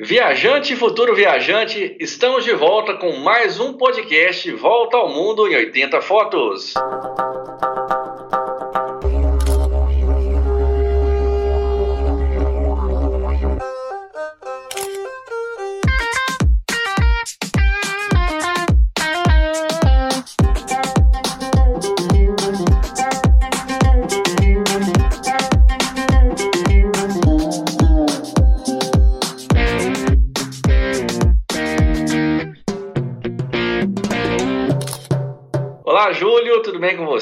Viajante 0.00 0.74
e 0.74 0.76
futuro 0.76 1.12
viajante, 1.12 1.96
estamos 1.98 2.44
de 2.44 2.52
volta 2.52 2.94
com 2.94 3.16
mais 3.16 3.58
um 3.58 3.72
podcast 3.72 4.48
Volta 4.52 4.96
ao 4.96 5.08
Mundo 5.08 5.48
em 5.48 5.56
80 5.56 6.00
Fotos. 6.00 6.74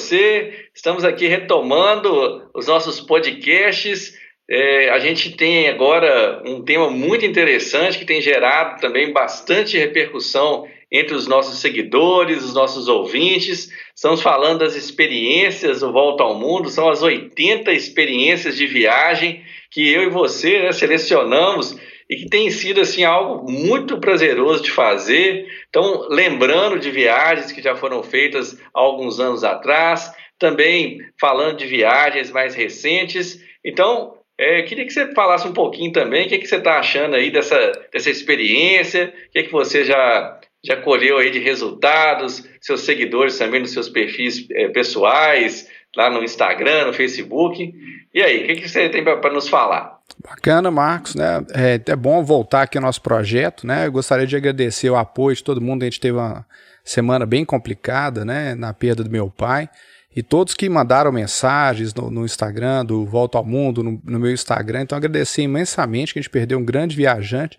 Você? 0.07 0.69
Estamos 0.73 1.05
aqui 1.05 1.27
retomando 1.27 2.49
os 2.55 2.69
nossos 2.69 3.01
podcasts. 3.01 4.17
É, 4.49 4.91
a 4.91 5.01
gente 5.01 5.33
tem 5.37 5.69
agora 5.69 6.43
um 6.47 6.63
tema 6.63 6.89
muito 6.89 7.27
interessante 7.27 7.99
que 7.99 8.05
tem 8.05 8.21
gerado 8.21 8.81
também 8.81 9.13
bastante 9.13 9.77
repercussão 9.77 10.69
entre 10.93 11.17
os 11.17 11.27
nossos 11.27 11.59
seguidores, 11.59 12.45
os 12.45 12.55
nossos 12.55 12.87
ouvintes. 12.87 13.69
Estamos 13.95 14.23
falando 14.23 14.61
das 14.61 14.77
experiências 14.77 15.81
do 15.81 15.93
Volta 15.93 16.23
ao 16.23 16.39
Mundo, 16.39 16.71
são 16.71 16.89
as 16.89 17.03
80 17.03 17.73
experiências 17.73 18.57
de 18.57 18.67
viagem 18.69 19.43
que 19.73 19.93
eu 19.93 20.05
e 20.05 20.11
você 20.11 20.61
né, 20.61 20.73
selecionamos 20.73 21.77
e 22.09 22.17
que 22.17 22.29
tem 22.29 22.51
sido 22.51 22.81
assim 22.81 23.05
algo 23.05 23.51
muito 23.51 23.99
prazeroso 23.99 24.63
de 24.63 24.71
fazer. 24.71 25.47
Então, 25.69 26.07
lembrando 26.09 26.79
de 26.79 26.91
viagens 26.91 27.53
que 27.53 27.63
já 27.63 27.75
foram 27.75 28.03
feitas 28.03 28.59
há 28.75 28.81
alguns 28.81 29.19
anos 29.19 29.43
atrás, 29.43 30.13
também 30.39 31.01
falando 31.21 31.59
de 31.59 31.67
viagens 31.67 32.31
mais 32.31 32.55
recentes. 32.55 33.43
Então, 33.65 34.15
é, 34.39 34.63
queria 34.63 34.85
que 34.85 34.93
você 34.93 35.13
falasse 35.15 35.49
um 35.49 35.53
pouquinho 35.53 35.91
também 35.93 36.27
o 36.27 36.29
que, 36.29 36.39
que 36.39 36.47
você 36.47 36.57
está 36.57 36.79
achando 36.79 37.17
aí 37.17 37.31
dessa, 37.31 37.73
dessa 37.93 38.11
experiência, 38.11 39.13
o 39.29 39.31
que, 39.31 39.45
que 39.45 39.53
você 39.53 39.83
já, 39.83 40.39
já 40.65 40.77
colheu 40.77 41.19
aí 41.19 41.31
de 41.31 41.39
resultados, 41.39 42.47
seus 42.61 42.83
seguidores 42.83 43.39
também 43.39 43.61
nos 43.61 43.73
seus 43.73 43.89
perfis 43.89 44.47
é, 44.51 44.69
pessoais, 44.69 45.69
lá 45.97 46.11
no 46.11 46.23
Instagram, 46.23 46.87
no 46.87 46.93
Facebook. 46.93 47.73
E 48.15 48.23
aí, 48.23 48.45
o 48.45 48.47
que, 48.47 48.57
que 48.57 48.69
você 48.69 48.89
tem 48.91 49.03
para 49.03 49.33
nos 49.33 49.49
falar? 49.49 49.96
Bacana, 50.23 50.71
Marcos, 50.71 51.15
né? 51.15 51.45
É, 51.53 51.81
é 51.85 51.97
bom 51.97 52.25
voltar 52.25 52.63
aqui 52.63 52.79
ao 52.79 52.83
nosso 52.83 53.03
projeto, 53.03 53.67
né? 53.67 53.87
Eu 53.87 53.93
gostaria 53.93 54.27
de 54.27 54.37
agradecer 54.37 54.89
o 54.89 54.97
apoio 54.97 55.37
de 55.37 55.43
todo 55.43 55.61
mundo. 55.61 55.83
A 55.83 55.87
gente 55.87 56.01
teve 56.01 56.17
uma 56.17 56.47
semana 56.85 57.27
bem 57.27 57.45
complicada, 57.45 58.25
né? 58.25 58.55
Na 58.55 58.73
perda 58.73 59.03
do 59.03 59.11
meu 59.11 59.29
pai. 59.29 59.69
E 60.15 60.23
todos 60.23 60.55
que 60.55 60.69
mandaram 60.69 61.13
mensagens 61.13 61.93
no, 61.93 62.11
no 62.11 62.25
Instagram, 62.25 62.85
do 62.85 63.05
Volta 63.05 63.37
ao 63.37 63.45
Mundo, 63.45 63.83
no, 63.83 64.01
no, 64.03 64.19
meu 64.19 64.33
Instagram. 64.33 64.83
Então, 64.83 64.97
agradecer 64.97 65.43
imensamente 65.43 66.13
que 66.13 66.19
a 66.19 66.23
gente 66.23 66.31
perdeu 66.31 66.59
um 66.59 66.65
grande 66.65 66.97
viajante. 66.97 67.59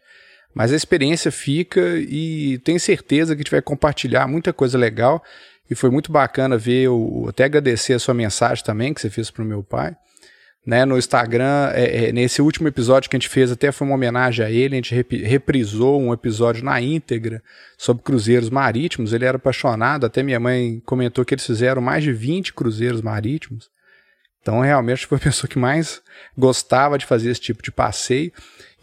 Mas 0.56 0.74
a 0.74 0.76
experiência 0.76 1.32
fica 1.32 1.80
e 1.98 2.58
tenho 2.64 2.80
certeza 2.80 3.36
que 3.36 3.42
a 3.42 3.44
gente 3.44 3.52
vai 3.52 3.62
compartilhar 3.62 4.26
muita 4.28 4.52
coisa 4.52 4.78
legal. 4.78 5.24
E 5.70 5.76
foi 5.76 5.92
muito 5.92 6.12
bacana 6.12 6.58
ver, 6.58 6.88
o, 6.88 7.28
até 7.30 7.44
agradecer 7.44 7.94
a 7.94 8.00
sua 8.00 8.14
mensagem 8.14 8.64
também 8.64 8.94
que 8.94 9.02
você 9.02 9.10
fez 9.10 9.30
para 9.30 9.44
o 9.44 9.46
meu 9.46 9.62
pai 9.62 9.96
né, 10.68 10.84
no 10.84 10.98
Instagram, 10.98 11.72
é, 11.74 12.10
é, 12.10 12.12
nesse 12.12 12.42
último 12.42 12.68
episódio 12.68 13.10
que 13.10 13.16
a 13.16 13.20
gente 13.20 13.30
fez, 13.30 13.50
até 13.50 13.72
foi 13.72 13.88
uma 13.88 13.96
homenagem 13.96 14.46
a 14.46 14.52
ele, 14.52 14.76
a 14.76 14.78
gente 14.80 14.94
rep 14.94 15.24
reprisou 15.24 15.98
um 16.02 16.12
episódio 16.12 16.62
na 16.62 16.82
íntegra 16.82 17.42
sobre 17.78 18.04
cruzeiros 18.04 18.50
marítimos, 18.50 19.14
ele 19.14 19.24
era 19.24 19.38
apaixonado, 19.38 20.06
até 20.06 20.22
minha 20.22 20.42
mãe 20.42 20.82
comentou 20.86 21.24
que 21.24 21.34
eles 21.34 21.46
fizeram 21.46 21.82
mais 21.82 22.04
de 22.04 22.12
20 22.12 22.54
cruzeiros 22.54 23.02
marítimos, 23.02 23.70
então 24.42 24.60
realmente 24.60 25.08
foi 25.08 25.18
a 25.18 25.22
pessoa 25.22 25.50
que 25.50 25.58
mais 25.58 26.02
gostava 26.38 26.98
de 26.98 27.06
fazer 27.06 27.30
esse 27.30 27.40
tipo 27.40 27.64
de 27.64 27.72
passeio, 27.72 28.34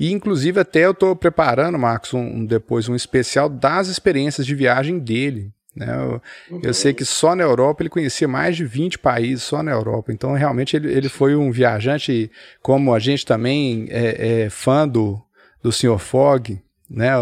e 0.00 0.11
inclusive 0.11 0.59
até 0.59 0.87
eu 0.87 0.93
estou 0.93 1.15
preparando, 1.15 1.78
Marcos, 1.78 2.15
um, 2.15 2.47
depois 2.47 2.89
um 2.89 2.94
especial 2.94 3.47
das 3.50 3.89
experiências 3.89 4.47
de 4.47 4.55
viagem 4.55 4.99
dele? 4.99 5.53
Eu, 5.77 6.23
uhum. 6.51 6.61
eu, 6.62 6.73
sei 6.73 6.95
que 6.95 7.05
só 7.05 7.35
na 7.35 7.43
Europa 7.43 7.83
ele 7.83 7.91
conhecia 7.91 8.29
mais 8.29 8.57
de 8.57 8.65
20 8.65 8.99
países, 8.99 9.43
só 9.43 9.62
na 9.62 9.73
Europa. 9.73 10.12
Então, 10.12 10.33
realmente, 10.33 10.77
ele, 10.77 10.93
ele 10.93 11.09
foi 11.09 11.35
um 11.35 11.51
viajante, 11.51 12.31
como 12.62 12.95
a 12.95 12.99
gente 12.99 13.27
também 13.27 13.87
é, 13.91 14.43
é 14.43 14.51
fã 14.51 14.87
do, 14.87 15.21
do 15.62 15.73
Sr. 15.73 15.99
Fogg, 15.99 16.62
né? 16.89 17.11
A, 17.11 17.21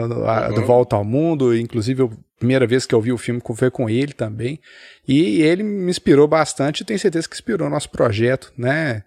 uhum. 0.49 0.55
do 0.55 0.67
Volta 0.67 0.97
ao 0.97 1.05
Mundo. 1.05 1.57
Inclusive, 1.57 2.03
a 2.03 2.09
primeira 2.39 2.67
vez 2.67 2.85
que 2.85 2.95
eu 2.95 3.01
vi 3.01 3.13
o 3.13 3.19
filme 3.19 3.41
foi 3.55 3.71
com 3.71 3.89
ele 3.89 4.13
também. 4.13 4.61
E 5.09 5.41
ele 5.43 5.63
me 5.63 5.91
inspirou 5.91 6.29
bastante 6.29 6.81
e 6.81 6.85
tenho 6.85 6.99
certeza 6.99 7.29
que 7.29 7.35
inspirou 7.35 7.71
nosso 7.71 7.89
projeto, 7.91 8.53
né? 8.57 9.03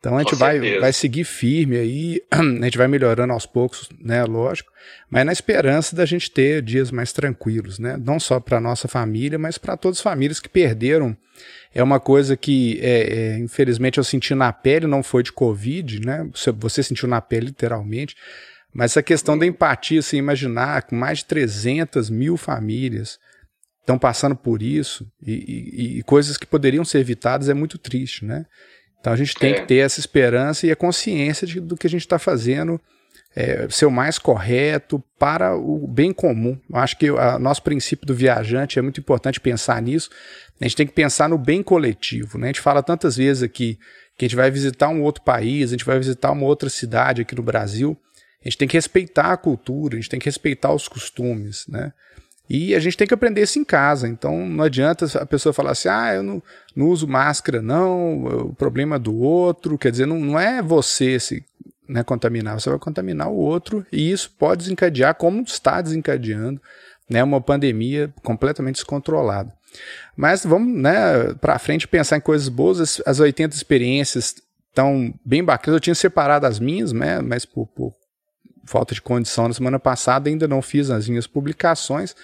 Então 0.00 0.16
a 0.16 0.22
gente 0.22 0.34
vai, 0.34 0.80
vai 0.80 0.92
seguir 0.94 1.24
firme 1.24 1.76
aí, 1.76 2.22
a 2.32 2.64
gente 2.64 2.78
vai 2.78 2.88
melhorando 2.88 3.34
aos 3.34 3.44
poucos, 3.44 3.90
né, 4.00 4.24
lógico, 4.24 4.72
mas 5.10 5.26
na 5.26 5.32
esperança 5.32 5.94
da 5.94 6.06
gente 6.06 6.30
ter 6.30 6.62
dias 6.62 6.90
mais 6.90 7.12
tranquilos, 7.12 7.78
né, 7.78 7.98
não 8.02 8.18
só 8.18 8.40
para 8.40 8.58
nossa 8.58 8.88
família, 8.88 9.38
mas 9.38 9.58
para 9.58 9.76
todas 9.76 9.98
as 9.98 10.02
famílias 10.02 10.40
que 10.40 10.48
perderam. 10.48 11.16
É 11.72 11.82
uma 11.82 12.00
coisa 12.00 12.36
que, 12.36 12.80
é, 12.82 13.34
é, 13.34 13.38
infelizmente, 13.38 13.98
eu 13.98 14.04
senti 14.04 14.34
na 14.34 14.52
pele, 14.52 14.86
não 14.86 15.02
foi 15.02 15.22
de 15.22 15.32
Covid, 15.32 16.00
né, 16.00 16.28
você 16.58 16.82
sentiu 16.82 17.06
na 17.06 17.20
pele 17.20 17.46
literalmente, 17.46 18.16
mas 18.72 18.92
essa 18.92 19.02
questão 19.02 19.36
da 19.36 19.46
empatia, 19.46 20.00
assim, 20.00 20.16
imaginar 20.16 20.82
com 20.82 20.96
mais 20.96 21.18
de 21.18 21.26
300 21.26 22.08
mil 22.08 22.36
famílias 22.36 23.18
estão 23.80 23.98
passando 23.98 24.36
por 24.36 24.62
isso 24.62 25.06
e, 25.20 25.32
e, 25.32 25.98
e 25.98 26.02
coisas 26.04 26.36
que 26.36 26.46
poderiam 26.46 26.84
ser 26.84 26.98
evitadas 26.98 27.48
é 27.48 27.54
muito 27.54 27.76
triste, 27.76 28.24
né? 28.24 28.46
Então 29.00 29.12
a 29.12 29.16
gente 29.16 29.34
tem 29.34 29.52
é. 29.52 29.60
que 29.60 29.66
ter 29.66 29.76
essa 29.76 29.98
esperança 29.98 30.66
e 30.66 30.70
a 30.70 30.76
consciência 30.76 31.46
de, 31.46 31.60
do 31.60 31.76
que 31.76 31.86
a 31.86 31.90
gente 31.90 32.02
está 32.02 32.18
fazendo 32.18 32.80
é, 33.34 33.68
ser 33.70 33.86
o 33.86 33.90
mais 33.90 34.18
correto 34.18 35.02
para 35.18 35.56
o 35.56 35.86
bem 35.86 36.12
comum. 36.12 36.58
Eu 36.68 36.76
acho 36.76 36.96
que 36.98 37.10
o 37.10 37.38
nosso 37.38 37.62
princípio 37.62 38.06
do 38.06 38.14
viajante 38.14 38.78
é 38.78 38.82
muito 38.82 39.00
importante 39.00 39.40
pensar 39.40 39.80
nisso. 39.80 40.10
A 40.60 40.64
gente 40.64 40.76
tem 40.76 40.86
que 40.86 40.92
pensar 40.92 41.28
no 41.28 41.38
bem 41.38 41.62
coletivo. 41.62 42.38
Né? 42.38 42.46
A 42.46 42.48
gente 42.48 42.60
fala 42.60 42.82
tantas 42.82 43.16
vezes 43.16 43.42
aqui 43.42 43.78
que 44.18 44.26
a 44.26 44.28
gente 44.28 44.36
vai 44.36 44.50
visitar 44.50 44.88
um 44.88 45.02
outro 45.02 45.22
país, 45.22 45.70
a 45.70 45.72
gente 45.72 45.84
vai 45.84 45.98
visitar 45.98 46.30
uma 46.32 46.44
outra 46.44 46.68
cidade 46.68 47.22
aqui 47.22 47.34
no 47.34 47.42
Brasil. 47.42 47.96
A 48.44 48.48
gente 48.48 48.58
tem 48.58 48.68
que 48.68 48.76
respeitar 48.76 49.32
a 49.32 49.36
cultura, 49.36 49.94
a 49.94 50.00
gente 50.00 50.10
tem 50.10 50.20
que 50.20 50.26
respeitar 50.26 50.72
os 50.72 50.88
costumes, 50.88 51.66
né? 51.68 51.92
E 52.50 52.74
a 52.74 52.80
gente 52.80 52.96
tem 52.96 53.06
que 53.06 53.14
aprender 53.14 53.42
isso 53.42 53.60
em 53.60 53.64
casa. 53.64 54.08
Então 54.08 54.44
não 54.44 54.64
adianta 54.64 55.06
a 55.20 55.24
pessoa 55.24 55.52
falar 55.52 55.70
assim: 55.70 55.88
ah, 55.88 56.14
eu 56.14 56.22
não, 56.24 56.42
não 56.74 56.88
uso 56.88 57.06
máscara, 57.06 57.62
não, 57.62 58.24
o 58.24 58.54
problema 58.54 58.96
é 58.96 58.98
do 58.98 59.16
outro. 59.16 59.78
Quer 59.78 59.92
dizer, 59.92 60.06
não, 60.06 60.18
não 60.18 60.38
é 60.38 60.60
você 60.60 61.20
se 61.20 61.44
né, 61.88 62.02
contaminar, 62.02 62.60
você 62.60 62.68
vai 62.68 62.78
contaminar 62.80 63.28
o 63.28 63.36
outro. 63.36 63.86
E 63.92 64.10
isso 64.10 64.34
pode 64.36 64.64
desencadear, 64.64 65.14
como 65.14 65.42
está 65.42 65.80
desencadeando, 65.80 66.60
né, 67.08 67.22
uma 67.22 67.40
pandemia 67.40 68.12
completamente 68.24 68.76
descontrolada. 68.76 69.52
Mas 70.16 70.44
vamos 70.44 70.76
né, 70.76 71.32
para 71.40 71.56
frente 71.60 71.86
pensar 71.86 72.16
em 72.16 72.20
coisas 72.20 72.48
boas. 72.48 72.80
As, 72.80 73.02
as 73.06 73.20
80 73.20 73.54
experiências 73.54 74.34
estão 74.68 75.14
bem 75.24 75.44
bacanas. 75.44 75.76
Eu 75.76 75.80
tinha 75.80 75.94
separado 75.94 76.46
as 76.46 76.58
minhas, 76.58 76.92
né, 76.92 77.20
mas 77.20 77.44
por, 77.44 77.68
por 77.68 77.94
falta 78.64 78.94
de 78.94 79.02
condição 79.02 79.48
na 79.48 79.54
semana 79.54 79.78
passada, 79.78 80.28
ainda 80.28 80.46
não 80.46 80.62
fiz 80.62 80.90
as 80.90 81.08
minhas 81.08 81.26
publicações. 81.26 82.14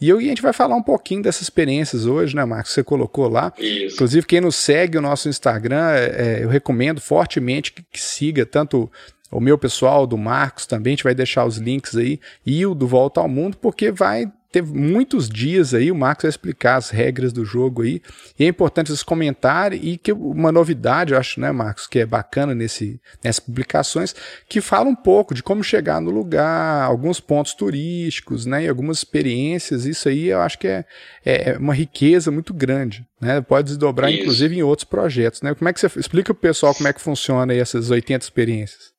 E, 0.00 0.08
eu, 0.08 0.20
e 0.20 0.26
a 0.26 0.28
gente 0.28 0.42
vai 0.42 0.52
falar 0.52 0.74
um 0.74 0.82
pouquinho 0.82 1.22
dessas 1.22 1.42
experiências 1.42 2.04
hoje, 2.04 2.34
né, 2.34 2.44
Marcos? 2.44 2.72
Você 2.72 2.82
colocou 2.82 3.28
lá. 3.28 3.52
Isso. 3.58 3.94
Inclusive, 3.94 4.26
quem 4.26 4.40
nos 4.40 4.56
segue 4.56 4.98
o 4.98 5.00
nosso 5.00 5.28
Instagram, 5.28 5.90
é, 5.90 6.04
é, 6.04 6.44
eu 6.44 6.48
recomendo 6.48 7.00
fortemente 7.00 7.72
que, 7.72 7.82
que 7.82 8.00
siga 8.00 8.44
tanto 8.44 8.90
o 9.30 9.40
meu 9.40 9.58
pessoal, 9.58 10.06
do 10.06 10.16
Marcos 10.16 10.66
também, 10.66 10.92
a 10.92 10.94
gente 10.94 11.04
vai 11.04 11.14
deixar 11.14 11.44
os 11.44 11.56
links 11.56 11.96
aí, 11.96 12.20
e 12.46 12.64
o 12.64 12.74
do 12.74 12.86
Volta 12.86 13.20
ao 13.20 13.28
Mundo, 13.28 13.56
porque 13.56 13.90
vai 13.90 14.30
teve 14.54 14.72
muitos 14.72 15.28
dias 15.28 15.74
aí, 15.74 15.90
o 15.90 15.96
Marcos 15.96 16.22
vai 16.22 16.30
explicar 16.30 16.76
as 16.76 16.88
regras 16.88 17.32
do 17.32 17.44
jogo 17.44 17.82
aí, 17.82 18.00
e 18.38 18.44
é 18.44 18.46
importante 18.46 18.86
vocês 18.86 19.02
comentarem, 19.02 19.80
e 19.82 19.98
que 19.98 20.12
uma 20.12 20.52
novidade, 20.52 21.12
eu 21.12 21.18
acho, 21.18 21.40
né, 21.40 21.50
Marcos, 21.50 21.88
que 21.88 21.98
é 21.98 22.06
bacana 22.06 22.54
nesse, 22.54 23.00
nessas 23.22 23.40
publicações, 23.40 24.14
que 24.48 24.60
fala 24.60 24.88
um 24.88 24.94
pouco 24.94 25.34
de 25.34 25.42
como 25.42 25.64
chegar 25.64 26.00
no 26.00 26.08
lugar, 26.08 26.84
alguns 26.84 27.18
pontos 27.18 27.52
turísticos, 27.52 28.46
né, 28.46 28.62
e 28.62 28.68
algumas 28.68 28.98
experiências, 28.98 29.86
isso 29.86 30.08
aí 30.08 30.28
eu 30.28 30.40
acho 30.40 30.56
que 30.56 30.68
é, 30.68 30.84
é 31.24 31.58
uma 31.58 31.74
riqueza 31.74 32.30
muito 32.30 32.54
grande, 32.54 33.04
né, 33.20 33.40
pode 33.40 33.66
desdobrar 33.66 34.08
isso. 34.08 34.20
inclusive 34.20 34.56
em 34.56 34.62
outros 34.62 34.88
projetos, 34.88 35.42
né, 35.42 35.52
como 35.52 35.68
é 35.68 35.72
que 35.72 35.80
você, 35.80 35.88
explica 35.98 36.32
pro 36.32 36.40
pessoal 36.40 36.72
como 36.72 36.86
é 36.88 36.92
que 36.92 37.00
funciona 37.00 37.52
aí 37.52 37.58
essas 37.58 37.90
80 37.90 38.24
experiências. 38.24 38.93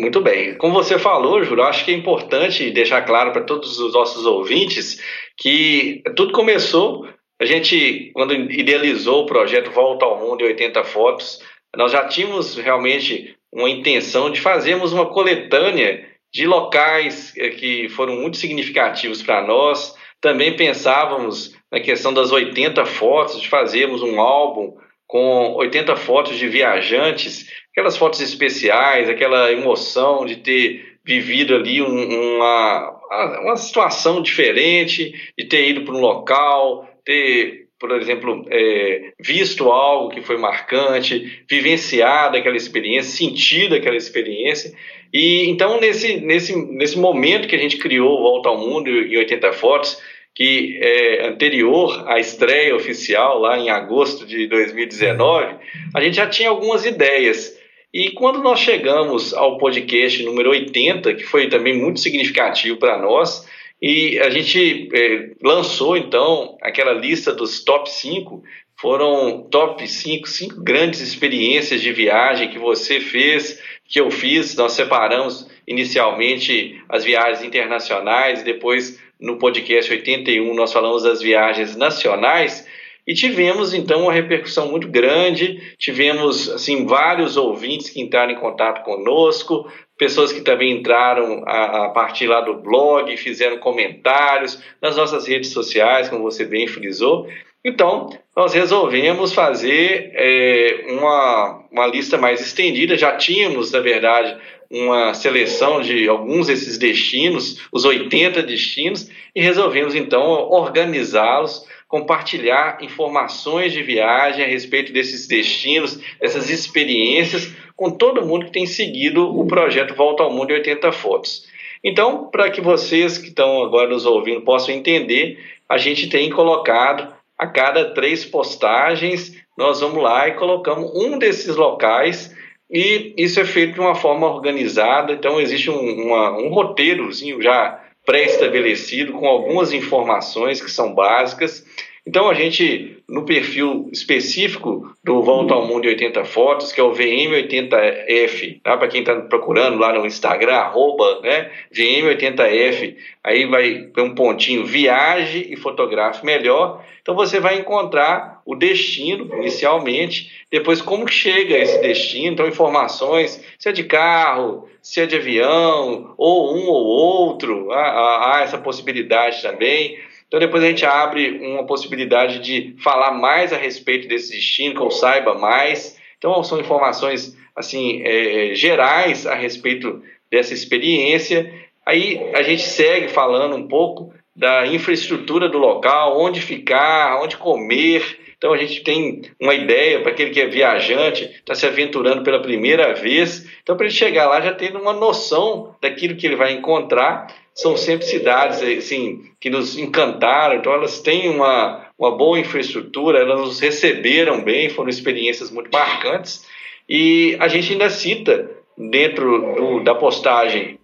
Muito 0.00 0.22
bem. 0.22 0.54
Como 0.56 0.72
você 0.72 0.98
falou, 0.98 1.44
Júlio, 1.44 1.62
acho 1.62 1.84
que 1.84 1.90
é 1.90 1.94
importante 1.94 2.70
deixar 2.70 3.02
claro 3.02 3.32
para 3.32 3.44
todos 3.44 3.78
os 3.78 3.92
nossos 3.92 4.24
ouvintes 4.24 4.98
que 5.36 6.02
tudo 6.16 6.32
começou, 6.32 7.06
a 7.38 7.44
gente, 7.44 8.10
quando 8.14 8.34
idealizou 8.34 9.22
o 9.22 9.26
projeto 9.26 9.70
Volta 9.70 10.06
ao 10.06 10.18
Mundo 10.18 10.40
em 10.40 10.46
80 10.46 10.84
Fotos, 10.84 11.40
nós 11.76 11.92
já 11.92 12.08
tínhamos 12.08 12.56
realmente 12.56 13.36
uma 13.52 13.68
intenção 13.68 14.30
de 14.30 14.40
fazermos 14.40 14.92
uma 14.94 15.04
coletânea 15.04 16.08
de 16.32 16.46
locais 16.46 17.36
é, 17.36 17.50
que 17.50 17.90
foram 17.90 18.16
muito 18.16 18.38
significativos 18.38 19.22
para 19.22 19.46
nós. 19.46 19.94
Também 20.18 20.56
pensávamos 20.56 21.54
na 21.70 21.80
questão 21.80 22.12
das 22.12 22.32
80 22.32 22.86
fotos, 22.86 23.38
de 23.38 23.48
fazermos 23.48 24.02
um 24.02 24.18
álbum 24.18 24.76
com 25.10 25.54
80 25.56 25.96
fotos 25.96 26.38
de 26.38 26.46
viajantes, 26.46 27.50
aquelas 27.72 27.96
fotos 27.96 28.20
especiais, 28.20 29.08
aquela 29.08 29.50
emoção 29.50 30.24
de 30.24 30.36
ter 30.36 30.98
vivido 31.04 31.56
ali 31.56 31.82
uma, 31.82 32.96
uma 33.42 33.56
situação 33.56 34.22
diferente, 34.22 35.12
de 35.36 35.46
ter 35.46 35.68
ido 35.68 35.82
para 35.82 35.96
um 35.96 36.00
local, 36.00 36.88
ter, 37.04 37.66
por 37.76 37.90
exemplo, 37.90 38.46
é, 38.50 39.12
visto 39.18 39.72
algo 39.72 40.10
que 40.10 40.22
foi 40.22 40.36
marcante, 40.36 41.42
vivenciado 41.50 42.36
aquela 42.36 42.56
experiência, 42.56 43.10
sentido 43.10 43.74
aquela 43.74 43.96
experiência. 43.96 44.72
E 45.12 45.50
então, 45.50 45.80
nesse, 45.80 46.20
nesse, 46.20 46.54
nesse 46.54 46.96
momento 46.96 47.48
que 47.48 47.56
a 47.56 47.60
gente 47.60 47.78
criou 47.78 48.22
Volta 48.22 48.48
ao 48.48 48.58
Mundo 48.58 48.88
em 48.88 49.16
80 49.16 49.52
Fotos, 49.54 50.00
que 50.40 50.78
é 50.80 51.28
anterior 51.28 52.08
à 52.08 52.18
estreia 52.18 52.74
oficial, 52.74 53.38
lá 53.38 53.58
em 53.58 53.68
agosto 53.68 54.24
de 54.24 54.46
2019, 54.46 55.56
a 55.94 56.00
gente 56.00 56.16
já 56.16 56.26
tinha 56.26 56.48
algumas 56.48 56.86
ideias. 56.86 57.60
E 57.92 58.12
quando 58.12 58.42
nós 58.42 58.58
chegamos 58.58 59.34
ao 59.34 59.58
podcast 59.58 60.22
número 60.22 60.48
80, 60.48 61.12
que 61.12 61.24
foi 61.24 61.50
também 61.50 61.76
muito 61.76 62.00
significativo 62.00 62.78
para 62.78 62.96
nós, 62.96 63.46
e 63.82 64.18
a 64.18 64.30
gente 64.30 64.88
é, 64.94 65.28
lançou 65.42 65.94
então 65.94 66.56
aquela 66.62 66.94
lista 66.94 67.34
dos 67.34 67.62
top 67.62 67.90
5, 67.90 68.42
foram 68.80 69.46
top 69.50 69.86
5, 69.86 70.26
cinco 70.26 70.62
grandes 70.62 71.02
experiências 71.02 71.82
de 71.82 71.92
viagem 71.92 72.48
que 72.48 72.58
você 72.58 72.98
fez, 72.98 73.62
que 73.86 74.00
eu 74.00 74.10
fiz. 74.10 74.56
Nós 74.56 74.72
separamos 74.72 75.46
inicialmente 75.68 76.82
as 76.88 77.04
viagens 77.04 77.44
internacionais, 77.44 78.42
depois 78.42 78.98
no 79.20 79.36
podcast 79.36 79.92
81 79.92 80.54
nós 80.54 80.72
falamos 80.72 81.02
das 81.02 81.20
viagens 81.20 81.76
nacionais 81.76 82.66
e 83.06 83.14
tivemos 83.14 83.74
então 83.74 84.02
uma 84.02 84.12
repercussão 84.12 84.70
muito 84.70 84.88
grande, 84.88 85.74
tivemos 85.78 86.48
assim 86.50 86.86
vários 86.86 87.36
ouvintes 87.36 87.90
que 87.90 88.00
entraram 88.00 88.32
em 88.32 88.38
contato 88.38 88.84
conosco, 88.84 89.70
pessoas 89.98 90.32
que 90.32 90.42
também 90.42 90.78
entraram 90.78 91.42
a, 91.46 91.86
a 91.86 91.88
partir 91.90 92.26
lá 92.26 92.40
do 92.40 92.54
blog, 92.54 93.16
fizeram 93.16 93.58
comentários 93.58 94.62
nas 94.80 94.96
nossas 94.96 95.26
redes 95.26 95.50
sociais, 95.50 96.08
como 96.08 96.22
você 96.22 96.44
bem 96.44 96.66
frisou. 96.66 97.26
Então, 97.64 98.08
nós 98.34 98.54
resolvemos 98.54 99.34
fazer 99.34 100.12
é, 100.14 100.86
uma, 100.88 101.64
uma 101.70 101.86
lista 101.86 102.16
mais 102.16 102.40
estendida. 102.40 102.96
Já 102.96 103.16
tínhamos, 103.16 103.70
na 103.70 103.80
verdade, 103.80 104.36
uma 104.70 105.12
seleção 105.12 105.82
de 105.82 106.08
alguns 106.08 106.46
desses 106.46 106.78
destinos, 106.78 107.60
os 107.70 107.84
80 107.84 108.42
destinos, 108.42 109.10
e 109.34 109.42
resolvemos 109.42 109.94
então 109.94 110.48
organizá-los, 110.48 111.66
compartilhar 111.86 112.78
informações 112.80 113.72
de 113.72 113.82
viagem 113.82 114.44
a 114.44 114.48
respeito 114.48 114.92
desses 114.92 115.26
destinos, 115.26 116.00
dessas 116.20 116.48
experiências, 116.48 117.52
com 117.76 117.90
todo 117.90 118.24
mundo 118.24 118.46
que 118.46 118.52
tem 118.52 118.64
seguido 118.64 119.38
o 119.38 119.46
projeto 119.46 119.94
Volta 119.94 120.22
ao 120.22 120.32
Mundo 120.32 120.52
em 120.52 120.54
80 120.54 120.92
Fotos. 120.92 121.46
Então, 121.82 122.28
para 122.30 122.50
que 122.50 122.60
vocês 122.60 123.18
que 123.18 123.28
estão 123.28 123.62
agora 123.62 123.88
nos 123.88 124.06
ouvindo 124.06 124.42
possam 124.42 124.74
entender, 124.74 125.38
a 125.68 125.78
gente 125.78 126.08
tem 126.08 126.30
colocado 126.30 127.19
a 127.40 127.46
cada 127.46 127.94
três 127.94 128.22
postagens, 128.22 129.34
nós 129.56 129.80
vamos 129.80 130.02
lá 130.02 130.28
e 130.28 130.34
colocamos 130.34 130.92
um 130.94 131.18
desses 131.18 131.56
locais 131.56 132.36
e 132.70 133.14
isso 133.16 133.40
é 133.40 133.46
feito 133.46 133.72
de 133.72 133.80
uma 133.80 133.94
forma 133.94 134.26
organizada, 134.26 135.14
então 135.14 135.40
existe 135.40 135.70
um, 135.70 136.06
uma, 136.06 136.36
um 136.38 136.50
roteirozinho 136.50 137.40
já 137.40 137.82
pré-estabelecido 138.04 139.14
com 139.14 139.26
algumas 139.26 139.72
informações 139.72 140.60
que 140.60 140.70
são 140.70 140.94
básicas. 140.94 141.64
Então 142.06 142.28
a 142.28 142.34
gente, 142.34 142.99
no 143.10 143.24
perfil 143.24 143.88
específico 143.92 144.94
do 145.02 145.20
Volta 145.20 145.52
ao 145.52 145.66
Mundo 145.66 145.88
80 145.88 146.24
Fotos, 146.24 146.72
que 146.72 146.80
é 146.80 146.84
o 146.84 146.92
VM80F, 146.92 148.60
tá? 148.62 148.76
para 148.76 148.86
quem 148.86 149.00
está 149.00 149.16
procurando 149.16 149.78
lá 149.78 149.92
no 149.92 150.06
Instagram, 150.06 150.54
arroba 150.54 151.20
né? 151.20 151.50
VM80F, 151.74 152.94
aí 153.24 153.46
vai 153.46 153.88
ter 153.92 154.00
um 154.00 154.14
pontinho 154.14 154.64
viaje 154.64 155.44
e 155.50 155.56
fotografe 155.56 156.24
melhor. 156.24 156.84
Então 157.02 157.16
você 157.16 157.40
vai 157.40 157.58
encontrar 157.58 158.40
o 158.46 158.54
destino 158.54 159.28
inicialmente, 159.38 160.30
depois 160.48 160.80
como 160.80 161.04
que 161.04 161.12
chega 161.12 161.58
esse 161.58 161.80
destino, 161.82 162.34
então 162.34 162.46
informações, 162.46 163.44
se 163.58 163.68
é 163.68 163.72
de 163.72 163.82
carro, 163.82 164.68
se 164.80 165.00
é 165.00 165.06
de 165.06 165.16
avião, 165.16 166.14
ou 166.16 166.56
um 166.56 166.68
ou 166.68 166.86
outro, 166.86 167.72
há, 167.72 168.36
há 168.36 168.42
essa 168.42 168.58
possibilidade 168.58 169.42
também. 169.42 169.98
Então 170.30 170.38
depois 170.38 170.62
a 170.62 170.68
gente 170.68 170.86
abre 170.86 171.40
uma 171.44 171.66
possibilidade 171.66 172.38
de 172.38 172.76
falar 172.78 172.99
mais 173.08 173.52
a 173.52 173.56
respeito 173.56 174.08
desse 174.08 174.32
destino, 174.32 174.74
que 174.74 174.82
eu 174.82 174.90
saiba 174.90 175.34
mais. 175.34 175.98
Então 176.18 176.42
são 176.42 176.60
informações 176.60 177.36
assim 177.56 178.02
é, 178.04 178.54
gerais 178.54 179.26
a 179.26 179.34
respeito 179.34 180.02
dessa 180.30 180.52
experiência. 180.52 181.52
Aí 181.86 182.20
a 182.34 182.42
gente 182.42 182.62
segue 182.62 183.08
falando 183.08 183.56
um 183.56 183.66
pouco 183.66 184.12
da 184.36 184.66
infraestrutura 184.66 185.48
do 185.48 185.58
local, 185.58 186.20
onde 186.20 186.40
ficar, 186.40 187.20
onde 187.22 187.36
comer. 187.36 188.18
Então 188.36 188.52
a 188.52 188.56
gente 188.56 188.82
tem 188.82 189.22
uma 189.40 189.54
ideia 189.54 190.00
para 190.00 190.12
aquele 190.12 190.30
que 190.30 190.40
é 190.40 190.46
viajante, 190.46 191.24
está 191.24 191.54
se 191.54 191.66
aventurando 191.66 192.22
pela 192.22 192.40
primeira 192.40 192.94
vez. 192.94 193.46
Então 193.62 193.76
para 193.76 193.86
ele 193.86 193.94
chegar 193.94 194.26
lá 194.28 194.40
já 194.40 194.52
tendo 194.52 194.78
uma 194.78 194.92
noção 194.92 195.74
daquilo 195.80 196.16
que 196.16 196.26
ele 196.26 196.36
vai 196.36 196.52
encontrar 196.52 197.28
são 197.54 197.76
sempre 197.76 198.06
cidades 198.06 198.62
assim, 198.62 199.22
que 199.38 199.50
nos 199.50 199.76
encantaram, 199.76 200.56
então 200.56 200.72
elas 200.72 201.00
têm 201.00 201.28
uma, 201.28 201.86
uma 202.00 202.16
boa 202.16 202.40
infraestrutura, 202.40 203.18
elas 203.18 203.38
nos 203.38 203.60
receberam 203.60 204.42
bem, 204.42 204.70
foram 204.70 204.88
experiências 204.88 205.50
muito 205.50 205.70
marcantes. 205.70 206.48
E 206.88 207.36
a 207.38 207.46
gente 207.46 207.72
ainda 207.72 207.90
cita 207.90 208.50
dentro 208.76 209.54
do, 209.54 209.84
da 209.84 209.94
postagem 209.94 210.80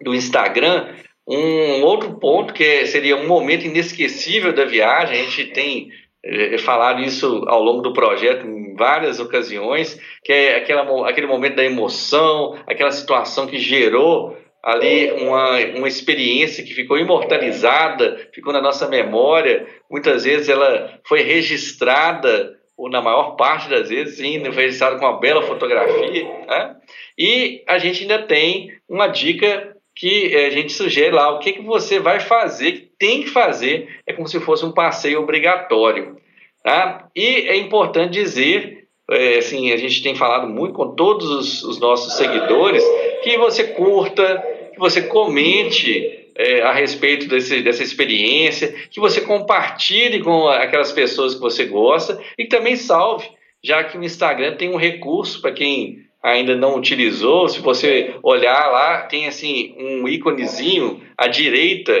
do 0.00 0.14
Instagram 0.14 0.88
um 1.26 1.82
outro 1.82 2.14
ponto 2.14 2.52
que 2.52 2.86
seria 2.86 3.16
um 3.16 3.26
momento 3.26 3.66
inesquecível 3.66 4.52
da 4.54 4.64
viagem. 4.64 5.20
A 5.20 5.22
gente 5.24 5.46
tem 5.52 5.90
é, 6.22 6.58
falado 6.58 7.02
isso 7.02 7.44
ao 7.46 7.62
longo 7.62 7.82
do 7.82 7.92
projeto 7.92 8.46
em 8.46 8.74
várias 8.74 9.20
ocasiões, 9.20 9.98
que 10.22 10.32
é 10.32 10.56
aquela, 10.56 11.08
aquele 11.08 11.26
momento 11.26 11.56
da 11.56 11.64
emoção, 11.64 12.58
aquela 12.66 12.90
situação 12.90 13.46
que 13.46 13.58
gerou 13.58 14.36
ali 14.64 15.12
uma, 15.12 15.58
uma 15.76 15.86
experiência 15.86 16.64
que 16.64 16.72
ficou 16.72 16.96
imortalizada, 16.96 18.28
ficou 18.32 18.50
na 18.50 18.62
nossa 18.62 18.88
memória. 18.88 19.66
Muitas 19.90 20.24
vezes 20.24 20.48
ela 20.48 20.98
foi 21.06 21.20
registrada, 21.20 22.58
ou 22.74 22.88
na 22.88 23.02
maior 23.02 23.36
parte 23.36 23.68
das 23.68 23.90
vezes, 23.90 24.16
sim, 24.16 24.42
foi 24.52 24.64
registrada 24.64 24.96
com 24.96 25.04
uma 25.04 25.20
bela 25.20 25.42
fotografia. 25.42 26.24
Né? 26.46 26.76
E 27.18 27.62
a 27.68 27.76
gente 27.76 28.02
ainda 28.02 28.22
tem 28.22 28.72
uma 28.88 29.06
dica 29.06 29.76
que 29.94 30.34
a 30.34 30.50
gente 30.50 30.72
sugere 30.72 31.14
lá, 31.14 31.30
o 31.30 31.38
que, 31.38 31.52
que 31.52 31.62
você 31.62 32.00
vai 32.00 32.18
fazer, 32.18 32.72
que 32.72 32.80
tem 32.98 33.22
que 33.22 33.28
fazer, 33.28 34.00
é 34.06 34.14
como 34.14 34.26
se 34.26 34.40
fosse 34.40 34.64
um 34.64 34.72
passeio 34.72 35.20
obrigatório. 35.20 36.16
Tá? 36.62 37.06
E 37.14 37.48
é 37.48 37.56
importante 37.56 38.14
dizer, 38.14 38.88
é, 39.10 39.36
assim, 39.36 39.70
a 39.72 39.76
gente 39.76 40.02
tem 40.02 40.14
falado 40.14 40.48
muito 40.48 40.72
com 40.72 40.94
todos 40.94 41.30
os, 41.30 41.62
os 41.62 41.78
nossos 41.78 42.14
seguidores, 42.14 42.82
que 43.22 43.36
você 43.38 43.64
curta, 43.64 44.42
que 44.74 44.80
você 44.80 45.02
comente 45.02 46.30
é, 46.34 46.62
a 46.62 46.72
respeito 46.72 47.28
desse, 47.28 47.62
dessa 47.62 47.82
experiência, 47.82 48.74
que 48.90 49.00
você 49.00 49.20
compartilhe 49.20 50.20
com 50.20 50.48
aquelas 50.48 50.92
pessoas 50.92 51.34
que 51.34 51.40
você 51.40 51.64
gosta 51.64 52.20
e 52.36 52.44
que 52.44 52.48
também 52.48 52.76
salve, 52.76 53.28
já 53.62 53.84
que 53.84 53.96
o 53.96 54.04
Instagram 54.04 54.56
tem 54.56 54.68
um 54.68 54.76
recurso 54.76 55.40
para 55.40 55.52
quem 55.52 56.04
ainda 56.22 56.56
não 56.56 56.76
utilizou, 56.76 57.48
se 57.48 57.60
você 57.60 58.14
olhar 58.22 58.70
lá, 58.70 59.02
tem 59.02 59.26
assim 59.26 59.74
um 59.78 60.08
íconezinho 60.08 61.02
à 61.16 61.28
direita 61.28 61.92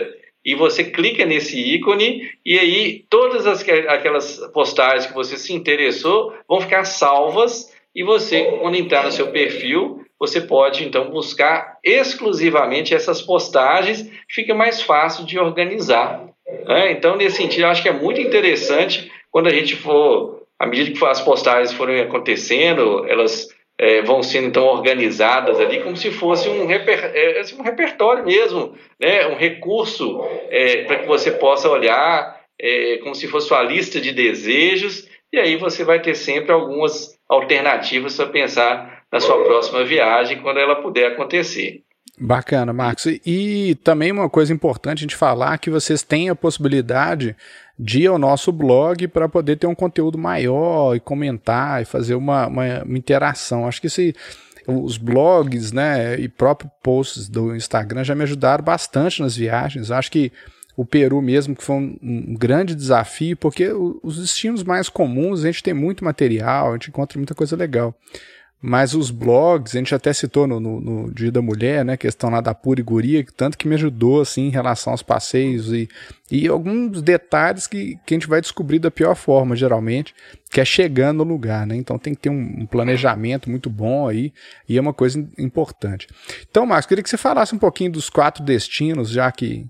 e 0.44 0.54
você 0.54 0.84
clica 0.84 1.24
nesse 1.24 1.58
ícone 1.58 2.30
e 2.44 2.58
aí 2.58 3.04
todas 3.08 3.46
as, 3.46 3.66
aquelas 3.88 4.38
postagens 4.52 5.06
que 5.06 5.14
você 5.14 5.36
se 5.36 5.52
interessou 5.52 6.34
vão 6.48 6.60
ficar 6.60 6.84
salvas 6.84 7.73
e 7.94 8.02
você, 8.02 8.44
quando 8.60 8.76
entrar 8.76 9.04
no 9.04 9.12
seu 9.12 9.28
perfil, 9.28 10.04
você 10.18 10.40
pode 10.40 10.84
então 10.84 11.10
buscar 11.10 11.78
exclusivamente 11.84 12.94
essas 12.94 13.22
postagens, 13.22 14.10
fica 14.28 14.54
mais 14.54 14.82
fácil 14.82 15.24
de 15.24 15.38
organizar. 15.38 16.26
Né? 16.66 16.92
Então, 16.92 17.16
nesse 17.16 17.36
sentido, 17.36 17.62
eu 17.62 17.68
acho 17.68 17.82
que 17.82 17.88
é 17.88 17.92
muito 17.92 18.20
interessante 18.20 19.10
quando 19.30 19.48
a 19.48 19.52
gente 19.52 19.76
for, 19.76 20.42
à 20.58 20.66
medida 20.66 20.96
que 20.96 21.04
as 21.04 21.20
postagens 21.20 21.72
forem 21.72 22.00
acontecendo, 22.00 23.04
elas 23.08 23.48
é, 23.78 24.02
vão 24.02 24.22
sendo 24.22 24.46
então 24.46 24.66
organizadas 24.66 25.58
ali 25.58 25.82
como 25.82 25.96
se 25.96 26.10
fosse 26.10 26.48
um, 26.48 26.66
reper, 26.66 27.10
é, 27.14 27.40
assim, 27.40 27.58
um 27.58 27.62
repertório 27.62 28.24
mesmo, 28.24 28.74
né? 29.00 29.26
um 29.26 29.34
recurso 29.34 30.24
é, 30.50 30.84
para 30.84 31.00
que 31.00 31.06
você 31.06 31.32
possa 31.32 31.68
olhar 31.68 32.40
é, 32.60 32.98
como 33.02 33.14
se 33.14 33.26
fosse 33.26 33.52
uma 33.52 33.62
lista 33.62 34.00
de 34.00 34.12
desejos 34.12 35.08
e 35.32 35.38
aí 35.38 35.56
você 35.56 35.82
vai 35.82 36.00
ter 36.00 36.14
sempre 36.14 36.52
algumas 36.52 37.13
alternativas 37.28 38.16
para 38.16 38.26
pensar 38.26 39.04
na 39.10 39.20
sua 39.20 39.42
próxima 39.44 39.84
viagem 39.84 40.40
quando 40.40 40.58
ela 40.58 40.76
puder 40.76 41.12
acontecer. 41.12 41.82
Bacana, 42.18 42.72
Marcos. 42.72 43.06
E 43.26 43.76
também 43.82 44.12
uma 44.12 44.30
coisa 44.30 44.52
importante 44.52 44.98
a 44.98 45.02
gente 45.02 45.16
falar 45.16 45.58
que 45.58 45.70
vocês 45.70 46.02
têm 46.02 46.28
a 46.28 46.34
possibilidade 46.34 47.36
de 47.76 48.02
ir 48.02 48.06
ao 48.06 48.18
nosso 48.18 48.52
blog 48.52 49.08
para 49.08 49.28
poder 49.28 49.56
ter 49.56 49.66
um 49.66 49.74
conteúdo 49.74 50.16
maior 50.16 50.94
e 50.94 51.00
comentar 51.00 51.82
e 51.82 51.84
fazer 51.84 52.14
uma, 52.14 52.46
uma, 52.46 52.82
uma 52.84 52.98
interação. 52.98 53.66
Acho 53.66 53.80
que 53.80 53.88
esse, 53.88 54.14
os 54.66 54.96
blogs 54.96 55.72
né, 55.72 56.18
e 56.18 56.28
próprios 56.28 56.72
posts 56.82 57.28
do 57.28 57.54
Instagram 57.56 58.04
já 58.04 58.14
me 58.14 58.22
ajudaram 58.22 58.62
bastante 58.62 59.20
nas 59.20 59.36
viagens. 59.36 59.90
Acho 59.90 60.10
que 60.10 60.32
o 60.76 60.84
Peru 60.84 61.22
mesmo, 61.22 61.54
que 61.54 61.62
foi 61.62 61.76
um, 61.76 61.96
um, 62.02 62.34
grande 62.34 62.74
desafio, 62.74 63.36
porque 63.36 63.70
os 64.02 64.20
destinos 64.20 64.64
mais 64.64 64.88
comuns 64.88 65.44
a 65.44 65.46
gente 65.46 65.62
tem 65.62 65.74
muito 65.74 66.04
material, 66.04 66.70
a 66.70 66.72
gente 66.72 66.88
encontra 66.88 67.18
muita 67.18 67.34
coisa 67.34 67.56
legal. 67.56 67.94
Mas 68.66 68.94
os 68.94 69.10
blogs, 69.10 69.76
a 69.76 69.78
gente 69.78 69.94
até 69.94 70.10
citou 70.10 70.46
no, 70.46 70.58
no, 70.58 70.80
no 70.80 71.12
Dia 71.12 71.30
da 71.30 71.42
Mulher, 71.42 71.84
né? 71.84 71.98
Questão 71.98 72.30
lá 72.30 72.40
da 72.40 72.54
pura 72.54 72.82
guria, 72.82 73.22
tanto 73.36 73.58
que 73.58 73.68
me 73.68 73.74
ajudou, 73.74 74.22
assim, 74.22 74.46
em 74.46 74.50
relação 74.50 74.94
aos 74.94 75.02
passeios 75.02 75.70
e, 75.70 75.86
e 76.30 76.48
alguns 76.48 77.02
detalhes 77.02 77.66
que, 77.66 77.98
que 78.06 78.14
a 78.14 78.16
gente 78.16 78.26
vai 78.26 78.40
descobrir 78.40 78.78
da 78.78 78.90
pior 78.90 79.14
forma, 79.16 79.54
geralmente, 79.54 80.14
que 80.50 80.62
é 80.62 80.64
chegando 80.64 81.18
no 81.18 81.30
lugar, 81.30 81.66
né? 81.66 81.76
Então 81.76 81.98
tem 81.98 82.14
que 82.14 82.22
ter 82.22 82.30
um, 82.30 82.60
um 82.60 82.64
planejamento 82.64 83.50
muito 83.50 83.68
bom 83.68 84.08
aí 84.08 84.32
e 84.66 84.78
é 84.78 84.80
uma 84.80 84.94
coisa 84.94 85.22
importante. 85.36 86.08
Então, 86.48 86.64
Marcos, 86.64 86.86
queria 86.86 87.04
que 87.04 87.10
você 87.10 87.18
falasse 87.18 87.54
um 87.54 87.58
pouquinho 87.58 87.92
dos 87.92 88.08
quatro 88.08 88.42
destinos, 88.42 89.10
já 89.10 89.30
que, 89.30 89.66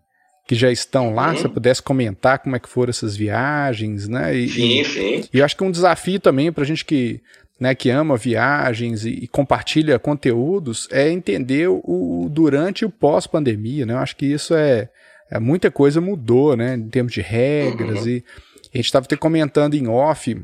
que 0.47 0.55
já 0.55 0.71
estão 0.71 1.15
lá, 1.15 1.31
uhum. 1.31 1.37
se 1.37 1.43
você 1.43 1.49
pudesse 1.49 1.83
comentar 1.83 2.39
como 2.39 2.55
é 2.55 2.59
que 2.59 2.69
foram 2.69 2.91
essas 2.91 3.17
viagens, 3.17 4.09
né? 4.09 4.35
E, 4.35 4.49
sim, 4.49 4.85
sim. 4.85 5.25
E 5.33 5.39
eu 5.39 5.45
acho 5.45 5.57
que 5.57 5.65
é 5.65 5.67
um 5.67 5.71
desafio 5.71 6.21
também 6.21 6.53
para 6.53 6.63
a 6.63 6.67
gente 6.67 6.85
que 6.85 7.21
né, 7.59 7.73
que 7.73 7.89
ama 7.89 8.17
viagens 8.17 9.05
e, 9.05 9.11
e, 9.11 9.29
compartilha 9.29 9.97
conteúdos, 9.97 10.89
é 10.91 11.09
entender 11.09 11.69
o, 11.69 11.81
o 11.85 12.29
durante 12.29 12.81
e 12.81 12.85
o 12.85 12.91
pós-pandemia, 12.91 13.87
né? 13.87 13.95
Eu 13.95 13.99
acho 13.99 14.17
que 14.17 14.27
isso 14.27 14.55
é, 14.55 14.89
é, 15.31 15.39
muita 15.39 15.71
coisa 15.71 16.01
mudou, 16.01 16.57
né, 16.57 16.75
em 16.75 16.89
termos 16.89 17.13
de 17.13 17.21
regras 17.21 18.03
uhum. 18.03 18.09
e 18.09 18.25
a 18.73 18.77
gente 18.77 18.87
estava 18.87 19.07
comentando 19.17 19.75
em 19.75 19.87
off 19.87 20.37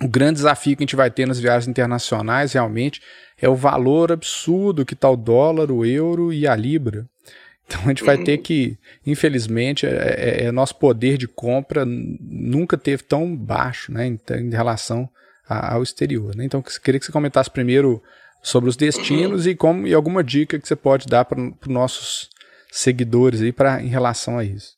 o 0.00 0.08
grande 0.08 0.34
desafio 0.34 0.76
que 0.76 0.82
a 0.82 0.86
gente 0.86 0.96
vai 0.96 1.10
ter 1.10 1.26
nas 1.26 1.38
viagens 1.38 1.68
internacionais 1.68 2.52
realmente 2.52 3.00
é 3.40 3.48
o 3.48 3.54
valor 3.54 4.10
absurdo 4.10 4.84
que 4.84 4.94
está 4.94 5.08
o 5.08 5.16
dólar, 5.16 5.70
o 5.70 5.84
euro 5.84 6.32
e 6.32 6.46
a 6.46 6.56
libra. 6.56 7.06
Então 7.72 7.80
a 7.86 7.88
gente 7.88 8.04
vai 8.04 8.18
ter 8.18 8.38
que, 8.38 8.76
infelizmente, 9.06 9.86
é, 9.86 9.90
é, 9.90 10.44
é, 10.44 10.52
nosso 10.52 10.74
poder 10.74 11.16
de 11.16 11.26
compra 11.26 11.86
nunca 11.86 12.76
teve 12.76 13.02
tão 13.02 13.34
baixo 13.34 13.90
né, 13.90 14.06
em, 14.06 14.20
em 14.36 14.50
relação 14.50 15.08
ao 15.48 15.82
exterior. 15.82 16.36
Né? 16.36 16.44
Então, 16.44 16.62
queria 16.84 17.00
que 17.00 17.06
você 17.06 17.12
comentasse 17.12 17.50
primeiro 17.50 18.02
sobre 18.42 18.68
os 18.68 18.76
destinos 18.76 19.46
e 19.46 19.54
como 19.54 19.86
e 19.86 19.94
alguma 19.94 20.22
dica 20.22 20.58
que 20.58 20.68
você 20.68 20.76
pode 20.76 21.06
dar 21.06 21.24
para 21.24 21.40
os 21.40 21.68
nossos 21.68 22.28
seguidores 22.70 23.40
aí 23.40 23.52
para 23.52 23.82
em 23.82 23.88
relação 23.88 24.38
a 24.38 24.44
isso. 24.44 24.76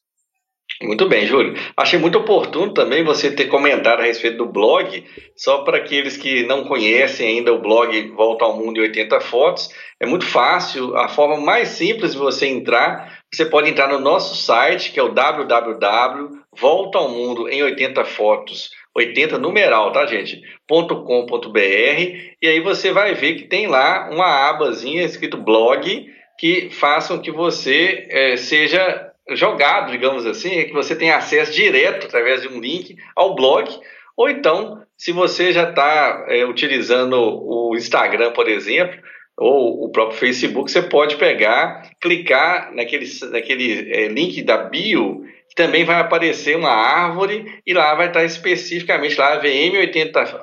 Muito 0.83 1.09
bem, 1.09 1.25
Júlio. 1.26 1.54
Achei 1.76 1.97
muito 1.99 2.19
oportuno 2.19 2.73
também 2.75 3.04
você 3.04 3.31
ter 3.31 3.45
comentado 3.47 4.00
a 4.00 4.04
respeito 4.04 4.38
do 4.38 4.47
blog, 4.47 5.04
só 5.37 5.59
para 5.59 5.76
aqueles 5.78 6.16
que 6.16 6.43
não 6.45 6.64
conhecem 6.64 7.28
ainda 7.28 7.52
o 7.52 7.61
blog 7.61 8.11
Volta 8.16 8.45
ao 8.45 8.57
Mundo 8.57 8.78
em 8.78 8.83
80 8.83 9.21
Fotos. 9.21 9.71
É 10.00 10.07
muito 10.07 10.26
fácil, 10.26 10.97
a 10.97 11.09
forma 11.09 11.37
mais 11.38 11.69
simples 11.69 12.11
de 12.12 12.19
você 12.19 12.49
entrar, 12.49 13.23
você 13.33 13.45
pode 13.45 13.71
entrar 13.71 13.87
no 13.88 14.00
nosso 14.00 14.35
site, 14.37 14.90
que 14.93 14.99
é 14.99 15.02
o 15.02 15.12
www.voltaomundo 15.12 17.49
em 17.49 17.62
80 17.62 18.04
fotos 18.04 18.71
80 18.95 19.38
numeral, 19.38 19.93
tá, 19.93 20.07
gente? 20.07 20.40
.com.br 20.69 21.61
e 21.61 22.47
aí 22.47 22.61
você 22.61 22.93
vai 22.93 23.14
ver 23.14 23.35
que 23.35 23.49
tem 23.49 23.66
lá 23.66 24.09
uma 24.11 24.49
abazinha 24.49 25.02
escrito 25.02 25.37
blog 25.37 26.07
que 26.38 26.71
façam 26.71 27.21
que 27.21 27.31
você 27.31 28.07
é, 28.09 28.37
seja 28.37 29.11
jogado, 29.31 29.90
digamos 29.90 30.26
assim, 30.26 30.64
que 30.64 30.73
você 30.73 30.95
tenha 30.95 31.16
acesso 31.16 31.52
direto 31.52 32.07
através 32.07 32.43
de 32.43 32.49
um 32.49 32.61
link 32.61 32.97
ao 33.16 33.35
blog, 33.35 33.69
ou 34.16 34.28
então, 34.28 34.83
se 34.97 35.12
você 35.12 35.52
já 35.52 35.71
está 35.71 36.26
é, 36.28 36.45
utilizando 36.45 37.14
o 37.14 37.75
Instagram, 37.76 38.33
por 38.33 38.49
exemplo, 38.49 39.00
ou 39.37 39.85
o 39.85 39.90
próprio 39.90 40.19
Facebook, 40.19 40.71
você 40.71 40.83
pode 40.83 41.16
pegar, 41.16 41.90
clicar 42.00 42.73
naquele, 42.73 43.07
naquele 43.31 43.93
é, 43.93 44.07
link 44.09 44.40
da 44.43 44.59
bio 44.59 45.25
também 45.54 45.85
vai 45.85 46.00
aparecer 46.00 46.57
uma 46.57 46.71
árvore 46.71 47.61
e 47.66 47.73
lá 47.73 47.95
vai 47.95 48.09
estar 48.09 48.25
especificamente 48.25 49.16
lá 49.16 49.40
VM80, 49.40 50.40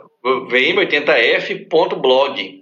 vm80f.blog. 0.49 2.61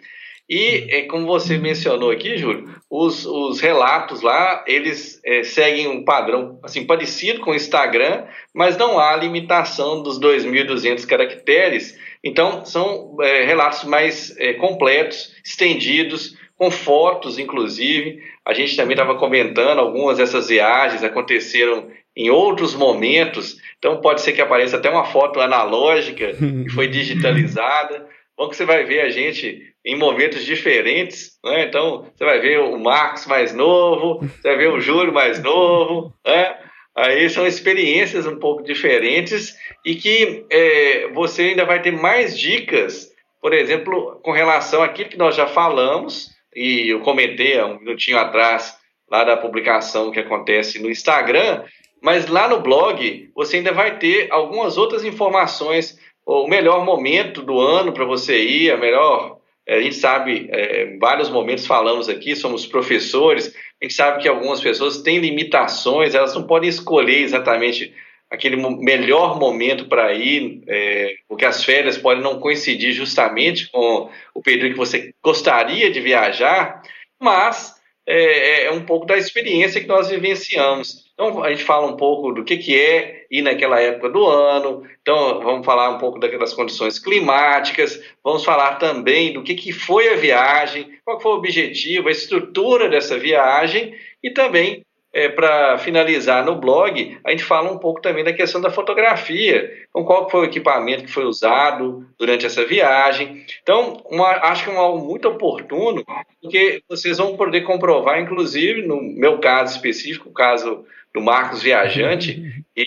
E, 0.50 0.88
é, 0.90 1.04
como 1.04 1.28
você 1.28 1.60
mencionou 1.60 2.10
aqui, 2.10 2.38
Júlio, 2.38 2.74
os, 2.90 3.26
os 3.26 3.62
relatos 3.62 4.22
lá, 4.22 4.64
eles 4.66 5.22
é, 5.24 5.44
seguem 5.44 5.88
um 5.88 6.04
padrão 6.04 6.60
assim 6.64 6.86
parecido 6.86 7.40
com 7.40 7.52
o 7.52 7.56
Instagram, 7.56 8.26
mas 8.54 8.78
não 8.78 8.98
há 9.00 9.16
limitação 9.16 10.02
dos 10.02 10.20
2.200 10.20 11.06
caracteres. 11.06 11.98
Então, 12.24 12.66
são 12.66 13.16
é, 13.22 13.46
relatos 13.46 13.84
mais 13.84 14.36
é, 14.38 14.54
completos, 14.54 15.36
estendidos, 15.46 16.36
com 16.58 16.70
fotos, 16.72 17.40
inclusive. 17.40 18.22
A 18.46 18.54
gente 18.54 18.76
também 18.76 18.94
estava 18.94 19.16
comentando, 19.16 19.80
algumas 19.80 20.18
dessas 20.18 20.50
viagens 20.50 21.04
aconteceram 21.04 21.88
em 22.16 22.30
outros 22.30 22.76
momentos. 22.76 23.58
Então 23.78 24.02
pode 24.02 24.22
ser 24.22 24.34
que 24.34 24.42
apareça 24.42 24.76
até 24.76 24.90
uma 24.90 25.06
foto 25.06 25.40
analógica 25.40 26.34
que 26.36 26.70
foi 26.70 26.88
digitalizada. 26.88 28.06
Bom 28.38 28.50
que 28.50 28.56
você 28.56 28.66
vai 28.66 28.84
ver 28.84 29.02
a 29.02 29.10
gente 29.10 29.74
em 29.90 29.96
momentos 29.96 30.46
diferentes, 30.46 31.32
né? 31.44 31.64
Então 31.64 32.06
você 32.16 32.24
vai 32.24 32.40
ver 32.40 32.60
o 32.60 32.78
Marcos 32.78 33.26
mais 33.26 33.54
novo, 33.54 34.20
você 34.20 34.50
vai 34.50 34.58
ver 34.58 34.70
o 34.70 34.80
Júlio 34.80 35.12
mais 35.12 35.42
novo, 35.42 36.14
né? 36.26 36.56
Aí 36.96 37.30
são 37.30 37.48
experiências 37.48 38.28
um 38.28 38.38
pouco 38.38 38.62
diferentes 38.62 39.56
e 39.86 39.96
que 39.96 40.46
é, 40.52 41.08
você 41.14 41.44
ainda 41.44 41.66
vai 41.66 41.82
ter 41.82 41.92
mais 41.92 42.38
dicas, 42.38 43.10
por 43.42 43.54
exemplo, 43.54 44.20
com 44.22 44.32
relação 44.32 44.84
àquilo 44.84 45.10
que 45.10 45.18
nós 45.18 45.36
já 45.36 45.48
falamos, 45.48 46.30
e 46.56 46.90
eu 46.90 47.00
comentei 47.00 47.58
há 47.58 47.66
um 47.66 47.80
minutinho 47.80 48.18
atrás, 48.18 48.76
lá 49.10 49.24
da 49.24 49.38
publicação 49.38 50.12
que 50.12 50.20
acontece 50.20 50.80
no 50.80 50.90
Instagram, 50.90 51.64
mas 52.02 52.28
lá 52.28 52.48
no 52.48 52.60
blog 52.60 53.30
você 53.34 53.58
ainda 53.58 53.72
vai 53.72 53.98
ter 53.98 54.28
algumas 54.30 54.78
outras 54.78 55.04
informações, 55.04 55.98
o 56.26 56.48
melhor 56.48 56.86
momento 56.86 57.42
do 57.42 57.60
ano 57.60 57.92
para 57.92 58.06
você 58.06 58.40
ir, 58.40 58.72
a 58.72 58.78
melhor. 58.78 59.39
Eh, 59.70 59.78
a 59.78 59.82
gente 59.82 59.96
sabe, 59.96 60.50
é, 60.52 60.98
vários 60.98 61.30
momentos 61.30 61.68
falamos 61.68 62.10
aqui, 62.10 62.36
somos 62.36 62.66
professores, 62.66 63.54
a 63.80 63.86
gente 63.86 63.94
sabe 63.94 64.22
que 64.22 64.28
algumas 64.28 64.60
pessoas 64.60 65.04
têm 65.04 65.20
limitações, 65.20 66.16
elas 66.16 66.34
não 66.34 66.48
podem 66.48 66.68
escolher 66.68 67.22
exatamente 67.22 67.94
aquele 68.32 68.56
melhor 68.56 69.40
momento 69.40 69.86
para 69.88 70.12
ir, 70.14 70.64
é, 70.68 71.16
porque 71.28 71.46
as 71.46 71.64
férias 71.64 71.98
podem 71.98 72.24
não 72.24 72.40
coincidir 72.40 72.92
justamente 72.94 73.70
com 73.70 74.10
o 74.34 74.42
período 74.42 74.72
que 74.72 74.78
você 74.78 75.14
gostaria 75.24 75.92
de 75.92 76.00
viajar, 76.00 76.82
mas 77.20 77.76
é, 78.08 78.66
é 78.66 78.72
um 78.72 78.86
pouco 78.86 79.06
da 79.06 79.18
experiência 79.18 79.82
que 79.82 79.88
nós 79.88 80.10
vivenciamos. 80.10 81.09
Então, 81.20 81.44
a 81.44 81.50
gente 81.50 81.66
fala 81.66 81.86
um 81.86 81.98
pouco 81.98 82.32
do 82.32 82.46
que, 82.46 82.56
que 82.56 82.80
é 82.80 83.26
ir 83.30 83.42
naquela 83.42 83.78
época 83.82 84.10
do 84.10 84.26
ano, 84.26 84.84
então 85.02 85.42
vamos 85.42 85.66
falar 85.66 85.90
um 85.90 85.98
pouco 85.98 86.18
das 86.18 86.54
condições 86.54 86.98
climáticas, 86.98 88.02
vamos 88.24 88.46
falar 88.46 88.76
também 88.76 89.34
do 89.34 89.44
que, 89.44 89.54
que 89.54 89.74
foi 89.74 90.14
a 90.14 90.16
viagem, 90.16 90.90
qual 91.04 91.20
foi 91.20 91.34
o 91.34 91.36
objetivo, 91.36 92.08
a 92.08 92.12
estrutura 92.12 92.88
dessa 92.88 93.20
viagem. 93.20 93.94
E 94.24 94.32
também 94.32 94.86
é, 95.12 95.28
para 95.28 95.78
finalizar 95.80 96.46
no 96.46 96.56
blog, 96.56 97.18
a 97.26 97.32
gente 97.32 97.44
fala 97.44 97.70
um 97.70 97.80
pouco 97.80 98.00
também 98.00 98.24
da 98.24 98.32
questão 98.32 98.62
da 98.62 98.70
fotografia, 98.70 99.74
então 99.90 100.06
qual 100.06 100.30
foi 100.30 100.42
o 100.42 100.46
equipamento 100.46 101.04
que 101.04 101.12
foi 101.12 101.26
usado 101.26 102.08
durante 102.18 102.46
essa 102.46 102.66
viagem. 102.66 103.44
Então, 103.62 104.02
uma, 104.10 104.30
acho 104.46 104.64
que 104.64 104.70
é 104.70 104.74
um 104.74 104.80
algo 104.80 105.06
muito 105.06 105.28
oportuno, 105.28 106.02
porque 106.42 106.82
vocês 106.88 107.18
vão 107.18 107.36
poder 107.36 107.62
comprovar, 107.62 108.22
inclusive, 108.22 108.84
no 108.84 109.02
meu 109.02 109.40
caso 109.40 109.76
específico, 109.76 110.30
o 110.30 110.34
caso 110.34 110.86
do 111.14 111.22
Marcos 111.22 111.62
Viajante, 111.62 112.64
e 112.76 112.86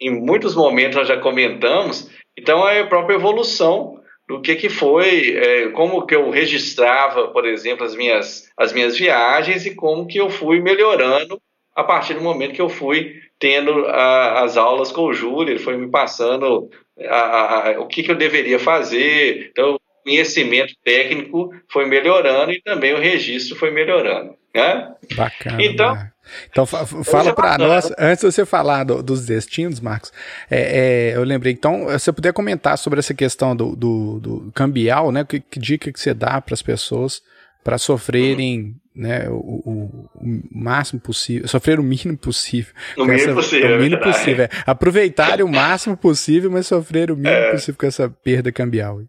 em 0.00 0.10
muitos 0.10 0.54
momentos 0.54 0.96
nós 0.96 1.08
já 1.08 1.16
comentamos, 1.18 2.10
então 2.36 2.68
é 2.68 2.80
a 2.80 2.86
própria 2.86 3.14
evolução 3.14 4.00
do 4.28 4.40
que, 4.40 4.56
que 4.56 4.68
foi, 4.68 5.36
é, 5.36 5.68
como 5.70 6.06
que 6.06 6.14
eu 6.14 6.30
registrava, 6.30 7.28
por 7.28 7.46
exemplo, 7.46 7.84
as 7.84 7.94
minhas, 7.94 8.50
as 8.56 8.72
minhas 8.72 8.96
viagens 8.96 9.66
e 9.66 9.74
como 9.74 10.06
que 10.06 10.18
eu 10.18 10.30
fui 10.30 10.60
melhorando 10.60 11.40
a 11.74 11.82
partir 11.82 12.14
do 12.14 12.20
momento 12.20 12.54
que 12.54 12.60
eu 12.62 12.68
fui 12.68 13.20
tendo 13.38 13.86
a, 13.86 14.42
as 14.42 14.56
aulas 14.56 14.92
com 14.92 15.02
o 15.02 15.12
Júlio, 15.12 15.52
ele 15.52 15.58
foi 15.58 15.76
me 15.76 15.90
passando 15.90 16.70
a, 17.08 17.70
a, 17.70 17.80
o 17.80 17.86
que, 17.86 18.02
que 18.02 18.10
eu 18.10 18.14
deveria 18.14 18.58
fazer, 18.58 19.50
então 19.50 19.74
o 19.74 19.80
conhecimento 20.04 20.74
técnico 20.84 21.50
foi 21.68 21.86
melhorando 21.86 22.52
e 22.52 22.62
também 22.62 22.92
o 22.92 23.00
registro 23.00 23.56
foi 23.56 23.70
melhorando. 23.70 24.34
Né? 24.54 24.94
Bacana. 25.14 25.62
Então, 25.62 25.94
né? 25.94 26.11
Então 26.50 26.64
fala 26.66 27.34
para 27.34 27.58
nós, 27.58 27.92
antes 27.98 28.24
de 28.24 28.32
você 28.32 28.44
falar 28.44 28.84
do, 28.84 29.02
dos 29.02 29.26
destinos, 29.26 29.80
Marcos, 29.80 30.12
é, 30.50 31.10
é, 31.10 31.16
eu 31.16 31.24
lembrei, 31.24 31.52
então, 31.52 31.86
se 31.98 32.04
você 32.04 32.12
puder 32.12 32.32
comentar 32.32 32.78
sobre 32.78 32.98
essa 32.98 33.14
questão 33.14 33.54
do, 33.54 33.74
do, 33.74 34.20
do 34.20 34.52
cambial, 34.52 35.10
né? 35.10 35.24
Que, 35.24 35.40
que, 35.40 35.58
dica 35.58 35.92
que 35.92 36.00
você 36.00 36.14
dá 36.14 36.40
para 36.40 36.54
as 36.54 36.62
pessoas 36.62 37.22
para 37.64 37.78
sofrerem 37.78 38.74
né, 38.94 39.28
o, 39.28 39.34
o, 39.34 40.10
o, 40.14 40.42
máximo 40.52 41.00
possível, 41.00 41.48
sofrer 41.48 41.78
o 41.78 41.82
mínimo 41.82 42.16
possível. 42.18 42.72
O 42.96 43.04
mínimo 43.04 43.22
essa, 43.22 43.34
possível. 43.34 43.76
O 43.76 43.80
mínimo 43.80 44.02
é 44.02 44.04
possível. 44.04 44.44
É. 44.44 44.48
Aproveitarem 44.66 45.44
o 45.44 45.48
máximo 45.50 45.96
possível, 45.96 46.50
mas 46.50 46.66
sofrer 46.66 47.10
o 47.10 47.16
mínimo 47.16 47.34
é. 47.34 47.52
possível 47.52 47.78
com 47.78 47.86
essa 47.86 48.08
perda 48.08 48.50
cambial. 48.50 49.00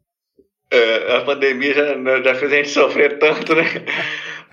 É, 0.72 1.17
a 1.17 1.22
pandemia 1.22 1.74
já, 1.74 2.24
já 2.24 2.36
fez 2.36 2.51
a 2.51 2.55
gente 2.55 2.70
sofrer 2.70 3.20
tanto, 3.20 3.53
né? 3.55 3.63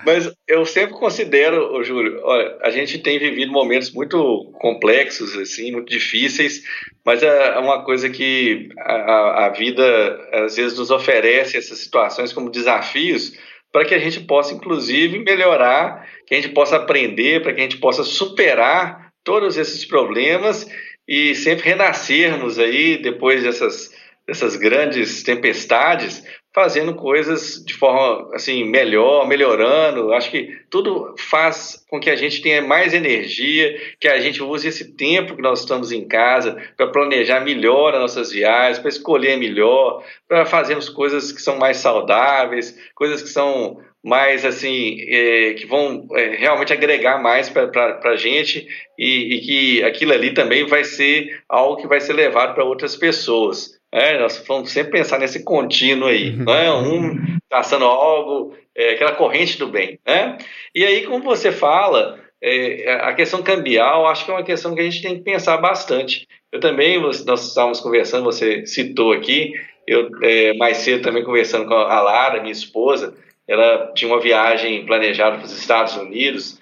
Mas 0.05 0.31
eu 0.47 0.65
sempre 0.65 0.93
considero, 0.93 1.83
Júlio, 1.83 2.19
olha, 2.23 2.57
a 2.61 2.69
gente 2.69 2.97
tem 2.99 3.19
vivido 3.19 3.51
momentos 3.51 3.91
muito 3.91 4.51
complexos, 4.59 5.37
assim, 5.37 5.71
muito 5.71 5.89
difíceis, 5.89 6.63
mas 7.05 7.21
é 7.21 7.57
uma 7.59 7.83
coisa 7.83 8.09
que 8.09 8.69
a, 8.79 9.45
a 9.45 9.49
vida 9.49 10.29
às 10.31 10.55
vezes 10.55 10.77
nos 10.77 10.91
oferece 10.91 11.57
essas 11.57 11.79
situações 11.79 12.33
como 12.33 12.49
desafios 12.49 13.33
para 13.71 13.85
que 13.85 13.93
a 13.93 13.99
gente 13.99 14.19
possa, 14.21 14.53
inclusive, 14.53 15.19
melhorar, 15.19 16.07
que 16.27 16.35
a 16.35 16.41
gente 16.41 16.53
possa 16.53 16.75
aprender, 16.75 17.41
para 17.41 17.53
que 17.53 17.59
a 17.59 17.63
gente 17.63 17.77
possa 17.77 18.03
superar 18.03 19.11
todos 19.23 19.57
esses 19.57 19.85
problemas 19.85 20.67
e 21.07 21.35
sempre 21.35 21.69
renascermos 21.69 22.59
aí 22.59 22.97
depois 22.97 23.43
dessas, 23.43 23.91
dessas 24.27 24.55
grandes 24.55 25.23
tempestades 25.23 26.23
fazendo 26.53 26.93
coisas 26.95 27.63
de 27.65 27.73
forma 27.73 28.29
assim 28.33 28.65
melhor, 28.65 29.27
melhorando. 29.27 30.13
Acho 30.13 30.29
que 30.29 30.59
tudo 30.69 31.15
faz 31.17 31.85
com 31.89 31.99
que 31.99 32.09
a 32.09 32.15
gente 32.15 32.41
tenha 32.41 32.61
mais 32.61 32.93
energia, 32.93 33.79
que 33.99 34.07
a 34.07 34.19
gente 34.19 34.43
use 34.43 34.67
esse 34.67 34.95
tempo 34.95 35.35
que 35.35 35.41
nós 35.41 35.61
estamos 35.61 35.91
em 35.91 36.07
casa 36.07 36.61
para 36.75 36.87
planejar 36.87 37.39
melhor 37.39 37.93
as 37.93 38.01
nossas 38.01 38.31
viagens, 38.31 38.79
para 38.79 38.89
escolher 38.89 39.37
melhor, 39.37 40.03
para 40.27 40.45
fazermos 40.45 40.89
coisas 40.89 41.31
que 41.31 41.41
são 41.41 41.57
mais 41.57 41.77
saudáveis, 41.77 42.77
coisas 42.95 43.21
que 43.21 43.29
são 43.29 43.79
mais 44.03 44.43
assim 44.43 44.97
é, 45.07 45.53
que 45.53 45.65
vão 45.67 46.07
é, 46.13 46.35
realmente 46.35 46.73
agregar 46.73 47.21
mais 47.21 47.49
para 47.49 47.99
a 48.03 48.15
gente 48.15 48.67
e, 48.97 49.35
e 49.35 49.41
que 49.41 49.83
aquilo 49.83 50.11
ali 50.11 50.33
também 50.33 50.65
vai 50.65 50.83
ser 50.83 51.43
algo 51.47 51.79
que 51.79 51.87
vai 51.87 52.01
ser 52.01 52.13
levado 52.13 52.55
para 52.55 52.65
outras 52.65 52.95
pessoas. 52.95 53.79
É, 53.91 54.17
nós 54.17 54.43
vamos 54.47 54.71
sempre 54.71 54.91
pensar 54.91 55.19
nesse 55.19 55.43
contínuo 55.43 56.07
aí, 56.07 56.29
uhum. 56.29 56.45
não 56.45 56.53
é? 56.53 56.71
Um 56.71 57.37
traçando 57.49 57.83
algo, 57.83 58.55
é, 58.73 58.93
aquela 58.93 59.11
corrente 59.11 59.57
do 59.57 59.67
bem, 59.67 59.99
né? 60.07 60.37
E 60.73 60.85
aí, 60.85 61.03
como 61.03 61.23
você 61.23 61.51
fala, 61.51 62.17
é, 62.41 62.93
a 63.01 63.13
questão 63.13 63.43
cambial, 63.43 64.07
acho 64.07 64.23
que 64.23 64.31
é 64.31 64.33
uma 64.33 64.43
questão 64.43 64.73
que 64.73 64.79
a 64.79 64.83
gente 64.83 65.01
tem 65.01 65.17
que 65.17 65.23
pensar 65.23 65.57
bastante. 65.57 66.25
Eu 66.51 66.61
também, 66.61 67.01
nós 67.01 67.47
estávamos 67.47 67.81
conversando, 67.81 68.23
você 68.23 68.65
citou 68.65 69.11
aqui, 69.11 69.53
eu 69.85 70.09
é, 70.21 70.53
mais 70.53 70.77
cedo 70.77 71.01
também 71.01 71.23
conversando 71.23 71.65
com 71.67 71.73
a 71.73 72.01
Lara, 72.01 72.39
minha 72.39 72.51
esposa, 72.51 73.13
ela 73.45 73.91
tinha 73.93 74.09
uma 74.09 74.21
viagem 74.21 74.85
planejada 74.85 75.37
para 75.37 75.45
os 75.45 75.57
Estados 75.57 75.97
Unidos, 75.97 76.60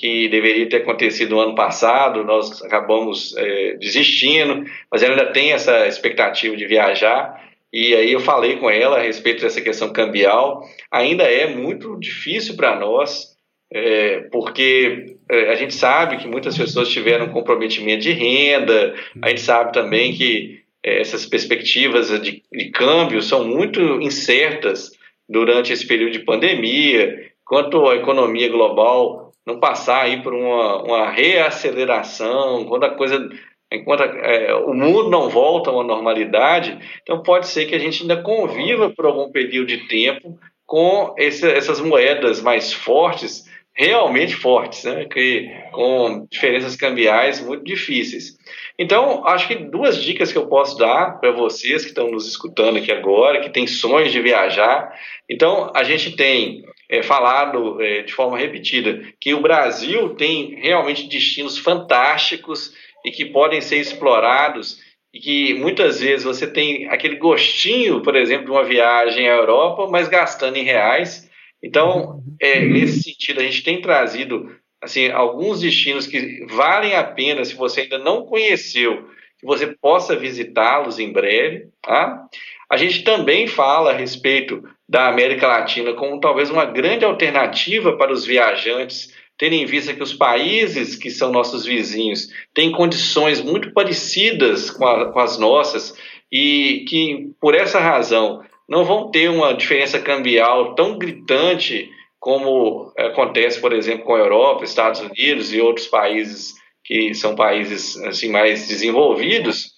que 0.00 0.30
deveria 0.30 0.66
ter 0.66 0.78
acontecido 0.78 1.32
no 1.32 1.40
ano 1.40 1.54
passado, 1.54 2.24
nós 2.24 2.62
acabamos 2.62 3.36
é, 3.36 3.74
desistindo, 3.74 4.64
mas 4.90 5.02
ela 5.02 5.12
ainda 5.12 5.30
tem 5.30 5.52
essa 5.52 5.86
expectativa 5.86 6.56
de 6.56 6.66
viajar. 6.66 7.38
E 7.70 7.94
aí 7.94 8.10
eu 8.10 8.20
falei 8.20 8.56
com 8.56 8.70
ela 8.70 8.96
a 8.96 9.02
respeito 9.02 9.42
dessa 9.42 9.60
questão 9.60 9.92
cambial. 9.92 10.66
Ainda 10.90 11.24
é 11.24 11.54
muito 11.54 12.00
difícil 12.00 12.56
para 12.56 12.80
nós, 12.80 13.36
é, 13.70 14.20
porque 14.32 15.16
é, 15.30 15.50
a 15.50 15.54
gente 15.54 15.74
sabe 15.74 16.16
que 16.16 16.26
muitas 16.26 16.56
pessoas 16.56 16.88
tiveram 16.88 17.28
comprometimento 17.28 18.02
de 18.02 18.12
renda, 18.12 18.94
a 19.20 19.28
gente 19.28 19.42
sabe 19.42 19.70
também 19.74 20.14
que 20.14 20.62
é, 20.82 21.02
essas 21.02 21.26
perspectivas 21.26 22.08
de, 22.22 22.42
de 22.50 22.70
câmbio 22.70 23.20
são 23.20 23.46
muito 23.46 24.00
incertas 24.00 24.92
durante 25.28 25.74
esse 25.74 25.86
período 25.86 26.12
de 26.12 26.20
pandemia, 26.20 27.30
quanto 27.44 27.86
à 27.86 27.96
economia 27.96 28.48
global 28.48 29.29
não 29.46 29.58
passar 29.58 30.02
aí 30.02 30.22
por 30.22 30.34
uma, 30.34 30.82
uma 30.82 31.10
reaceleração, 31.10 32.64
quando 32.66 32.84
a 32.84 32.94
coisa 32.94 33.28
enquanto 33.72 34.02
é, 34.02 34.54
o 34.54 34.74
mundo 34.74 35.08
não 35.08 35.28
volta 35.28 35.70
a 35.70 35.72
uma 35.72 35.84
normalidade, 35.84 36.76
então 37.02 37.22
pode 37.22 37.46
ser 37.46 37.66
que 37.66 37.74
a 37.74 37.78
gente 37.78 38.02
ainda 38.02 38.20
conviva 38.20 38.90
por 38.90 39.06
algum 39.06 39.30
período 39.30 39.68
de 39.68 39.86
tempo 39.86 40.38
com 40.66 41.14
esse, 41.16 41.48
essas 41.48 41.80
moedas 41.80 42.40
mais 42.42 42.72
fortes, 42.72 43.44
realmente 43.72 44.34
fortes, 44.34 44.84
né? 44.84 45.04
que, 45.04 45.48
com 45.72 46.26
diferenças 46.30 46.76
cambiais 46.76 47.40
muito 47.40 47.64
difíceis. 47.64 48.36
Então, 48.78 49.26
acho 49.26 49.46
que 49.46 49.54
duas 49.54 50.02
dicas 50.02 50.32
que 50.32 50.38
eu 50.38 50.46
posso 50.46 50.76
dar 50.76 51.20
para 51.20 51.30
vocês 51.30 51.82
que 51.82 51.88
estão 51.88 52.10
nos 52.10 52.26
escutando 52.26 52.78
aqui 52.78 52.90
agora, 52.90 53.40
que 53.40 53.50
têm 53.50 53.66
sonhos 53.66 54.12
de 54.12 54.20
viajar. 54.20 54.92
Então, 55.28 55.70
a 55.74 55.84
gente 55.84 56.16
tem 56.16 56.64
é, 56.90 57.02
falado 57.04 57.80
é, 57.80 58.02
de 58.02 58.12
forma 58.12 58.36
repetida 58.36 59.00
que 59.20 59.32
o 59.32 59.40
Brasil 59.40 60.10
tem 60.16 60.56
realmente 60.56 61.08
destinos 61.08 61.56
fantásticos 61.56 62.74
e 63.04 63.12
que 63.12 63.26
podem 63.26 63.60
ser 63.60 63.76
explorados 63.76 64.80
e 65.14 65.20
que 65.20 65.54
muitas 65.54 66.00
vezes 66.00 66.24
você 66.24 66.46
tem 66.46 66.88
aquele 66.88 67.16
gostinho, 67.16 68.02
por 68.02 68.16
exemplo, 68.16 68.46
de 68.46 68.50
uma 68.50 68.64
viagem 68.64 69.28
à 69.28 69.32
Europa, 69.34 69.88
mas 69.88 70.08
gastando 70.08 70.56
em 70.56 70.64
reais. 70.64 71.30
Então, 71.62 72.22
é, 72.40 72.60
nesse 72.60 73.04
sentido, 73.04 73.40
a 73.40 73.44
gente 73.44 73.62
tem 73.62 73.80
trazido 73.80 74.54
assim 74.82 75.10
alguns 75.10 75.60
destinos 75.60 76.06
que 76.06 76.44
valem 76.48 76.94
a 76.94 77.04
pena 77.04 77.44
se 77.44 77.54
você 77.54 77.82
ainda 77.82 77.98
não 77.98 78.24
conheceu, 78.24 79.08
que 79.38 79.46
você 79.46 79.66
possa 79.66 80.16
visitá-los 80.16 80.98
em 80.98 81.12
breve. 81.12 81.68
Tá? 81.82 82.26
A 82.68 82.76
gente 82.76 83.04
também 83.04 83.46
fala 83.46 83.90
a 83.90 83.96
respeito 83.96 84.62
da 84.90 85.06
América 85.06 85.46
Latina 85.46 85.92
como 85.92 86.18
talvez 86.18 86.50
uma 86.50 86.64
grande 86.64 87.04
alternativa 87.04 87.96
para 87.96 88.12
os 88.12 88.26
viajantes, 88.26 89.14
tendo 89.38 89.54
em 89.54 89.64
vista 89.64 89.94
que 89.94 90.02
os 90.02 90.12
países 90.12 90.96
que 90.96 91.10
são 91.10 91.30
nossos 91.30 91.64
vizinhos 91.64 92.26
têm 92.52 92.72
condições 92.72 93.40
muito 93.40 93.72
parecidas 93.72 94.68
com, 94.68 94.84
a, 94.84 95.12
com 95.12 95.20
as 95.20 95.38
nossas 95.38 95.94
e 96.30 96.84
que, 96.88 97.30
por 97.40 97.54
essa 97.54 97.78
razão, 97.78 98.42
não 98.68 98.84
vão 98.84 99.12
ter 99.12 99.30
uma 99.30 99.54
diferença 99.54 100.00
cambial 100.00 100.74
tão 100.74 100.98
gritante 100.98 101.88
como 102.18 102.92
acontece, 102.98 103.60
por 103.60 103.72
exemplo, 103.72 104.04
com 104.04 104.16
a 104.16 104.18
Europa, 104.18 104.64
Estados 104.64 105.00
Unidos 105.00 105.52
e 105.52 105.60
outros 105.60 105.86
países 105.86 106.52
que 106.84 107.14
são 107.14 107.36
países 107.36 107.96
assim 108.02 108.28
mais 108.28 108.66
desenvolvidos. 108.66 109.70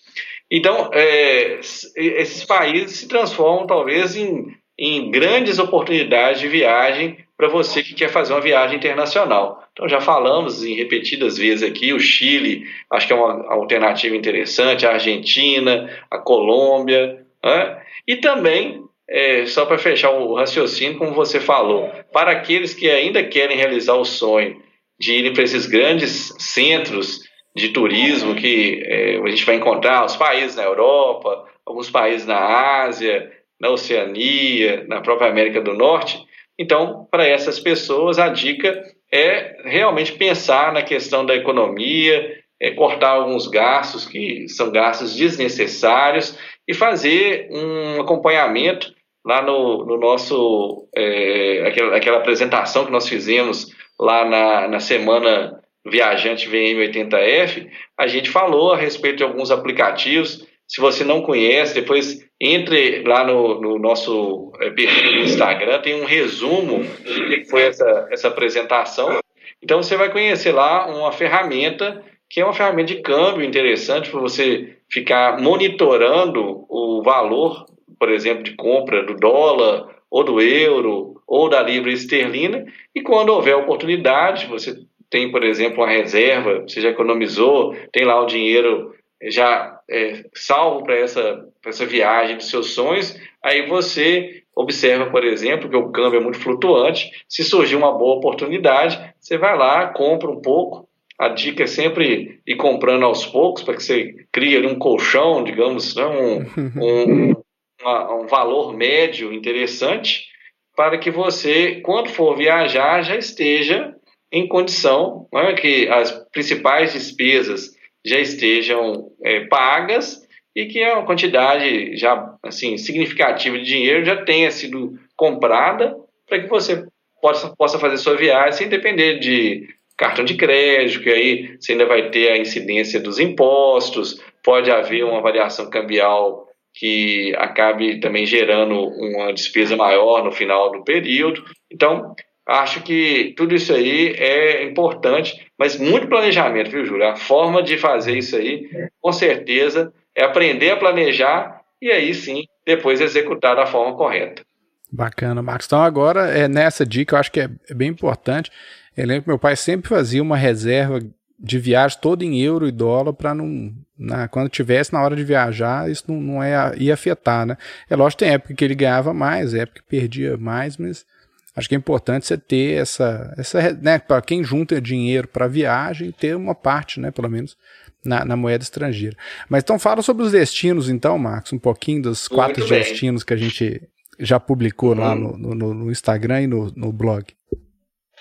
Então, 0.51 0.91
é, 0.95 1.61
esses 1.97 2.45
países 2.45 2.97
se 2.97 3.09
transformam 3.09 3.67
talvez 3.67 4.17
em, 4.17 4.47
em 4.85 5.13
grandes 5.13 5.61
oportunidades 5.61 6.41
de 6.41 6.49
viagem 6.49 7.17
para 7.37 7.47
você 7.47 7.85
que 7.85 7.95
quer 7.95 8.09
fazer 8.09 8.33
uma 8.33 8.41
viagem 8.41 8.77
internacional. 8.77 9.63
Então, 9.73 9.89
já 9.89 10.01
falamos 10.01 10.65
em 10.65 10.75
repetidas 10.75 11.39
vezes 11.39 11.63
aqui, 11.63 11.93
o 11.93 12.01
Chile, 12.01 12.67
acho 12.91 13.07
que 13.07 13.13
é 13.13 13.17
uma 13.17 13.47
alternativa 13.49 14.17
interessante, 14.17 14.85
a 14.85 14.95
Argentina, 14.95 15.89
a 16.11 16.19
Colômbia, 16.19 17.25
né? 17.45 17.81
e 18.09 18.17
também, 18.17 18.83
é, 19.09 19.47
só 19.47 19.65
para 19.67 19.79
fechar 19.79 20.11
o 20.11 20.35
raciocínio, 20.35 20.99
como 20.99 21.13
você 21.13 21.39
falou, 21.39 21.89
para 22.13 22.33
aqueles 22.33 22.75
que 22.75 22.91
ainda 22.91 23.23
querem 23.23 23.57
realizar 23.57 23.95
o 23.95 24.05
sonho 24.05 24.61
de 24.99 25.15
irem 25.15 25.33
para 25.33 25.45
esses 25.45 25.67
grandes 25.67 26.35
centros 26.41 27.21
de 27.55 27.69
turismo 27.69 28.35
que 28.35 28.83
é, 28.85 29.21
a 29.23 29.29
gente 29.29 29.45
vai 29.45 29.55
encontrar 29.55 30.05
os 30.05 30.17
países 30.17 30.57
na 30.57 30.65
Europa, 30.65 31.45
alguns 31.65 31.89
países 31.89 32.27
na 32.27 32.83
Ásia, 32.83 33.31
na 33.63 33.71
Oceania, 33.71 34.85
na 34.89 35.01
própria 35.01 35.31
América 35.31 35.61
do 35.61 35.73
Norte. 35.73 36.19
Então, 36.59 37.07
para 37.09 37.25
essas 37.25 37.61
pessoas, 37.61 38.19
a 38.19 38.29
dica 38.29 38.83
é 39.11 39.57
realmente 39.65 40.13
pensar 40.13 40.73
na 40.73 40.83
questão 40.83 41.25
da 41.25 41.37
economia, 41.37 42.43
é 42.61 42.73
cortar 42.73 43.11
alguns 43.11 43.47
gastos 43.47 44.05
que 44.05 44.49
são 44.49 44.73
gastos 44.73 45.15
desnecessários 45.15 46.37
e 46.67 46.75
fazer 46.75 47.49
um 47.53 48.01
acompanhamento 48.01 48.93
lá 49.25 49.41
no, 49.41 49.85
no 49.85 49.97
nosso 49.97 50.89
é, 50.97 51.65
aquela, 51.67 51.97
aquela 51.97 52.19
apresentação 52.19 52.85
que 52.85 52.91
nós 52.91 53.09
fizemos 53.09 53.69
lá 53.99 54.25
na, 54.25 54.69
na 54.69 54.81
semana 54.81 55.63
viajante 55.87 56.49
VM80F, 56.49 57.69
a 57.99 58.07
gente 58.07 58.31
falou 58.31 58.73
a 58.73 58.77
respeito 58.77 59.19
de 59.19 59.25
alguns 59.25 59.51
aplicativos. 59.51 60.47
Se 60.73 60.81
você 60.81 61.05
não 61.05 61.21
conhece, 61.21 61.75
depois 61.75 62.27
entre 62.41 63.03
lá 63.03 63.25
no, 63.25 63.61
no 63.61 63.79
nosso 63.79 64.51
eh, 64.59 64.71
perfil 64.71 65.13
do 65.13 65.19
Instagram, 65.19 65.83
tem 65.83 66.01
um 66.01 66.07
resumo 66.07 66.79
do 66.79 67.29
que 67.29 67.45
foi 67.45 67.65
essa, 67.65 68.09
essa 68.11 68.29
apresentação. 68.29 69.21
Então 69.63 69.83
você 69.83 69.99
vai 69.99 70.11
conhecer 70.11 70.51
lá 70.51 70.87
uma 70.87 71.13
ferramenta 71.13 72.03
que 72.29 72.41
é 72.41 72.45
uma 72.45 72.55
ferramenta 72.55 72.95
de 72.95 73.03
câmbio 73.03 73.45
interessante 73.45 74.11
para 74.11 74.19
você 74.19 74.79
ficar 74.91 75.39
monitorando 75.39 76.65
o 76.71 77.03
valor, 77.05 77.67
por 77.99 78.11
exemplo, 78.11 78.43
de 78.43 78.57
compra 78.57 79.05
do 79.05 79.15
dólar 79.15 79.95
ou 80.11 80.25
do 80.25 80.41
euro 80.41 81.21
ou 81.27 81.51
da 81.51 81.61
libra 81.61 81.93
esterlina 81.93 82.65
e 82.95 83.03
quando 83.03 83.29
houver 83.29 83.57
oportunidade, 83.57 84.47
você 84.47 84.75
tem, 85.11 85.31
por 85.31 85.45
exemplo, 85.45 85.85
uma 85.85 85.91
reserva, 85.91 86.61
você 86.61 86.81
já 86.81 86.89
economizou, 86.89 87.77
tem 87.93 88.07
lá 88.07 88.19
o 88.19 88.27
dinheiro 88.27 88.95
já 89.25 89.81
é, 89.89 90.25
salvo 90.35 90.85
para 90.85 90.97
essa, 90.97 91.45
essa 91.65 91.87
viagem 91.87 92.37
dos 92.37 92.51
seus 92.51 92.73
sonhos, 92.73 93.17
aí 93.43 93.67
você 93.67 94.43
observa, 94.55 95.11
por 95.11 95.25
exemplo, 95.25 95.69
que 95.69 95.77
o 95.77 95.91
câmbio 95.91 96.21
é 96.21 96.23
muito 96.23 96.39
flutuante. 96.39 97.11
Se 97.29 97.43
surgir 97.43 97.77
uma 97.77 97.93
boa 97.93 98.17
oportunidade, 98.17 99.01
você 99.19 99.39
vai 99.39 99.57
lá, 99.57 99.87
compra 99.89 100.31
um 100.31 100.41
pouco. 100.41 100.89
A 101.19 101.29
dica 101.29 101.63
é 101.63 101.67
sempre 101.67 102.41
ir 102.47 102.57
comprando 102.57 103.05
aos 103.05 103.25
poucos 103.25 103.63
para 103.63 103.75
que 103.75 103.83
você 103.83 104.15
crie 104.33 104.57
ali 104.57 104.67
um 104.67 104.79
colchão, 104.79 105.45
digamos, 105.45 105.95
né, 105.95 106.05
um, 106.05 106.43
um, 106.83 107.35
uma, 107.81 108.15
um 108.15 108.27
valor 108.27 108.77
médio 108.77 109.33
interessante 109.33 110.27
para 110.75 110.99
que 110.99 111.11
você, 111.11 111.81
quando 111.85 112.09
for 112.09 112.37
viajar, 112.37 113.03
já 113.03 113.17
esteja 113.17 113.95
em 114.33 114.49
condição 114.49 115.29
né, 115.33 115.53
que 115.53 115.87
as 115.89 116.11
principais 116.33 116.95
despesas 116.95 117.77
já 118.05 118.19
estejam 118.19 119.11
é, 119.23 119.47
pagas 119.47 120.27
e 120.55 120.67
que 120.67 120.83
a 120.83 121.03
quantidade 121.03 121.97
já 121.97 122.35
assim 122.43 122.77
significativa 122.77 123.59
de 123.59 123.65
dinheiro 123.65 124.05
já 124.05 124.25
tenha 124.25 124.51
sido 124.51 124.99
comprada 125.17 125.97
para 126.29 126.41
que 126.41 126.49
você 126.49 126.85
possa, 127.21 127.55
possa 127.57 127.79
fazer 127.79 127.99
sua 127.99 128.17
viagem 128.17 128.53
sem 128.53 128.69
depender 128.69 129.19
de 129.19 129.69
cartão 129.97 130.25
de 130.25 130.35
crédito, 130.35 131.03
que 131.03 131.11
aí 131.11 131.57
você 131.61 131.73
ainda 131.73 131.87
vai 131.87 132.11
ter 132.11 132.33
a 132.33 132.39
incidência 132.39 132.99
dos 132.99 133.19
impostos, 133.19 134.21
pode 134.43 134.71
haver 134.71 135.05
uma 135.05 135.21
variação 135.21 135.71
cambial 135.71 136.49
que 136.75 137.35
acabe 137.37 138.01
também 138.01 138.27
gerando 138.27 138.75
uma 138.75 139.33
despesa 139.33 139.77
maior 139.77 140.25
no 140.25 140.33
final 140.33 140.73
do 140.73 140.83
período. 140.83 141.45
Então, 141.71 142.15
acho 142.47 142.83
que 142.83 143.35
tudo 143.37 143.55
isso 143.55 143.73
aí 143.73 144.15
é 144.19 144.65
importante, 144.65 145.47
mas 145.59 145.79
muito 145.79 146.09
planejamento, 146.09 146.71
viu, 146.71 146.85
Júlio? 146.85 147.09
A 147.09 147.17
forma 147.17 147.63
de 147.63 147.79
fazer 147.79 148.17
isso 148.17 148.37
aí, 148.37 148.69
com 149.01 149.13
certeza, 149.13 149.93
é 150.15 150.25
aprender 150.25 150.71
a 150.71 150.77
planejar 150.77 151.61
e 151.81 151.91
aí 151.91 152.15
sim, 152.15 152.45
depois 152.67 153.01
executar 153.01 153.57
da 153.57 153.67
forma 153.67 153.97
correta. 153.97 154.43
Bacana, 154.91 155.43
Marcos. 155.43 155.67
Então 155.67 155.83
agora, 155.83 156.29
é 156.29 156.47
nessa 156.47 156.85
dica, 156.85 157.15
eu 157.15 157.21
acho 157.21 157.33
que 157.33 157.41
é, 157.41 157.49
bem 157.75 157.89
importante. 157.89 158.51
Eu 158.97 159.07
lembro 159.07 159.23
que 159.23 159.29
meu 159.29 159.39
pai 159.39 159.57
sempre 159.57 159.89
fazia 159.89 160.23
uma 160.23 160.37
reserva 160.37 161.01
de 161.39 161.59
viagem 161.59 161.99
toda 162.01 162.25
em 162.25 162.39
euro 162.41 162.69
e 162.69 162.73
dólar 162.73 163.15
para 163.15 163.35
não. 163.35 163.73
Na, 163.99 164.29
quando 164.29 164.49
tivesse 164.49 164.93
na 164.93 165.03
hora 165.03 165.17
de 165.17 165.25
viajar, 165.25 165.91
isso 165.91 166.05
não, 166.09 166.21
não 166.21 166.43
é, 166.43 166.75
ia 166.77 166.95
afetar, 166.95 167.47
né? 167.47 167.57
É 167.89 167.97
lógico 167.97 168.19
que 168.19 168.25
tem 168.25 168.35
época 168.35 168.55
que 168.55 168.65
ele 168.65 168.75
ganhava 168.75 169.15
mais, 169.15 169.55
época 169.55 169.81
que 169.81 169.89
perdia 169.89 170.37
mais, 170.37 170.77
mas 170.77 171.07
acho 171.55 171.69
que 171.69 171.75
é 171.75 171.79
importante 171.79 172.27
você 172.27 172.39
ter 172.39 172.81
essa. 172.81 173.35
essa 173.37 173.73
né, 173.75 173.99
para 173.99 174.23
quem 174.23 174.43
junta 174.43 174.81
dinheiro 174.81 175.29
para 175.29 175.47
viagem, 175.47 176.11
ter 176.11 176.37
uma 176.37 176.55
parte, 176.55 176.99
né, 177.01 177.11
pelo 177.11 177.29
menos, 177.29 177.57
na, 178.05 178.25
na, 178.25 178.37
moeda 178.37 178.65
estrangeira. 178.65 179.17
Mas 179.49 179.63
então 179.63 179.79
fala 179.79 180.03
sobre 180.03 180.25
os 180.25 180.33
destinos, 180.33 180.89
então, 180.89 181.19
Marcos, 181.19 181.53
um 181.53 181.59
pouquinho 181.59 182.03
dos 182.03 182.29
quatro 182.29 182.67
destinos 182.67 183.23
que 183.23 183.35
a 183.35 183.37
gente 183.37 183.83
já 184.19 184.39
publicou 184.39 184.93
hum. 184.93 185.01
lá 185.01 185.15
no, 185.15 185.37
no, 185.37 185.75
no, 185.75 185.91
Instagram 185.91 186.43
e 186.43 186.47
no, 186.47 186.73
no 186.75 186.93
blog. 186.93 187.27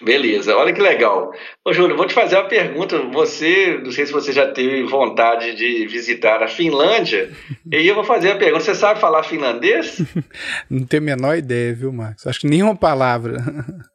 Beleza, 0.01 0.55
olha 0.55 0.73
que 0.73 0.81
legal. 0.81 1.31
Ô, 1.63 1.71
Júlio, 1.71 1.95
vou 1.95 2.07
te 2.07 2.13
fazer 2.13 2.35
uma 2.35 2.47
pergunta. 2.47 2.97
Você, 3.13 3.79
não 3.83 3.91
sei 3.91 4.05
se 4.05 4.11
você 4.11 4.33
já 4.33 4.51
teve 4.51 4.83
vontade 4.83 5.55
de 5.55 5.85
visitar 5.85 6.41
a 6.41 6.47
Finlândia, 6.47 7.29
e 7.71 7.87
eu 7.87 7.93
vou 7.93 8.03
fazer 8.03 8.31
a 8.31 8.35
pergunta: 8.35 8.63
você 8.63 8.73
sabe 8.75 8.99
falar 8.99 9.23
finlandês? 9.23 10.01
não 10.69 10.85
tenho 10.85 11.03
a 11.03 11.05
menor 11.05 11.37
ideia, 11.37 11.73
viu, 11.73 11.91
Marcos? 11.91 12.25
Acho 12.25 12.39
que 12.39 12.47
nenhuma 12.47 12.75
palavra. 12.75 13.37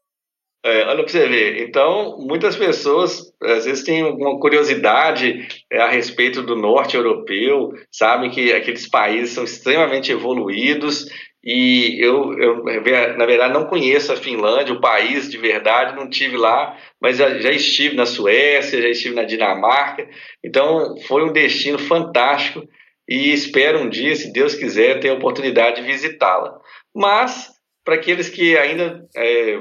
É, 0.67 0.85
olha 0.85 1.05
para 1.05 1.13
você 1.13 1.29
ver. 1.29 1.63
Então, 1.63 2.19
muitas 2.19 2.57
pessoas 2.57 3.33
às 3.41 3.67
vezes 3.67 3.85
têm 3.85 4.03
alguma 4.03 4.37
curiosidade 4.41 5.47
é, 5.71 5.81
a 5.81 5.89
respeito 5.89 6.43
do 6.43 6.57
norte 6.57 6.97
europeu, 6.97 7.73
sabem 7.89 8.31
que 8.31 8.53
aqueles 8.53 8.89
países 8.89 9.31
são 9.31 9.45
extremamente 9.45 10.11
evoluídos 10.11 11.07
e 11.49 12.05
eu, 12.05 12.37
eu, 12.41 12.65
na 13.17 13.25
verdade, 13.25 13.55
não 13.55 13.67
conheço 13.67 14.13
a 14.13 14.17
Finlândia, 14.17 14.75
o 14.75 14.81
país 14.81 15.31
de 15.31 15.39
verdade, 15.39 15.95
não 15.95 16.11
tive 16.11 16.37
lá, 16.37 16.77
mas 17.01 17.19
já, 17.19 17.39
já, 17.39 17.53
estive 17.53 17.95
na 17.95 18.05
Suécia, 18.05 18.83
já 18.83 18.89
estive 18.89 19.15
na 19.15 19.23
Dinamarca. 19.23 20.09
Então, 20.45 20.97
foi 21.07 21.23
um 21.23 21.33
destino 21.33 21.79
fantástico 21.79 22.67
e 23.09 23.33
espero 23.33 23.79
um 23.79 23.89
dia, 23.89 24.17
se 24.17 24.33
Deus 24.33 24.57
quiser, 24.57 24.99
ter 24.99 25.11
a 25.11 25.15
oportunidade 25.15 25.81
de 25.81 25.87
visitá-la. 25.87 26.59
Mas, 26.93 27.53
para 27.85 27.95
aqueles 27.95 28.29
que 28.29 28.59
ainda 28.59 29.07
é, 29.17 29.61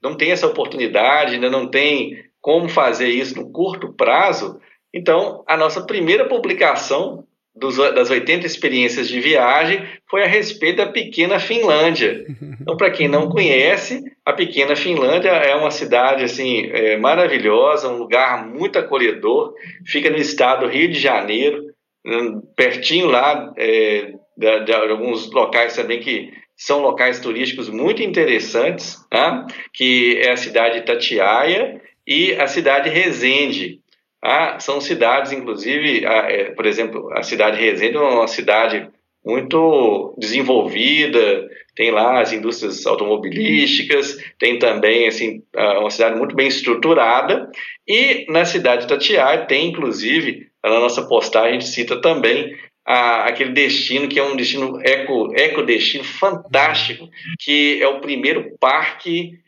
não 0.00 0.16
têm 0.16 0.30
essa 0.30 0.46
oportunidade, 0.46 1.34
ainda 1.34 1.50
não 1.50 1.68
têm 1.68 2.16
como 2.40 2.68
fazer 2.68 3.08
isso 3.08 3.34
no 3.34 3.50
curto 3.50 3.92
prazo, 3.92 4.60
então, 4.94 5.42
a 5.48 5.56
nossa 5.56 5.84
primeira 5.84 6.28
publicação 6.28 7.26
dos, 7.54 7.76
das 7.76 8.10
80 8.10 8.46
experiências 8.46 9.08
de 9.08 9.20
viagem 9.20 9.82
foi 10.10 10.24
a 10.24 10.26
respeito 10.26 10.78
da 10.78 10.86
pequena 10.86 11.38
Finlândia. 11.38 12.24
Então, 12.60 12.76
para 12.76 12.90
quem 12.90 13.08
não 13.08 13.28
conhece, 13.28 14.02
a 14.24 14.32
pequena 14.32 14.74
Finlândia 14.74 15.28
é 15.28 15.54
uma 15.54 15.70
cidade 15.70 16.24
assim 16.24 16.70
é, 16.72 16.96
maravilhosa, 16.96 17.88
um 17.88 17.98
lugar 17.98 18.46
muito 18.46 18.78
acolhedor, 18.78 19.54
fica 19.86 20.10
no 20.10 20.16
estado 20.16 20.66
do 20.66 20.72
Rio 20.72 20.88
de 20.88 20.98
Janeiro, 20.98 21.62
hum, 22.04 22.40
pertinho 22.56 23.06
lá 23.06 23.52
é, 23.56 24.12
de, 24.36 24.60
de, 24.64 24.72
alguns 24.72 25.30
locais 25.30 25.76
também 25.76 26.00
que 26.00 26.32
são 26.56 26.80
locais 26.80 27.20
turísticos 27.20 27.68
muito 27.68 28.02
interessantes, 28.02 29.04
tá? 29.10 29.46
que 29.72 30.18
é 30.18 30.30
a 30.30 30.36
cidade 30.36 30.76
de 30.76 30.80
Itatiaia 30.80 31.80
e 32.06 32.32
a 32.34 32.46
cidade 32.46 32.88
de 32.88 32.96
Resende. 32.96 33.80
Ah, 34.26 34.58
são 34.58 34.80
cidades, 34.80 35.32
inclusive, 35.32 36.06
a, 36.06 36.30
é, 36.30 36.44
por 36.52 36.64
exemplo, 36.64 37.12
a 37.12 37.22
cidade 37.22 37.58
de 37.58 37.62
Resende 37.62 37.96
é 37.98 38.00
uma 38.00 38.26
cidade 38.26 38.88
muito 39.22 40.14
desenvolvida, 40.18 41.46
tem 41.76 41.90
lá 41.90 42.20
as 42.22 42.32
indústrias 42.32 42.86
automobilísticas, 42.86 44.16
tem 44.38 44.58
também 44.58 45.08
assim 45.08 45.42
uma 45.54 45.90
cidade 45.90 46.16
muito 46.16 46.34
bem 46.34 46.46
estruturada 46.46 47.50
e 47.86 48.26
na 48.30 48.44
cidade 48.44 48.82
de 48.82 48.88
Tatiaia 48.88 49.46
tem 49.46 49.68
inclusive 49.68 50.48
na 50.62 50.78
nossa 50.78 51.06
postagem 51.06 51.50
a 51.50 51.52
gente 51.54 51.68
cita 51.68 52.00
também 52.00 52.54
a, 52.86 53.24
aquele 53.24 53.52
destino 53.52 54.08
que 54.08 54.18
é 54.18 54.22
um 54.22 54.36
destino 54.36 54.78
eco, 54.82 55.32
eco 55.34 55.62
destino 55.62 56.04
fantástico 56.04 57.08
que 57.40 57.82
é 57.82 57.88
o 57.88 58.00
primeiro 58.00 58.56
parque 58.60 59.38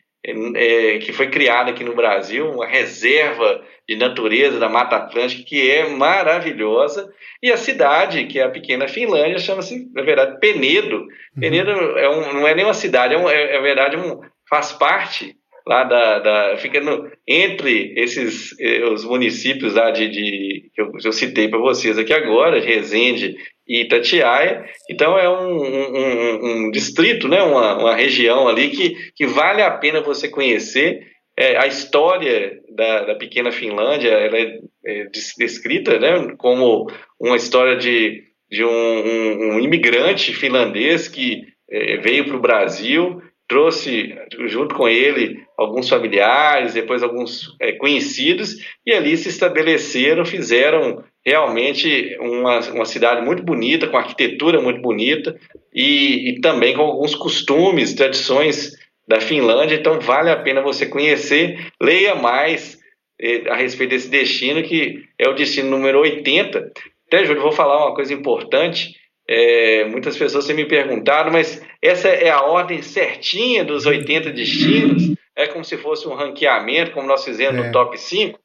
é, 0.55 0.97
que 0.97 1.13
foi 1.13 1.29
criado 1.29 1.69
aqui 1.69 1.83
no 1.83 1.95
Brasil, 1.95 2.51
uma 2.51 2.65
reserva 2.65 3.63
de 3.87 3.95
natureza 3.95 4.59
da 4.59 4.67
Mata 4.67 4.97
Atlântica 4.97 5.43
que 5.43 5.69
é 5.69 5.87
maravilhosa. 5.89 7.09
E 7.41 7.51
a 7.51 7.57
cidade, 7.57 8.25
que 8.25 8.39
é 8.39 8.43
a 8.43 8.49
pequena 8.49 8.87
Finlândia, 8.87 9.39
chama-se, 9.39 9.89
na 9.93 10.01
verdade, 10.01 10.39
Penedo. 10.39 10.97
Uhum. 10.97 11.07
Penedo 11.39 11.71
é 11.71 12.09
um, 12.09 12.33
não 12.33 12.47
é 12.47 12.53
nem 12.53 12.65
uma 12.65 12.73
cidade, 12.73 13.13
é, 13.13 13.17
um, 13.17 13.29
é, 13.29 13.55
é, 13.55 13.61
verdade, 13.61 13.95
um, 13.95 14.19
faz 14.49 14.73
parte 14.73 15.35
lá 15.65 15.83
da, 15.83 16.19
da 16.19 16.57
fica 16.57 16.79
no, 16.79 17.09
entre 17.27 17.93
esses 17.97 18.57
eh, 18.57 18.85
os 18.85 19.03
municípios 19.03 19.73
lá 19.73 19.91
de, 19.91 20.07
de 20.07 20.71
que 20.73 20.81
eu, 20.81 20.91
eu 21.03 21.11
citei 21.11 21.49
para 21.49 21.59
vocês 21.59 21.97
aqui 21.97 22.13
agora, 22.13 22.61
Resende 22.61 23.35
e 23.67 23.81
Itatiaia. 23.81 24.65
Então 24.89 25.19
é 25.19 25.29
um, 25.29 25.57
um, 25.57 26.67
um 26.67 26.71
distrito, 26.71 27.27
né, 27.27 27.41
uma, 27.43 27.77
uma, 27.77 27.95
região 27.95 28.47
ali 28.47 28.69
que, 28.69 28.95
que 29.13 29.25
vale 29.25 29.61
a 29.61 29.69
pena 29.69 29.99
você 29.99 30.29
conhecer. 30.29 31.01
É, 31.39 31.55
a 31.55 31.67
história 31.67 32.59
da, 32.69 33.05
da, 33.05 33.15
pequena 33.15 33.51
Finlândia 33.51 34.09
ela 34.09 34.37
é, 34.37 34.59
é 34.83 35.07
descrita 35.37 35.99
né, 35.99 36.33
como 36.35 36.89
uma 37.19 37.35
história 37.35 37.77
de, 37.77 38.23
de 38.49 38.65
um, 38.65 39.53
um 39.53 39.59
imigrante 39.59 40.33
finlandês 40.33 41.07
que 41.07 41.43
é, 41.69 41.97
veio 41.97 42.25
para 42.25 42.35
o 42.35 42.41
Brasil, 42.41 43.21
trouxe 43.47 44.15
junto 44.47 44.73
com 44.73 44.87
ele 44.87 45.39
alguns 45.55 45.87
familiares, 45.87 46.73
depois 46.73 47.03
alguns 47.03 47.55
é, 47.61 47.73
conhecidos, 47.73 48.55
e 48.83 48.91
ali 48.91 49.15
se 49.15 49.29
estabeleceram, 49.29 50.25
fizeram 50.25 51.03
realmente 51.23 52.17
uma, 52.19 52.59
uma 52.71 52.85
cidade 52.85 53.23
muito 53.23 53.43
bonita, 53.43 53.87
com 53.87 53.97
arquitetura 53.97 54.59
muito 54.59 54.81
bonita 54.81 55.37
e, 55.73 56.29
e 56.29 56.41
também 56.41 56.75
com 56.75 56.81
alguns 56.81 57.13
costumes, 57.13 57.93
tradições 57.93 58.75
da 59.07 59.21
Finlândia. 59.21 59.75
Então 59.75 59.99
vale 59.99 60.29
a 60.29 60.35
pena 60.35 60.61
você 60.61 60.85
conhecer, 60.85 61.67
leia 61.81 62.15
mais 62.15 62.77
eh, 63.19 63.43
a 63.49 63.55
respeito 63.55 63.91
desse 63.91 64.09
destino, 64.09 64.61
que 64.63 65.03
é 65.17 65.29
o 65.29 65.33
destino 65.33 65.69
número 65.69 65.99
80. 65.99 66.71
Até, 67.07 67.25
Júlio, 67.25 67.41
vou 67.41 67.51
falar 67.51 67.85
uma 67.85 67.95
coisa 67.95 68.13
importante. 68.13 68.95
É, 69.29 69.85
muitas 69.85 70.17
pessoas 70.17 70.45
têm 70.45 70.55
me 70.55 70.65
perguntado, 70.65 71.31
mas 71.31 71.61
essa 71.81 72.07
é 72.07 72.29
a 72.29 72.41
ordem 72.41 72.81
certinha 72.81 73.63
dos 73.63 73.85
80 73.85 74.31
destinos? 74.31 75.03
É 75.35 75.47
como 75.47 75.63
se 75.63 75.77
fosse 75.77 76.07
um 76.07 76.15
ranqueamento, 76.15 76.91
como 76.91 77.07
nós 77.07 77.23
fizemos 77.23 77.61
é. 77.61 77.65
no 77.65 77.71
top 77.71 77.97
5? 77.97 78.39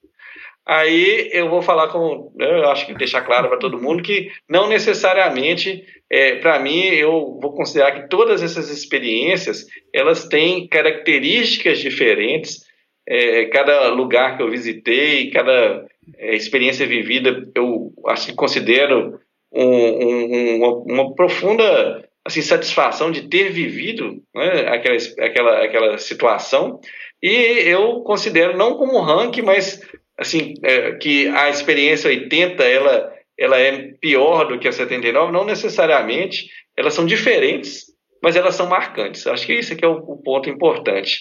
Aí 0.66 1.28
eu 1.32 1.50
vou 1.50 1.60
falar 1.60 1.88
com, 1.88 2.32
eu 2.38 2.68
acho 2.68 2.86
que 2.86 2.94
deixar 2.94 3.22
claro 3.22 3.48
para 3.48 3.58
todo 3.58 3.80
mundo 3.80 4.02
que 4.02 4.30
não 4.48 4.68
necessariamente, 4.68 5.84
é, 6.08 6.36
para 6.36 6.60
mim, 6.60 6.84
eu 6.84 7.38
vou 7.40 7.52
considerar 7.52 7.92
que 7.92 8.08
todas 8.08 8.42
essas 8.42 8.70
experiências 8.70 9.66
elas 9.92 10.26
têm 10.26 10.68
características 10.68 11.78
diferentes. 11.78 12.64
É, 13.08 13.46
cada 13.46 13.88
lugar 13.88 14.36
que 14.36 14.42
eu 14.44 14.50
visitei, 14.50 15.30
cada 15.30 15.84
é, 16.16 16.36
experiência 16.36 16.86
vivida, 16.86 17.44
eu 17.56 17.92
acho 18.06 18.26
que 18.26 18.34
considero 18.34 19.18
um, 19.52 19.64
um, 19.64 20.56
uma, 20.56 20.68
uma, 20.84 21.14
profunda 21.14 22.08
assim, 22.24 22.40
satisfação 22.40 23.10
de 23.10 23.28
ter 23.28 23.50
vivido 23.50 24.22
né, 24.32 24.68
aquela, 24.68 24.96
aquela, 25.18 25.64
aquela 25.64 25.98
situação. 25.98 26.80
E 27.20 27.34
eu 27.66 28.00
considero 28.02 28.56
não 28.56 28.76
como 28.76 29.00
ranking, 29.00 29.42
mas 29.42 29.80
assim 30.22 30.54
é, 30.62 30.92
que 30.92 31.28
a 31.28 31.50
experiência 31.50 32.08
80 32.08 32.64
ela, 32.64 33.12
ela 33.38 33.58
é 33.58 33.92
pior 34.00 34.46
do 34.46 34.58
que 34.58 34.68
a 34.68 34.72
79, 34.72 35.32
não 35.32 35.44
necessariamente. 35.44 36.46
Elas 36.76 36.94
são 36.94 37.04
diferentes, 37.04 37.84
mas 38.22 38.34
elas 38.34 38.54
são 38.54 38.66
marcantes. 38.68 39.26
Acho 39.26 39.46
que 39.46 39.52
isso 39.52 39.74
aqui 39.74 39.84
é 39.84 39.88
o, 39.88 39.98
o 39.98 40.22
ponto 40.22 40.48
importante. 40.48 41.20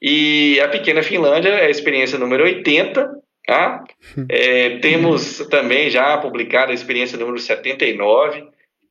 E 0.00 0.60
a 0.60 0.68
pequena 0.68 1.02
Finlândia 1.02 1.48
é 1.48 1.66
a 1.66 1.70
experiência 1.70 2.18
número 2.18 2.44
80, 2.44 3.22
Tá? 3.46 3.84
É, 4.28 4.78
temos 4.78 5.38
também 5.50 5.90
já 5.90 6.16
publicado 6.18 6.70
a 6.70 6.74
experiência 6.74 7.18
número 7.18 7.38
79, 7.38 8.44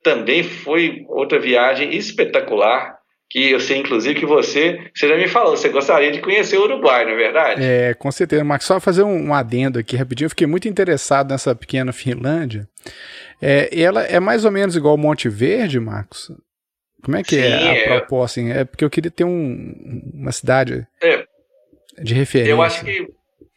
também 0.03 0.43
foi 0.43 1.05
outra 1.07 1.39
viagem 1.39 1.95
espetacular, 1.95 2.97
que 3.31 3.49
eu 3.51 3.61
sei 3.61 3.77
inclusive 3.77 4.19
que 4.19 4.25
você, 4.25 4.91
você 4.93 5.07
já 5.07 5.15
me 5.15 5.25
falou, 5.25 5.55
você 5.55 5.69
gostaria 5.69 6.11
de 6.11 6.19
conhecer 6.19 6.57
o 6.57 6.63
Uruguai, 6.63 7.05
não 7.05 7.13
é 7.13 7.15
verdade? 7.15 7.63
É, 7.63 7.93
com 7.93 8.11
certeza, 8.11 8.43
Max, 8.43 8.65
só 8.65 8.77
fazer 8.77 9.03
um, 9.03 9.29
um 9.29 9.33
adendo 9.33 9.79
aqui 9.79 9.95
rapidinho, 9.95 10.25
eu 10.25 10.29
fiquei 10.29 10.45
muito 10.45 10.67
interessado 10.67 11.31
nessa 11.31 11.55
pequena 11.55 11.93
Finlândia, 11.93 12.67
é, 13.41 13.69
ela 13.71 14.03
é 14.03 14.19
mais 14.19 14.43
ou 14.43 14.51
menos 14.51 14.75
igual 14.75 14.97
Monte 14.97 15.29
Verde, 15.29 15.79
Marcos? 15.79 16.29
Como 17.01 17.15
é 17.15 17.23
que 17.23 17.37
é 17.37 17.57
Sim, 17.57 17.65
é 17.65 17.85
a 17.85 17.99
proposta? 17.99 18.41
Assim? 18.41 18.51
É 18.51 18.65
porque 18.65 18.83
eu 18.83 18.89
queria 18.89 19.09
ter 19.09 19.23
um, 19.23 20.01
uma 20.13 20.33
cidade 20.33 20.85
é. 21.01 21.23
de 22.03 22.13
referência. 22.13 22.51
Eu 22.51 22.61
acho 22.61 22.83
que 22.83 23.07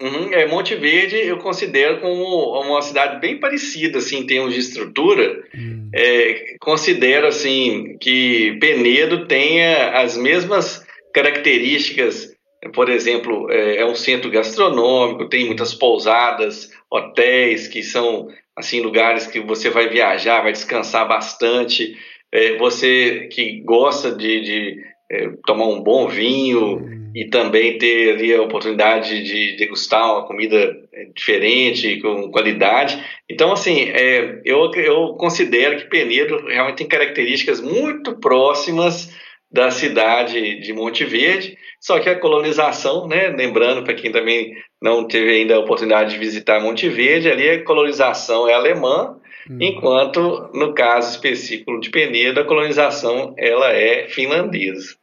Uhum, 0.02 0.32
é, 0.32 0.46
Monte 0.46 0.74
Verde 0.74 1.16
eu 1.16 1.38
considero 1.38 2.00
como 2.00 2.60
uma 2.60 2.82
cidade 2.82 3.20
bem 3.20 3.38
parecida 3.38 3.98
assim, 3.98 4.18
em 4.18 4.26
termos 4.26 4.52
de 4.52 4.60
estrutura. 4.60 5.44
Uhum. 5.54 5.88
É, 5.94 6.56
considero 6.58 7.28
assim 7.28 7.96
que 7.98 8.58
Penedo 8.60 9.26
tenha 9.26 10.00
as 10.00 10.16
mesmas 10.16 10.84
características. 11.12 12.34
Por 12.72 12.88
exemplo, 12.88 13.50
é, 13.52 13.78
é 13.78 13.86
um 13.86 13.94
centro 13.94 14.30
gastronômico, 14.30 15.28
tem 15.28 15.46
muitas 15.46 15.72
pousadas, 15.74 16.70
hotéis 16.90 17.68
que 17.68 17.82
são 17.82 18.28
assim 18.56 18.80
lugares 18.80 19.26
que 19.26 19.38
você 19.40 19.70
vai 19.70 19.88
viajar, 19.88 20.42
vai 20.42 20.52
descansar 20.52 21.06
bastante. 21.06 21.96
É, 22.32 22.56
você 22.56 23.28
que 23.30 23.60
gosta 23.60 24.10
de, 24.10 24.40
de 24.40 24.84
é, 25.10 25.28
tomar 25.46 25.68
um 25.68 25.80
bom 25.80 26.08
vinho, 26.08 26.78
uhum 26.78 27.03
e 27.14 27.26
também 27.26 27.78
ter 27.78 28.14
ali 28.14 28.34
a 28.34 28.42
oportunidade 28.42 29.22
de 29.22 29.56
degustar 29.56 30.12
uma 30.12 30.26
comida 30.26 30.76
é, 30.92 31.04
diferente, 31.14 32.00
com 32.00 32.30
qualidade. 32.30 33.00
Então, 33.30 33.52
assim, 33.52 33.88
é, 33.90 34.40
eu, 34.44 34.70
eu 34.74 35.14
considero 35.14 35.76
que 35.76 35.88
Penedo 35.88 36.44
realmente 36.48 36.78
tem 36.78 36.88
características 36.88 37.60
muito 37.60 38.18
próximas 38.18 39.14
da 39.48 39.70
cidade 39.70 40.58
de 40.60 40.72
Monte 40.72 41.04
Verde, 41.04 41.56
só 41.80 42.00
que 42.00 42.08
a 42.08 42.18
colonização, 42.18 43.06
né, 43.06 43.28
lembrando 43.28 43.84
para 43.84 43.94
quem 43.94 44.10
também 44.10 44.52
não 44.82 45.06
teve 45.06 45.30
ainda 45.30 45.54
a 45.54 45.60
oportunidade 45.60 46.14
de 46.14 46.18
visitar 46.18 46.60
Monte 46.60 46.88
Verde, 46.88 47.30
ali 47.30 47.48
a 47.48 47.62
colonização 47.62 48.48
é 48.48 48.54
alemã, 48.54 49.16
hum. 49.48 49.58
enquanto 49.60 50.50
no 50.52 50.74
caso 50.74 51.12
específico 51.12 51.78
de 51.78 51.90
Penedo, 51.90 52.40
a 52.40 52.44
colonização 52.44 53.32
ela 53.38 53.70
é 53.70 54.08
finlandesa. 54.08 54.96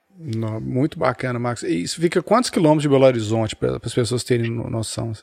Muito 0.61 0.99
bacana, 0.99 1.39
Max. 1.39 1.63
E 1.63 1.83
isso 1.83 1.99
fica 1.99 2.21
quantos 2.21 2.49
quilômetros 2.49 2.83
de 2.83 2.89
Belo 2.89 3.05
Horizonte 3.05 3.55
para 3.55 3.79
as 3.83 3.93
pessoas 3.93 4.23
terem 4.23 4.51
noção? 4.51 5.13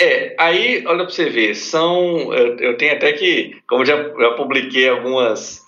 É, 0.00 0.34
aí, 0.38 0.84
olha 0.86 1.04
para 1.04 1.12
você 1.12 1.30
ver, 1.30 1.54
são. 1.54 2.32
Eu, 2.32 2.56
eu, 2.58 2.76
tenho 2.76 2.92
até 2.92 3.12
que, 3.12 3.56
como 3.66 3.84
já, 3.84 3.96
já 3.96 4.30
publiquei 4.36 4.88
algumas. 4.88 5.62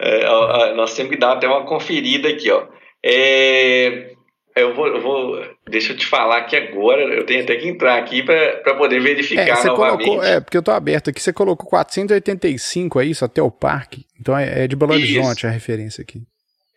É, 0.00 0.74
nós 0.74 0.94
temos 0.94 1.12
que 1.12 1.18
dar 1.18 1.32
até 1.32 1.46
uma 1.46 1.66
conferida 1.66 2.28
aqui, 2.28 2.50
ó. 2.50 2.66
É, 3.04 4.14
eu, 4.56 4.74
vou, 4.74 4.86
eu 4.86 5.00
vou. 5.02 5.46
Deixa 5.68 5.92
eu 5.92 5.96
te 5.96 6.06
falar 6.06 6.38
aqui 6.38 6.56
agora, 6.56 7.02
eu 7.02 7.26
tenho 7.26 7.42
até 7.42 7.56
que 7.56 7.68
entrar 7.68 7.98
aqui 7.98 8.22
para 8.22 8.74
poder 8.74 9.00
verificar 9.00 9.42
é, 9.42 9.64
novamente. 9.64 10.06
Colocou, 10.06 10.24
é, 10.24 10.40
porque 10.40 10.56
eu 10.56 10.60
estou 10.60 10.74
aberto 10.74 11.10
aqui, 11.10 11.20
você 11.20 11.32
colocou 11.32 11.68
485, 11.68 13.00
é 13.00 13.04
isso, 13.04 13.24
até 13.24 13.42
o 13.42 13.50
parque. 13.50 14.06
Então 14.18 14.36
é, 14.36 14.64
é 14.64 14.66
de 14.66 14.74
Belo 14.74 14.94
Horizonte 14.94 15.38
isso. 15.38 15.46
a 15.46 15.50
referência 15.50 16.00
aqui. 16.00 16.22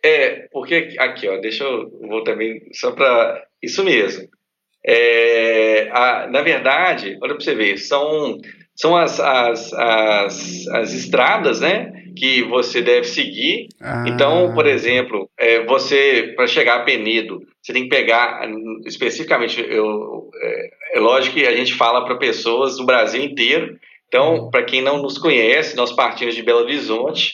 É, 0.04 0.48
porque 0.52 0.94
aqui, 0.98 1.28
ó, 1.28 1.38
deixa 1.38 1.64
eu 1.64 1.90
vou 2.08 2.22
também 2.22 2.60
só 2.72 2.92
para 2.92 3.44
isso 3.62 3.84
mesmo. 3.84 4.28
É, 4.86 5.88
a, 5.90 6.28
na 6.30 6.40
verdade, 6.40 7.18
olha 7.20 7.34
para 7.34 7.44
você 7.44 7.54
ver, 7.54 7.78
são 7.78 8.38
são 8.80 8.96
as, 8.96 9.18
as, 9.18 9.72
as, 9.72 10.68
as, 10.68 10.92
estradas, 10.92 11.60
né, 11.60 11.92
que 12.16 12.44
você 12.44 12.80
deve 12.80 13.08
seguir. 13.08 13.66
Ah. 13.82 14.04
Então, 14.06 14.54
por 14.54 14.66
exemplo, 14.66 15.28
é, 15.36 15.64
você 15.64 16.32
para 16.36 16.46
chegar 16.46 16.76
a 16.76 16.84
Penedo, 16.84 17.40
você 17.60 17.72
tem 17.72 17.82
que 17.82 17.88
pegar 17.88 18.48
especificamente. 18.86 19.60
Eu, 19.68 20.30
é, 20.40 20.70
é 20.94 21.00
lógico 21.00 21.34
que 21.34 21.46
a 21.46 21.56
gente 21.56 21.74
fala 21.74 22.04
para 22.04 22.18
pessoas 22.18 22.76
do 22.76 22.86
Brasil 22.86 23.20
inteiro. 23.20 23.76
Então, 24.06 24.48
para 24.48 24.62
quem 24.62 24.80
não 24.80 25.02
nos 25.02 25.18
conhece, 25.18 25.76
nós 25.76 25.92
partimos 25.92 26.36
de 26.36 26.42
Belo 26.42 26.60
Horizonte 26.60 27.32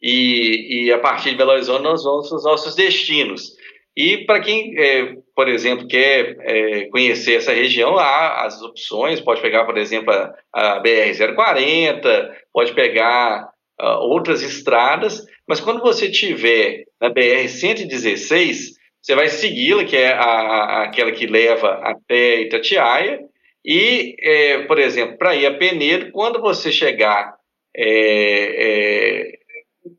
e, 0.00 0.84
e 0.84 0.92
a 0.92 0.98
partir 0.98 1.30
de 1.30 1.36
Belo 1.36 1.52
Horizonte 1.52 1.82
nós 1.82 2.04
vamos 2.04 2.28
para 2.28 2.36
os 2.36 2.44
nossos 2.44 2.74
destinos. 2.74 3.56
E 3.96 4.18
para 4.18 4.38
quem, 4.38 4.78
é, 4.78 5.16
por 5.34 5.48
exemplo, 5.48 5.88
quer 5.88 6.36
é, 6.40 6.84
conhecer 6.84 7.34
essa 7.34 7.52
região, 7.52 7.98
há 7.98 8.44
as 8.44 8.62
opções, 8.62 9.20
pode 9.20 9.40
pegar, 9.40 9.64
por 9.64 9.76
exemplo, 9.76 10.12
a, 10.12 10.34
a 10.52 10.80
BR-040, 10.80 12.30
pode 12.52 12.74
pegar 12.74 13.50
uh, 13.80 13.98
outras 14.02 14.40
estradas, 14.40 15.26
mas 15.48 15.60
quando 15.60 15.80
você 15.80 16.08
tiver 16.08 16.84
na 17.00 17.10
BR-116, 17.10 18.78
você 19.02 19.14
vai 19.16 19.28
segui-la, 19.28 19.84
que 19.84 19.96
é 19.96 20.12
a, 20.12 20.22
a, 20.22 20.82
aquela 20.84 21.10
que 21.10 21.26
leva 21.26 21.80
até 21.82 22.42
Itatiaia, 22.42 23.18
e, 23.64 24.14
é, 24.20 24.58
por 24.62 24.78
exemplo, 24.78 25.18
para 25.18 25.34
ir 25.34 25.46
a 25.46 25.54
Penedo, 25.54 26.12
quando 26.12 26.40
você 26.40 26.70
chegar 26.70 27.34
é, 27.76 29.32
é 29.34 29.37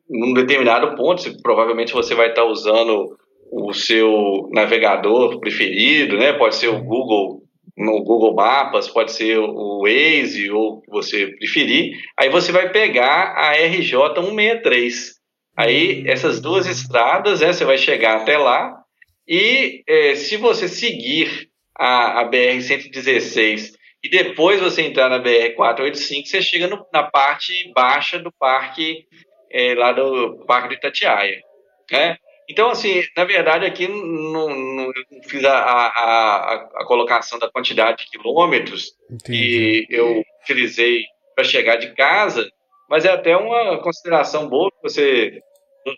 num 0.09 0.33
determinado 0.33 0.95
ponto, 0.95 1.23
provavelmente 1.41 1.93
você 1.93 2.15
vai 2.15 2.29
estar 2.29 2.45
usando 2.45 3.17
o 3.51 3.73
seu 3.73 4.47
navegador 4.51 5.39
preferido, 5.39 6.17
né? 6.17 6.33
Pode 6.33 6.55
ser 6.55 6.67
o 6.67 6.83
Google, 6.83 7.41
no 7.77 8.03
Google 8.03 8.35
Maps, 8.35 8.87
pode 8.87 9.11
ser 9.11 9.39
o 9.39 9.81
Waze 9.83 10.51
ou 10.51 10.73
o 10.73 10.81
que 10.81 10.89
você 10.89 11.27
preferir. 11.27 11.97
Aí 12.17 12.29
você 12.29 12.51
vai 12.51 12.69
pegar 12.71 13.33
a 13.35 13.53
RJ 13.53 13.91
163. 14.15 15.19
Aí 15.57 16.03
essas 16.07 16.39
duas 16.39 16.67
estradas, 16.67 17.41
né, 17.41 17.51
você 17.51 17.65
vai 17.65 17.77
chegar 17.77 18.17
até 18.17 18.37
lá 18.37 18.79
e 19.27 19.83
é, 19.87 20.15
se 20.15 20.37
você 20.37 20.67
seguir 20.67 21.49
a, 21.77 22.21
a 22.21 22.23
BR 22.23 22.59
116 22.61 23.73
e 24.03 24.09
depois 24.09 24.59
você 24.59 24.81
entrar 24.81 25.09
na 25.09 25.19
BR 25.19 25.53
485, 25.55 26.27
você 26.27 26.41
chega 26.41 26.67
no, 26.67 26.85
na 26.91 27.03
parte 27.03 27.53
baixa 27.73 28.17
do 28.17 28.31
Parque 28.31 29.05
é, 29.51 29.73
lá 29.75 29.91
do 29.91 30.43
Parque 30.45 30.69
de 30.69 30.75
Itatiaia. 30.75 31.41
Né? 31.91 32.17
Então, 32.49 32.71
assim, 32.71 33.03
na 33.15 33.25
verdade, 33.25 33.65
aqui 33.65 33.87
não, 33.87 34.49
não 34.49 34.91
fiz 35.23 35.45
a, 35.45 35.53
a, 35.53 36.53
a, 36.77 36.85
colocação 36.85 37.37
da 37.37 37.49
quantidade 37.49 38.05
de 38.05 38.09
quilômetros 38.09 38.91
Entendi. 39.09 39.85
que 39.87 39.95
eu 39.95 40.23
utilizei 40.41 41.03
para 41.35 41.43
chegar 41.43 41.75
de 41.75 41.93
casa, 41.93 42.49
mas 42.89 43.05
é 43.05 43.09
até 43.09 43.37
uma 43.37 43.79
consideração 43.81 44.49
boa, 44.49 44.71
você, 44.81 45.39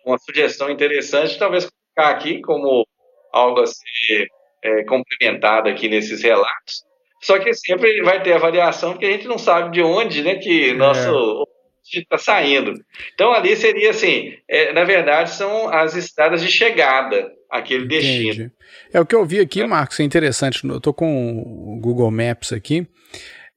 uma 0.06 0.18
sugestão 0.18 0.70
interessante, 0.70 1.40
talvez 1.40 1.70
colocar 1.70 2.18
aqui 2.18 2.42
como 2.42 2.86
algo 3.32 3.62
a 3.62 3.68
ser 3.68 4.28
é, 4.62 4.84
complementado 4.84 5.70
aqui 5.70 5.88
nesses 5.88 6.22
relatos. 6.22 6.84
Só 7.22 7.40
que 7.40 7.54
sempre 7.54 8.02
vai 8.02 8.22
ter 8.22 8.34
a 8.34 8.40
variação, 8.40 8.92
porque 8.92 9.06
a 9.06 9.12
gente 9.12 9.28
não 9.28 9.38
sabe 9.38 9.72
de 9.72 9.82
onde 9.82 10.22
né, 10.22 10.36
que 10.36 10.72
é. 10.72 10.74
nosso 10.74 11.48
está 11.84 12.18
saindo. 12.18 12.74
Então 13.14 13.34
ali 13.34 13.56
seria 13.56 13.92
assim, 13.92 14.34
é, 14.48 14.72
na 14.74 14.84
verdade 14.84 15.32
são 15.32 15.70
as 15.70 15.96
estradas 15.96 16.42
de 16.42 16.50
chegada 16.50 17.32
aquele 17.52 17.86
Entendi. 17.86 18.26
destino. 18.26 18.52
É 18.94 19.00
o 19.00 19.06
que 19.06 19.14
eu 19.14 19.26
vi 19.26 19.40
aqui, 19.40 19.62
é. 19.62 19.68
Marcos, 19.68 20.00
é 20.00 20.04
interessante. 20.04 20.64
Eu 20.64 20.78
estou 20.78 20.94
com 20.94 21.40
o 21.40 21.80
Google 21.82 22.10
Maps 22.10 22.54
aqui. 22.54 22.88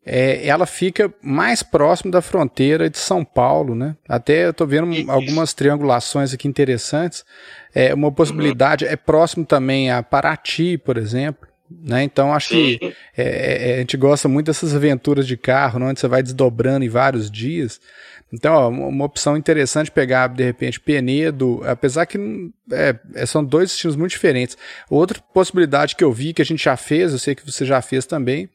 É, 0.07 0.47
ela 0.47 0.67
fica 0.67 1.13
mais 1.23 1.63
próximo 1.63 2.11
da 2.11 2.21
fronteira 2.21 2.91
de 2.91 2.99
São 2.99 3.25
Paulo, 3.25 3.75
né? 3.75 3.97
Até 4.07 4.45
eu 4.45 4.51
estou 4.51 4.67
vendo 4.67 4.93
Isso. 4.93 5.11
algumas 5.11 5.55
triangulações 5.55 6.35
aqui 6.35 6.47
interessantes. 6.47 7.25
É, 7.75 7.95
uma 7.95 8.13
possibilidade 8.13 8.85
uhum. 8.85 8.91
é 8.91 8.97
próximo 8.97 9.47
também 9.47 9.91
a 9.91 10.03
Paraty, 10.03 10.77
por 10.77 10.99
exemplo. 10.99 11.49
Né? 11.71 12.05
Então 12.05 12.33
acho 12.33 12.49
Sim. 12.49 12.79
que 12.79 12.95
é, 13.17 13.71
é, 13.71 13.75
a 13.75 13.79
gente 13.79 13.97
gosta 13.97 14.29
muito 14.29 14.47
dessas 14.47 14.75
aventuras 14.75 15.27
de 15.27 15.37
carro, 15.37 15.79
né? 15.79 15.87
onde 15.87 16.01
você 16.01 16.09
vai 16.09 16.23
desdobrando 16.23 16.85
em 16.85 16.89
vários 16.89 17.31
dias. 17.31 17.81
Então, 18.33 18.53
ó, 18.53 18.69
uma 18.69 19.05
opção 19.05 19.37
interessante 19.37 19.91
pegar, 19.91 20.29
de 20.29 20.43
repente, 20.43 20.81
Penedo, 20.81 21.63
apesar 21.65 22.05
que 22.05 22.19
é, 22.73 22.97
é, 23.15 23.27
são 23.27 23.45
dois 23.45 23.71
estilos 23.71 23.97
muito 23.97 24.11
diferentes. 24.11 24.59
Outra 24.91 25.21
possibilidade 25.33 25.95
que 25.95 26.03
eu 26.03 26.13
vi, 26.13 26.33
que 26.33 26.43
a 26.43 26.45
gente 26.45 26.65
já 26.65 26.77
fez, 26.77 27.13
eu 27.13 27.19
sei 27.19 27.35
que 27.35 27.47
você 27.47 27.65
já 27.65 27.81
fez 27.81 28.07
também, 28.07 28.49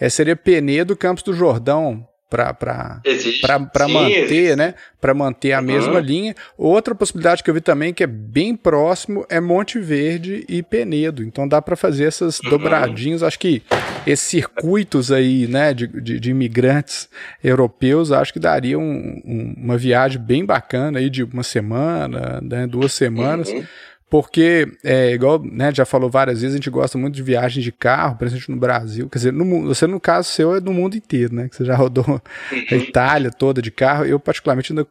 é, 0.00 0.08
seria 0.08 0.34
Penedo, 0.34 0.96
Campos 0.96 1.22
do 1.22 1.32
Jordão, 1.32 2.06
para 2.30 3.88
manter, 3.88 4.56
né? 4.56 4.74
Para 5.00 5.12
manter 5.12 5.52
a 5.52 5.58
uhum. 5.58 5.64
mesma 5.66 5.98
linha. 5.98 6.34
Outra 6.56 6.94
possibilidade 6.94 7.42
que 7.42 7.50
eu 7.50 7.54
vi 7.54 7.60
também 7.60 7.92
que 7.92 8.04
é 8.04 8.06
bem 8.06 8.54
próximo 8.54 9.26
é 9.28 9.40
Monte 9.40 9.80
Verde 9.80 10.44
e 10.48 10.62
Penedo. 10.62 11.24
Então 11.24 11.48
dá 11.48 11.60
para 11.60 11.74
fazer 11.74 12.04
essas 12.04 12.38
uhum. 12.40 12.50
dobradinhas. 12.50 13.24
Acho 13.24 13.38
que 13.38 13.62
esses 14.06 14.26
circuitos 14.26 15.10
aí, 15.10 15.48
né, 15.48 15.74
de, 15.74 15.88
de, 15.88 16.20
de 16.20 16.30
imigrantes 16.30 17.08
europeus, 17.42 18.12
acho 18.12 18.32
que 18.32 18.38
daria 18.38 18.78
um, 18.78 19.20
um, 19.24 19.54
uma 19.56 19.76
viagem 19.76 20.20
bem 20.20 20.44
bacana 20.44 21.00
aí 21.00 21.10
de 21.10 21.24
uma 21.24 21.42
semana, 21.42 22.40
né, 22.40 22.66
duas 22.66 22.92
semanas. 22.92 23.50
Uhum 23.50 23.64
porque, 24.10 24.66
é, 24.82 25.12
igual 25.12 25.40
né, 25.40 25.72
já 25.72 25.84
falou 25.84 26.10
várias 26.10 26.40
vezes, 26.40 26.54
a 26.54 26.58
gente 26.58 26.68
gosta 26.68 26.98
muito 26.98 27.14
de 27.14 27.22
viagem 27.22 27.62
de 27.62 27.70
carro, 27.70 28.16
principalmente 28.16 28.50
no 28.50 28.56
Brasil. 28.56 29.08
Quer 29.08 29.18
dizer, 29.18 29.32
no, 29.32 29.68
você, 29.68 29.86
no 29.86 30.00
caso 30.00 30.28
seu, 30.28 30.56
é 30.56 30.60
no 30.60 30.72
mundo 30.72 30.96
inteiro, 30.96 31.32
né? 31.32 31.48
Que 31.48 31.54
você 31.54 31.64
já 31.64 31.76
rodou 31.76 32.04
uhum. 32.08 32.20
a 32.52 32.74
Itália 32.74 33.30
toda 33.30 33.62
de 33.62 33.70
carro. 33.70 34.04
Eu, 34.04 34.18
particularmente, 34.18 34.72
ainda, 34.72 34.84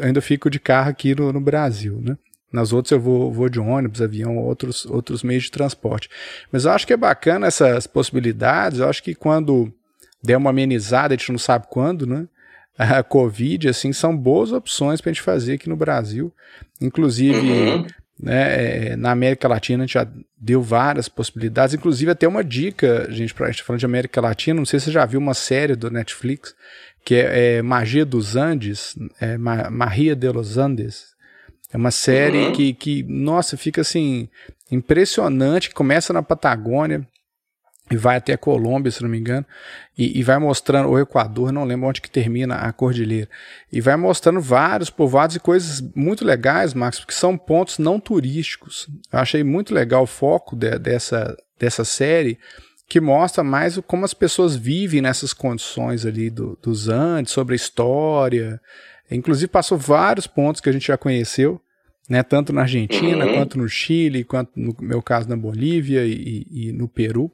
ainda 0.00 0.20
fico 0.20 0.50
de 0.50 0.58
carro 0.58 0.90
aqui 0.90 1.14
no, 1.14 1.32
no 1.32 1.40
Brasil, 1.40 2.00
né? 2.02 2.16
Nas 2.52 2.72
outras 2.72 2.90
eu 2.90 3.00
vou, 3.00 3.32
vou 3.32 3.48
de 3.48 3.60
ônibus, 3.60 4.02
avião, 4.02 4.36
outros, 4.38 4.84
outros 4.86 5.22
meios 5.22 5.44
de 5.44 5.52
transporte. 5.52 6.10
Mas 6.50 6.64
eu 6.64 6.72
acho 6.72 6.86
que 6.86 6.92
é 6.92 6.96
bacana 6.96 7.46
essas 7.46 7.86
possibilidades. 7.86 8.80
Eu 8.80 8.88
acho 8.88 9.04
que 9.04 9.14
quando 9.14 9.72
der 10.20 10.36
uma 10.36 10.50
amenizada, 10.50 11.14
a 11.14 11.16
gente 11.16 11.30
não 11.30 11.38
sabe 11.38 11.66
quando, 11.70 12.06
né? 12.06 12.26
A 12.76 13.02
Covid, 13.04 13.68
assim, 13.68 13.92
são 13.92 14.16
boas 14.16 14.50
opções 14.50 15.00
para 15.00 15.10
a 15.10 15.12
gente 15.12 15.22
fazer 15.22 15.54
aqui 15.54 15.68
no 15.68 15.76
Brasil. 15.76 16.32
Inclusive, 16.80 17.38
uhum. 17.38 17.86
Né? 18.20 18.90
É, 18.92 18.96
na 18.96 19.12
América 19.12 19.46
Latina 19.46 19.84
a 19.84 19.86
gente 19.86 19.94
já 19.94 20.06
deu 20.36 20.60
várias 20.60 21.08
possibilidades, 21.08 21.74
inclusive 21.74 22.10
até 22.10 22.26
uma 22.26 22.42
dica, 22.42 23.06
gente, 23.10 23.32
pra 23.32 23.50
gente 23.50 23.62
falando 23.62 23.80
de 23.80 23.86
América 23.86 24.20
Latina, 24.20 24.58
não 24.58 24.66
sei 24.66 24.80
se 24.80 24.86
você 24.86 24.92
já 24.92 25.06
viu 25.06 25.20
uma 25.20 25.34
série 25.34 25.76
do 25.76 25.90
Netflix, 25.90 26.54
que 27.04 27.14
é, 27.14 27.56
é 27.56 27.62
Magia 27.62 28.04
dos 28.04 28.36
Andes, 28.36 28.96
é, 29.20 29.38
Maria 29.38 30.16
de 30.16 30.28
los 30.30 30.58
Andes. 30.58 31.16
É 31.72 31.76
uma 31.76 31.90
série 31.90 32.46
uhum. 32.46 32.52
que, 32.52 32.72
que, 32.72 33.02
nossa, 33.02 33.56
fica 33.56 33.82
assim, 33.82 34.28
impressionante, 34.70 35.70
começa 35.70 36.12
na 36.12 36.22
Patagônia, 36.22 37.06
e 37.90 37.96
vai 37.96 38.16
até 38.16 38.34
a 38.34 38.38
Colômbia, 38.38 38.92
se 38.92 39.02
não 39.02 39.08
me 39.08 39.18
engano, 39.18 39.46
e, 39.96 40.18
e, 40.18 40.22
vai 40.22 40.38
mostrando 40.38 40.88
o 40.88 40.98
Equador, 40.98 41.50
não 41.50 41.64
lembro 41.64 41.88
onde 41.88 42.00
que 42.00 42.10
termina 42.10 42.56
a 42.56 42.72
cordilheira, 42.72 43.28
e 43.72 43.80
vai 43.80 43.96
mostrando 43.96 44.40
vários 44.40 44.90
povoados 44.90 45.36
e 45.36 45.40
coisas 45.40 45.80
muito 45.94 46.24
legais, 46.24 46.74
Max, 46.74 47.00
porque 47.00 47.14
são 47.14 47.36
pontos 47.36 47.78
não 47.78 47.98
turísticos. 47.98 48.88
Eu 49.12 49.18
achei 49.18 49.42
muito 49.42 49.74
legal 49.74 50.02
o 50.02 50.06
foco 50.06 50.54
de, 50.54 50.78
dessa, 50.78 51.36
dessa 51.58 51.84
série, 51.84 52.38
que 52.88 53.00
mostra 53.00 53.44
mais 53.44 53.78
como 53.86 54.04
as 54.04 54.14
pessoas 54.14 54.56
vivem 54.56 55.02
nessas 55.02 55.32
condições 55.32 56.06
ali 56.06 56.30
do, 56.30 56.58
dos 56.62 56.88
Andes, 56.88 57.32
sobre 57.32 57.54
a 57.54 57.56
história. 57.56 58.60
Inclusive 59.10 59.48
passou 59.48 59.76
vários 59.76 60.26
pontos 60.26 60.60
que 60.60 60.68
a 60.68 60.72
gente 60.72 60.86
já 60.86 60.96
conheceu, 60.96 61.60
né, 62.08 62.22
tanto 62.22 62.52
na 62.52 62.62
Argentina, 62.62 63.26
uhum. 63.26 63.34
quanto 63.34 63.58
no 63.58 63.68
Chile, 63.68 64.24
quanto 64.24 64.50
no 64.56 64.74
meu 64.80 65.02
caso 65.02 65.28
na 65.28 65.36
Bolívia 65.36 66.04
e, 66.06 66.46
e, 66.50 66.72
no 66.72 66.88
Peru. 66.88 67.30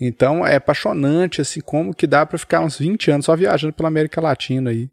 Então 0.00 0.46
é 0.46 0.56
apaixonante 0.56 1.40
assim 1.40 1.60
como 1.60 1.94
que 1.94 2.06
dá 2.06 2.24
para 2.24 2.38
ficar 2.38 2.60
uns 2.60 2.78
20 2.78 3.10
anos 3.10 3.26
só 3.26 3.34
viajando 3.34 3.72
pela 3.72 3.88
América 3.88 4.20
Latina 4.20 4.70
aí, 4.70 4.88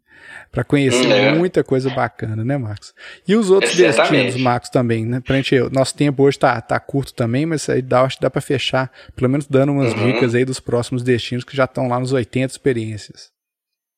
para 0.50 0.64
conhecer 0.64 1.10
é. 1.10 1.32
muita 1.32 1.62
coisa 1.62 1.88
bacana, 1.90 2.44
né, 2.44 2.58
Marcos? 2.58 2.92
E 3.26 3.36
os 3.36 3.50
outros 3.50 3.78
Exatamente. 3.78 4.24
destinos, 4.24 4.42
Marcos, 4.42 4.68
também, 4.68 5.06
né? 5.06 5.20
Pra 5.20 5.36
gente, 5.36 5.58
nosso 5.72 5.94
tempo 5.94 6.22
hoje 6.24 6.38
tá, 6.38 6.60
tá 6.60 6.78
curto 6.80 7.14
também, 7.14 7.46
mas 7.46 7.68
aí 7.68 7.80
dá, 7.80 8.02
acho 8.02 8.16
que 8.16 8.22
dá 8.22 8.30
para 8.30 8.40
fechar, 8.40 8.90
pelo 9.14 9.30
menos 9.30 9.46
dando 9.46 9.72
umas 9.72 9.92
uhum. 9.94 10.12
dicas 10.12 10.34
aí 10.34 10.44
dos 10.44 10.60
próximos 10.60 11.02
destinos 11.02 11.44
que 11.44 11.56
já 11.56 11.64
estão 11.64 11.88
lá 11.88 11.98
nos 12.00 12.12
80 12.12 12.52
experiências. 12.52 13.30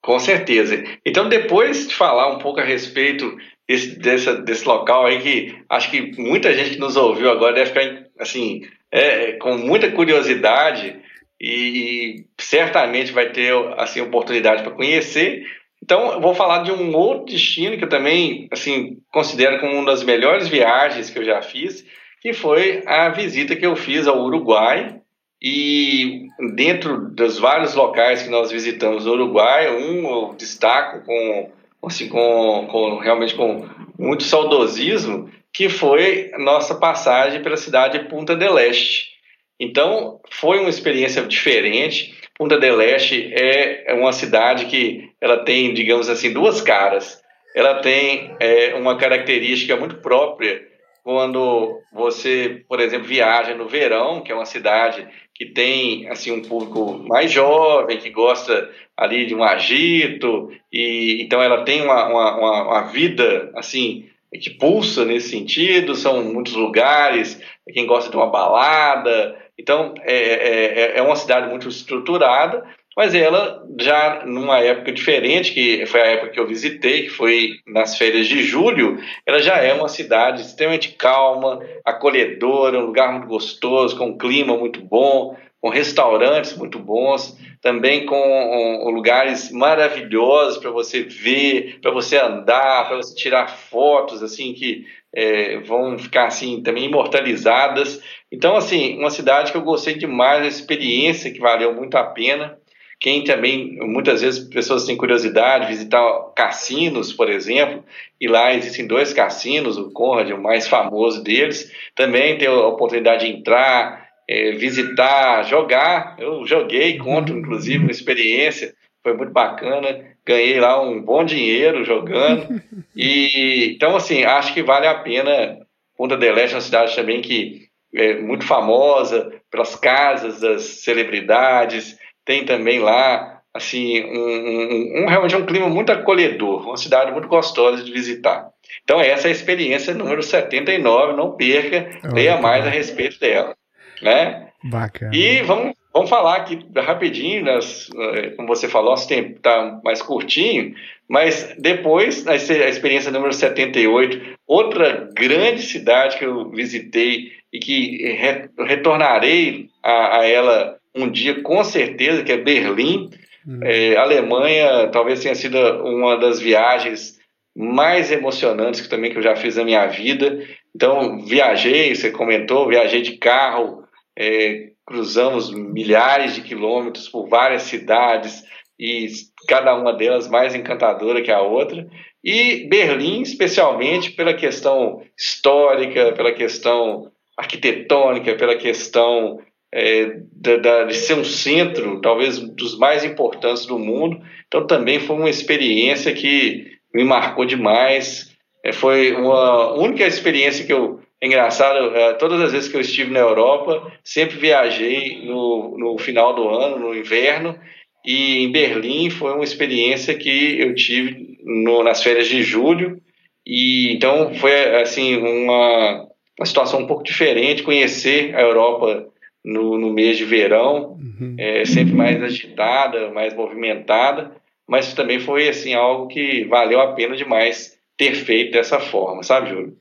Com 0.02 0.18
certeza. 0.18 0.82
Então, 1.06 1.28
depois 1.28 1.86
de 1.86 1.94
falar 1.94 2.34
um 2.34 2.38
pouco 2.38 2.58
a 2.58 2.64
respeito 2.64 3.36
desse, 3.76 4.42
desse 4.42 4.66
local 4.66 5.06
aí 5.06 5.20
que 5.20 5.54
acho 5.68 5.90
que 5.90 6.20
muita 6.20 6.52
gente 6.54 6.70
que 6.70 6.80
nos 6.80 6.96
ouviu 6.96 7.30
agora 7.30 7.54
deve 7.54 7.70
ficar 7.70 8.06
assim, 8.18 8.62
é, 8.90 9.32
com 9.32 9.56
muita 9.56 9.90
curiosidade 9.90 10.96
e, 11.40 11.50
e 11.50 12.26
certamente 12.38 13.12
vai 13.12 13.30
ter 13.30 13.52
assim 13.76 14.00
oportunidade 14.00 14.62
para 14.62 14.72
conhecer. 14.72 15.44
Então, 15.82 16.12
eu 16.12 16.20
vou 16.20 16.34
falar 16.34 16.62
de 16.62 16.70
um 16.70 16.94
outro 16.94 17.32
destino 17.32 17.76
que 17.76 17.84
eu 17.84 17.88
também 17.88 18.46
assim 18.52 18.98
considero 19.10 19.58
como 19.58 19.74
uma 19.74 19.86
das 19.86 20.04
melhores 20.04 20.46
viagens 20.46 21.10
que 21.10 21.18
eu 21.18 21.24
já 21.24 21.42
fiz, 21.42 21.84
que 22.20 22.32
foi 22.32 22.84
a 22.86 23.08
visita 23.08 23.56
que 23.56 23.66
eu 23.66 23.74
fiz 23.74 24.06
ao 24.06 24.22
Uruguai. 24.22 25.00
E 25.44 26.28
dentro 26.54 27.10
dos 27.10 27.36
vários 27.36 27.74
locais 27.74 28.22
que 28.22 28.30
nós 28.30 28.52
visitamos 28.52 29.06
no 29.06 29.12
Uruguai, 29.12 29.74
um 29.74 30.08
eu 30.08 30.34
destaco 30.38 31.04
com 31.04 31.50
assim, 31.84 32.08
com, 32.08 32.68
com 32.70 32.98
realmente 32.98 33.34
com 33.34 33.68
muito 33.98 34.22
saudosismo, 34.22 35.30
que 35.52 35.68
foi 35.68 36.30
nossa 36.38 36.74
passagem 36.74 37.42
pela 37.42 37.56
cidade 37.56 37.98
de 37.98 38.08
Punta 38.08 38.34
del 38.34 38.58
Este. 38.58 39.12
Então, 39.60 40.20
foi 40.30 40.58
uma 40.58 40.70
experiência 40.70 41.22
diferente. 41.22 42.14
Punta 42.36 42.58
del 42.58 42.80
Este 42.80 43.32
é 43.34 43.94
uma 43.94 44.12
cidade 44.12 44.66
que 44.66 45.10
ela 45.20 45.44
tem, 45.44 45.74
digamos 45.74 46.08
assim, 46.08 46.32
duas 46.32 46.60
caras. 46.60 47.20
Ela 47.54 47.80
tem 47.80 48.34
é, 48.40 48.74
uma 48.74 48.96
característica 48.96 49.76
muito 49.76 49.96
própria 49.96 50.71
quando 51.02 51.80
você, 51.92 52.64
por 52.68 52.80
exemplo, 52.80 53.08
viaja 53.08 53.54
no 53.54 53.66
verão, 53.68 54.20
que 54.20 54.30
é 54.30 54.34
uma 54.34 54.46
cidade 54.46 55.06
que 55.34 55.46
tem 55.46 56.08
assim 56.08 56.30
um 56.30 56.42
público 56.42 57.04
mais 57.08 57.30
jovem, 57.30 57.98
que 57.98 58.10
gosta 58.10 58.70
ali 58.96 59.26
de 59.26 59.34
um 59.34 59.42
agito, 59.42 60.50
e 60.72 61.22
então 61.22 61.42
ela 61.42 61.64
tem 61.64 61.82
uma, 61.82 62.06
uma, 62.06 62.62
uma 62.62 62.82
vida 62.82 63.50
assim 63.56 64.08
que 64.40 64.50
pulsa 64.50 65.04
nesse 65.04 65.30
sentido, 65.30 65.94
são 65.94 66.22
muitos 66.24 66.54
lugares, 66.54 67.40
quem 67.72 67.84
gosta 67.84 68.10
de 68.10 68.16
uma 68.16 68.30
balada, 68.30 69.36
então 69.58 69.94
é, 70.02 70.94
é, 70.94 70.98
é 70.98 71.02
uma 71.02 71.16
cidade 71.16 71.48
muito 71.50 71.68
estruturada, 71.68 72.64
mas 72.96 73.14
ela 73.14 73.64
já 73.80 74.24
numa 74.26 74.60
época 74.60 74.92
diferente, 74.92 75.52
que 75.52 75.86
foi 75.86 76.00
a 76.00 76.06
época 76.06 76.30
que 76.30 76.40
eu 76.40 76.46
visitei, 76.46 77.04
que 77.04 77.10
foi 77.10 77.54
nas 77.66 77.96
férias 77.96 78.26
de 78.26 78.42
julho, 78.42 78.98
ela 79.26 79.38
já 79.38 79.56
é 79.56 79.72
uma 79.72 79.88
cidade 79.88 80.42
extremamente 80.42 80.92
calma, 80.92 81.60
acolhedora, 81.84 82.78
um 82.78 82.86
lugar 82.86 83.12
muito 83.12 83.26
gostoso, 83.26 83.96
com 83.96 84.06
um 84.06 84.18
clima 84.18 84.56
muito 84.56 84.80
bom, 84.80 85.36
com 85.62 85.68
restaurantes 85.68 86.56
muito 86.56 86.78
bons, 86.80 87.38
também 87.60 88.04
com 88.04 88.90
lugares 88.90 89.52
maravilhosos 89.52 90.58
para 90.58 90.72
você 90.72 91.02
ver, 91.02 91.78
para 91.80 91.92
você 91.92 92.18
andar, 92.18 92.88
para 92.88 92.96
você 92.96 93.14
tirar 93.14 93.46
fotos 93.46 94.24
assim 94.24 94.52
que 94.52 94.84
é, 95.14 95.58
vão 95.58 95.96
ficar 95.96 96.26
assim 96.26 96.60
também 96.62 96.86
imortalizadas. 96.86 98.02
Então 98.30 98.56
assim, 98.56 98.98
uma 98.98 99.10
cidade 99.10 99.52
que 99.52 99.56
eu 99.56 99.62
gostei 99.62 99.94
demais, 99.94 100.44
a 100.44 100.48
experiência 100.48 101.32
que 101.32 101.38
valeu 101.38 101.72
muito 101.72 101.96
a 101.96 102.02
pena. 102.02 102.58
Quem 103.02 103.24
também, 103.24 103.78
muitas 103.80 104.22
vezes, 104.22 104.48
pessoas 104.48 104.86
têm 104.86 104.96
curiosidade, 104.96 105.66
visitar 105.66 106.00
cassinos, 106.36 107.12
por 107.12 107.28
exemplo, 107.28 107.84
e 108.20 108.28
lá 108.28 108.54
existem 108.54 108.86
dois 108.86 109.12
cassinos, 109.12 109.76
o 109.76 109.90
Conrad, 109.90 110.30
o 110.30 110.40
mais 110.40 110.68
famoso 110.68 111.20
deles, 111.20 111.68
também 111.96 112.38
tem 112.38 112.46
a 112.46 112.68
oportunidade 112.68 113.26
de 113.26 113.32
entrar, 113.32 114.08
é, 114.30 114.52
visitar, 114.52 115.42
jogar. 115.42 116.14
Eu 116.16 116.46
joguei, 116.46 116.96
conto, 116.96 117.32
inclusive, 117.32 117.78
uma 117.78 117.90
experiência, 117.90 118.72
foi 119.02 119.16
muito 119.16 119.32
bacana, 119.32 120.04
ganhei 120.24 120.60
lá 120.60 120.80
um 120.80 121.02
bom 121.02 121.24
dinheiro 121.24 121.84
jogando. 121.84 122.62
E 122.94 123.72
então, 123.74 123.96
assim, 123.96 124.22
acho 124.22 124.54
que 124.54 124.62
vale 124.62 124.86
a 124.86 124.94
pena. 124.94 125.58
Punta 125.96 126.16
del 126.16 126.38
Este 126.38 126.52
é 126.52 126.56
uma 126.56 126.60
cidade 126.60 126.94
também 126.94 127.20
que 127.20 127.66
é 127.92 128.20
muito 128.20 128.46
famosa 128.46 129.32
pelas 129.50 129.74
casas 129.74 130.40
das 130.40 130.62
celebridades, 130.84 131.98
tem 132.24 132.44
também 132.44 132.78
lá 132.78 133.40
assim 133.54 134.02
um, 134.04 134.18
um, 134.18 135.02
um, 135.02 135.06
realmente 135.06 135.36
um 135.36 135.44
clima 135.44 135.68
muito 135.68 135.92
acolhedor, 135.92 136.66
uma 136.66 136.76
cidade 136.76 137.12
muito 137.12 137.28
gostosa 137.28 137.82
de 137.82 137.92
visitar. 137.92 138.48
Então 138.82 139.00
essa 139.00 139.28
é 139.28 139.30
a 139.30 139.32
experiência 139.32 139.94
número 139.94 140.22
79, 140.22 141.12
não 141.12 141.32
perca, 141.32 142.00
leia 142.12 142.38
mais 142.38 142.66
a 142.66 142.70
respeito 142.70 143.20
dela, 143.20 143.54
né? 144.00 144.48
Bacana. 144.64 145.14
E 145.14 145.42
vamos, 145.42 145.74
vamos 145.92 146.08
falar 146.08 146.36
aqui 146.36 146.66
rapidinho, 146.76 147.44
nas, 147.44 147.90
eh, 147.94 148.30
como 148.30 148.48
você 148.48 148.68
falou, 148.68 148.90
nosso 148.90 149.08
tempo 149.08 149.36
está 149.36 149.80
mais 149.84 150.00
curtinho, 150.00 150.74
mas 151.08 151.54
depois, 151.58 152.26
a 152.26 152.34
experiência 152.34 153.10
número 153.10 153.32
78, 153.32 154.38
outra 154.46 155.10
grande 155.14 155.62
cidade 155.62 156.16
que 156.16 156.24
eu 156.24 156.48
visitei 156.50 157.32
e 157.52 157.58
que 157.58 158.16
retornarei 158.58 159.68
a, 159.82 160.20
a 160.20 160.26
ela 160.26 160.78
um 160.94 161.10
dia 161.10 161.42
com 161.42 161.62
certeza, 161.64 162.22
que 162.22 162.32
é 162.32 162.36
Berlim. 162.36 163.10
Uhum. 163.46 163.60
É, 163.62 163.96
Alemanha 163.96 164.88
talvez 164.88 165.20
tenha 165.20 165.34
sido 165.34 165.58
uma 165.58 166.16
das 166.16 166.40
viagens 166.40 167.18
mais 167.56 168.10
emocionantes 168.10 168.80
que 168.80 168.88
também 168.88 169.10
que 169.10 169.18
eu 169.18 169.22
já 169.22 169.36
fiz 169.36 169.56
na 169.56 169.64
minha 169.64 169.86
vida. 169.86 170.42
Então, 170.74 171.24
viajei, 171.24 171.94
você 171.94 172.10
comentou, 172.10 172.68
viajei 172.68 173.02
de 173.02 173.18
carro, 173.18 173.84
é, 174.18 174.70
cruzamos 174.86 175.52
milhares 175.52 176.34
de 176.34 176.42
quilômetros 176.42 177.08
por 177.08 177.28
várias 177.28 177.62
cidades 177.62 178.42
e 178.78 179.06
cada 179.48 179.74
uma 179.74 179.92
delas 179.92 180.28
mais 180.28 180.54
encantadora 180.54 181.22
que 181.22 181.30
a 181.30 181.40
outra. 181.40 181.86
E 182.24 182.68
Berlim, 182.68 183.22
especialmente 183.22 184.12
pela 184.12 184.34
questão 184.34 185.02
histórica, 185.18 186.12
pela 186.12 186.32
questão 186.32 187.10
arquitetônica, 187.36 188.34
pela 188.34 188.56
questão 188.56 189.40
é, 189.72 190.18
da, 190.32 190.56
da, 190.56 190.84
de 190.84 190.94
ser 190.94 191.14
um 191.14 191.24
centro, 191.24 192.00
talvez 192.00 192.38
dos 192.38 192.76
mais 192.78 193.04
importantes 193.04 193.64
do 193.64 193.78
mundo. 193.78 194.20
Então, 194.46 194.66
também 194.66 195.00
foi 195.00 195.16
uma 195.16 195.30
experiência 195.30 196.12
que 196.12 196.72
me 196.94 197.04
marcou 197.04 197.46
demais. 197.46 198.30
É, 198.62 198.72
foi 198.72 199.12
uma 199.12 199.72
única 199.74 200.04
experiência 200.04 200.66
que 200.66 200.72
eu. 200.72 201.00
É 201.20 201.26
engraçado, 201.26 201.94
é, 201.94 202.14
todas 202.14 202.40
as 202.40 202.50
vezes 202.50 202.68
que 202.68 202.76
eu 202.76 202.80
estive 202.80 203.12
na 203.12 203.20
Europa, 203.20 203.92
sempre 204.02 204.36
viajei 204.36 205.24
no, 205.24 205.78
no 205.78 205.96
final 205.96 206.34
do 206.34 206.48
ano, 206.48 206.80
no 206.80 206.94
inverno, 206.96 207.56
e 208.04 208.42
em 208.42 208.50
Berlim 208.50 209.08
foi 209.08 209.32
uma 209.32 209.44
experiência 209.44 210.14
que 210.16 210.60
eu 210.60 210.74
tive 210.74 211.38
no, 211.44 211.84
nas 211.84 212.02
férias 212.02 212.26
de 212.26 212.42
julho. 212.42 213.00
E 213.46 213.92
então 213.92 214.34
foi 214.34 214.52
assim 214.82 215.16
uma, 215.16 216.08
uma 216.38 216.46
situação 216.46 216.80
um 216.80 216.86
pouco 216.86 217.04
diferente 217.04 217.62
conhecer 217.62 218.34
a 218.34 218.40
Europa 218.40 219.11
no, 219.44 219.78
no 219.78 219.92
mês 219.92 220.16
de 220.16 220.24
verão, 220.24 220.98
uhum. 220.98 221.34
é, 221.38 221.64
sempre 221.64 221.94
mais 221.94 222.22
agitada, 222.22 223.10
mais 223.10 223.34
movimentada, 223.34 224.32
mas 224.68 224.94
também 224.94 225.18
foi 225.18 225.48
assim 225.48 225.74
algo 225.74 226.08
que 226.08 226.44
valeu 226.44 226.80
a 226.80 226.92
pena 226.92 227.16
demais 227.16 227.76
ter 227.96 228.14
feito 228.14 228.52
dessa 228.52 228.80
forma, 228.80 229.22
sabe, 229.22 229.50
Júlio? 229.50 229.76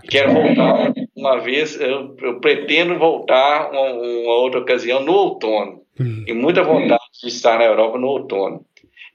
que 0.00 0.08
Quero 0.08 0.32
voltar 0.32 0.92
uma 1.16 1.38
vez, 1.40 1.78
eu, 1.80 2.16
eu 2.22 2.40
pretendo 2.40 2.96
voltar 2.98 3.70
uma, 3.70 3.92
uma, 3.92 4.34
outra 4.36 4.60
ocasião 4.60 5.00
no 5.00 5.12
outono, 5.12 5.82
uhum. 5.98 6.24
e 6.26 6.32
muita 6.32 6.62
vontade 6.62 7.02
de 7.20 7.28
estar 7.28 7.58
na 7.58 7.64
Europa 7.64 7.98
no 7.98 8.06
outono. 8.06 8.64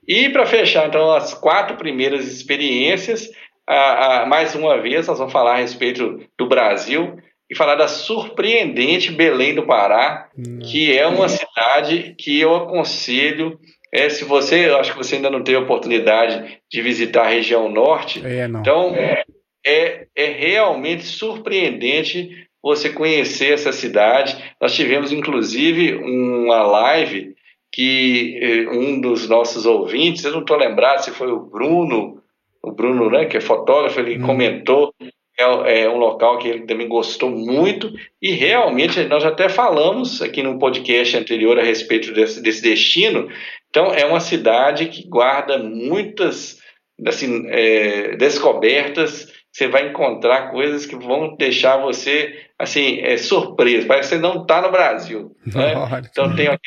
E 0.06 0.30
para 0.30 0.46
fechar, 0.46 0.88
então, 0.88 1.12
as 1.14 1.34
quatro 1.34 1.78
primeiras 1.78 2.28
experiências, 2.28 3.32
a, 3.66 4.24
a, 4.24 4.26
mais 4.26 4.54
uma 4.54 4.78
vez, 4.82 5.08
nós 5.08 5.18
vamos 5.18 5.32
falar 5.32 5.54
a 5.54 5.62
respeito 5.62 6.20
do 6.38 6.48
Brasil 6.48 7.18
e 7.54 7.56
falar 7.56 7.76
da 7.76 7.88
surpreendente 7.88 9.12
Belém 9.12 9.54
do 9.54 9.62
Pará, 9.62 10.28
que 10.72 10.98
é 10.98 11.06
uma 11.06 11.30
cidade 11.30 12.16
que 12.18 12.40
eu 12.40 12.56
aconselho. 12.56 13.60
É, 13.94 14.10
se 14.10 14.26
você, 14.26 14.68
eu 14.68 14.78
acho 14.78 14.92
que 14.92 14.98
você 14.98 15.18
ainda 15.18 15.30
não 15.30 15.44
teve 15.44 15.60
oportunidade 15.60 16.58
de 16.70 16.82
visitar 16.82 17.26
a 17.26 17.30
região 17.30 17.70
norte, 17.70 18.26
é, 18.26 18.46
então 18.46 18.96
é, 18.96 19.24
é, 19.64 20.08
é 20.16 20.26
realmente 20.26 21.04
surpreendente 21.04 22.48
você 22.62 22.90
conhecer 22.90 23.54
essa 23.54 23.72
cidade. 23.72 24.36
Nós 24.60 24.74
tivemos 24.74 25.12
inclusive 25.12 25.94
uma 25.94 26.64
live 26.64 27.36
que 27.72 28.40
eh, 28.42 28.70
um 28.70 29.00
dos 29.00 29.30
nossos 29.30 29.66
ouvintes, 29.68 30.24
eu 30.24 30.32
não 30.32 30.42
estou 30.42 30.58
lembrado 30.58 31.04
se 31.04 31.12
foi 31.12 31.32
o 31.32 31.40
Bruno, 31.40 32.20
o 32.64 32.72
Bruno, 32.72 33.10
né, 33.12 33.26
que 33.26 33.38
é 33.38 33.42
fotógrafo, 33.42 34.00
ele 34.00 34.18
hum. 34.18 34.26
comentou 34.26 34.94
é, 35.38 35.82
é, 35.82 35.90
um 35.90 35.98
local 35.98 36.38
que 36.38 36.48
ele 36.48 36.66
também 36.68 36.88
gostou 36.88 37.30
muito 37.30 37.92
e 38.22 38.32
realmente 38.32 39.04
nós 39.06 39.26
até 39.26 39.50
falamos 39.50 40.22
aqui 40.22 40.44
no 40.44 40.60
podcast 40.60 41.18
anterior 41.18 41.60
a 41.60 41.64
respeito 41.64 42.14
desse, 42.14 42.42
desse 42.42 42.62
destino. 42.62 43.28
Então 43.70 43.92
é 43.92 44.06
uma 44.06 44.20
cidade 44.20 44.88
que 44.88 45.08
guarda 45.08 45.58
muitas 45.58 46.60
assim 47.08 47.48
é, 47.50 48.16
descobertas. 48.16 49.34
Você 49.52 49.68
vai 49.68 49.88
encontrar 49.88 50.52
coisas 50.52 50.86
que 50.86 50.96
vão 50.96 51.36
deixar 51.36 51.78
você 51.78 52.36
assim 52.60 53.00
é, 53.02 53.18
surpreso. 53.18 53.88
Parece 53.88 54.10
que 54.10 54.16
você 54.16 54.22
não 54.22 54.44
está 54.44 54.62
no 54.62 54.72
Brasil. 54.72 55.36
Né? 55.48 55.74
Então 56.12 56.36
tem 56.36 56.48
uma, 56.48 56.60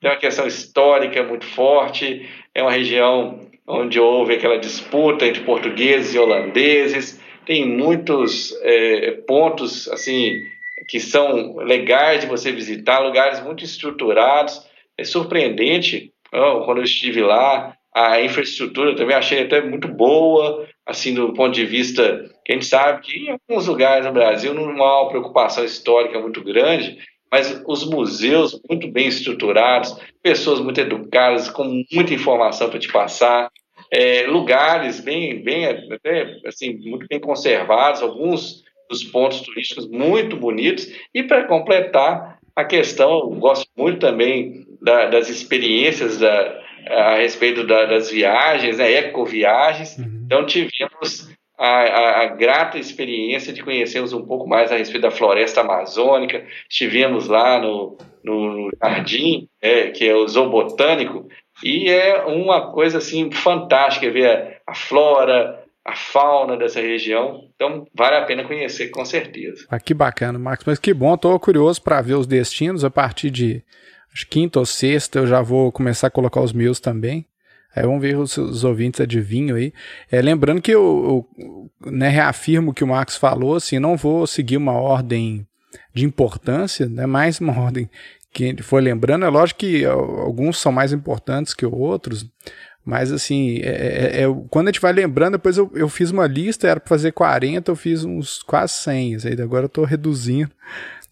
tem 0.00 0.10
uma 0.10 0.16
questão 0.16 0.46
histórica 0.46 1.24
muito 1.24 1.44
forte. 1.44 2.28
É 2.54 2.62
uma 2.62 2.70
região 2.70 3.40
onde 3.66 3.98
houve 3.98 4.34
aquela 4.34 4.58
disputa 4.58 5.26
entre 5.26 5.42
portugueses 5.42 6.14
e 6.14 6.18
holandeses 6.20 7.21
tem 7.46 7.66
muitos 7.66 8.54
é, 8.62 9.12
pontos 9.26 9.88
assim 9.88 10.42
que 10.88 10.98
são 10.98 11.56
legais 11.56 12.20
de 12.20 12.26
você 12.26 12.50
visitar, 12.50 12.98
lugares 12.98 13.42
muito 13.42 13.64
estruturados. 13.64 14.66
É 14.98 15.04
surpreendente 15.04 16.12
quando 16.30 16.78
eu 16.78 16.84
estive 16.84 17.20
lá, 17.22 17.76
a 17.94 18.22
infraestrutura 18.22 18.96
também 18.96 19.14
achei 19.14 19.42
até 19.42 19.60
muito 19.60 19.86
boa, 19.86 20.66
assim 20.86 21.12
do 21.12 21.32
ponto 21.34 21.54
de 21.54 21.64
vista 21.66 22.24
que 22.44 22.52
a 22.52 22.54
gente 22.54 22.66
sabe 22.66 23.02
que 23.02 23.18
em 23.18 23.30
alguns 23.30 23.66
lugares 23.66 24.06
no 24.06 24.12
Brasil 24.12 24.54
não 24.54 24.82
há 24.82 25.02
uma 25.02 25.08
preocupação 25.10 25.64
histórica 25.64 26.18
muito 26.18 26.42
grande, 26.42 26.98
mas 27.30 27.62
os 27.66 27.84
museus 27.84 28.60
muito 28.68 28.90
bem 28.90 29.08
estruturados, 29.08 29.96
pessoas 30.22 30.58
muito 30.60 30.80
educadas, 30.80 31.50
com 31.50 31.84
muita 31.92 32.14
informação 32.14 32.68
para 32.68 32.78
te 32.78 32.90
passar 32.90 33.50
é, 33.92 34.26
lugares 34.26 35.00
bem, 35.00 35.42
bem 35.42 35.66
até, 35.66 36.38
assim, 36.46 36.78
muito 36.78 37.06
bem 37.06 37.20
conservados, 37.20 38.00
alguns 38.00 38.64
dos 38.88 39.04
pontos 39.04 39.42
turísticos 39.42 39.86
muito 39.86 40.36
bonitos. 40.36 40.90
E 41.14 41.22
para 41.22 41.44
completar 41.44 42.38
a 42.56 42.64
questão, 42.64 43.30
gosto 43.38 43.68
muito 43.76 43.98
também 43.98 44.66
da, 44.80 45.06
das 45.06 45.28
experiências 45.28 46.18
da, 46.18 46.60
a 46.88 47.16
respeito 47.16 47.66
da, 47.66 47.84
das 47.84 48.10
viagens, 48.10 48.78
né, 48.78 48.90
ecoviagens. 48.92 49.98
Uhum. 49.98 50.22
Então 50.24 50.46
tivemos 50.46 51.30
a, 51.58 51.66
a, 51.66 52.22
a, 52.22 52.26
grata 52.28 52.78
experiência 52.78 53.52
de 53.52 53.62
conhecermos 53.62 54.12
um 54.14 54.24
pouco 54.24 54.48
mais 54.48 54.72
a 54.72 54.76
respeito 54.76 55.02
da 55.02 55.10
floresta 55.10 55.60
amazônica. 55.60 56.44
Estivemos 56.68 57.28
lá 57.28 57.60
no, 57.60 57.98
no 58.24 58.70
jardim, 58.82 59.48
é, 59.60 59.90
que 59.90 60.08
é 60.08 60.14
o 60.14 60.26
zoobotânico, 60.26 61.28
e 61.62 61.88
é 61.88 62.24
uma 62.24 62.72
coisa 62.72 62.98
assim 62.98 63.30
fantástica 63.30 64.10
ver 64.10 64.60
a 64.66 64.74
flora, 64.74 65.62
a 65.84 65.94
fauna 65.94 66.56
dessa 66.56 66.80
região. 66.80 67.48
Então, 67.54 67.86
vale 67.94 68.16
a 68.16 68.24
pena 68.24 68.44
conhecer, 68.44 68.88
com 68.88 69.04
certeza. 69.04 69.66
Ah, 69.68 69.80
que 69.80 69.94
bacana, 69.94 70.38
Marcos. 70.38 70.66
Mas 70.66 70.78
que 70.78 70.92
bom, 70.92 71.14
estou 71.14 71.38
curioso 71.38 71.82
para 71.82 72.00
ver 72.00 72.14
os 72.14 72.26
destinos. 72.26 72.84
A 72.84 72.90
partir 72.90 73.30
de 73.30 73.62
acho, 74.12 74.26
quinta 74.28 74.58
ou 74.58 74.66
sexta 74.66 75.18
eu 75.18 75.26
já 75.26 75.40
vou 75.40 75.72
começar 75.72 76.08
a 76.08 76.10
colocar 76.10 76.40
os 76.40 76.52
meus 76.52 76.80
também. 76.80 77.26
Aí 77.74 77.84
vamos 77.84 78.02
ver 78.02 78.16
os, 78.18 78.36
os 78.36 78.64
ouvintes 78.64 79.00
adivinham 79.00 79.56
aí. 79.56 79.72
É, 80.10 80.20
lembrando 80.20 80.60
que 80.60 80.70
eu, 80.70 81.26
eu 81.40 81.90
né, 81.90 82.08
reafirmo 82.08 82.70
o 82.70 82.74
que 82.74 82.84
o 82.84 82.86
Marcos 82.86 83.16
falou, 83.16 83.56
assim, 83.56 83.78
não 83.78 83.96
vou 83.96 84.26
seguir 84.26 84.58
uma 84.58 84.74
ordem 84.74 85.46
de 85.94 86.04
importância, 86.04 86.86
né, 86.86 87.06
mais 87.06 87.40
uma 87.40 87.56
ordem 87.58 87.88
que 88.32 88.62
foi 88.62 88.80
lembrando. 88.80 89.24
É 89.24 89.28
lógico 89.28 89.60
que 89.60 89.84
alguns 89.84 90.58
são 90.58 90.72
mais 90.72 90.92
importantes 90.92 91.52
que 91.54 91.66
outros, 91.66 92.26
mas 92.84 93.12
assim, 93.12 93.60
é, 93.62 94.20
é, 94.20 94.22
é, 94.22 94.26
quando 94.50 94.68
a 94.68 94.72
gente 94.72 94.80
vai 94.80 94.92
lembrando, 94.92 95.32
depois 95.32 95.56
eu, 95.56 95.70
eu 95.74 95.88
fiz 95.88 96.10
uma 96.10 96.26
lista, 96.26 96.66
era 96.66 96.80
para 96.80 96.88
fazer 96.88 97.12
40, 97.12 97.70
eu 97.70 97.76
fiz 97.76 98.04
uns 98.04 98.42
quase 98.42 98.72
100, 98.74 99.16
aí 99.24 99.40
agora 99.40 99.66
eu 99.66 99.68
tô 99.68 99.84
reduzindo. 99.84 100.50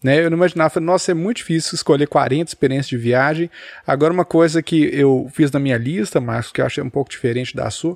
Né? 0.03 0.19
Eu 0.19 0.31
não 0.31 0.37
imaginava, 0.37 0.79
nossa, 0.79 1.11
é 1.11 1.13
muito 1.13 1.37
difícil 1.37 1.75
escolher 1.75 2.07
40 2.07 2.49
experiências 2.49 2.87
de 2.87 2.97
viagem. 2.97 3.51
Agora, 3.85 4.11
uma 4.11 4.25
coisa 4.25 4.59
que 4.59 4.89
eu 4.91 5.29
fiz 5.31 5.51
na 5.51 5.59
minha 5.59 5.77
lista, 5.77 6.19
Marcos, 6.19 6.51
que 6.51 6.59
eu 6.59 6.65
achei 6.65 6.83
um 6.83 6.89
pouco 6.89 7.11
diferente 7.11 7.55
da 7.55 7.69
sua, 7.69 7.95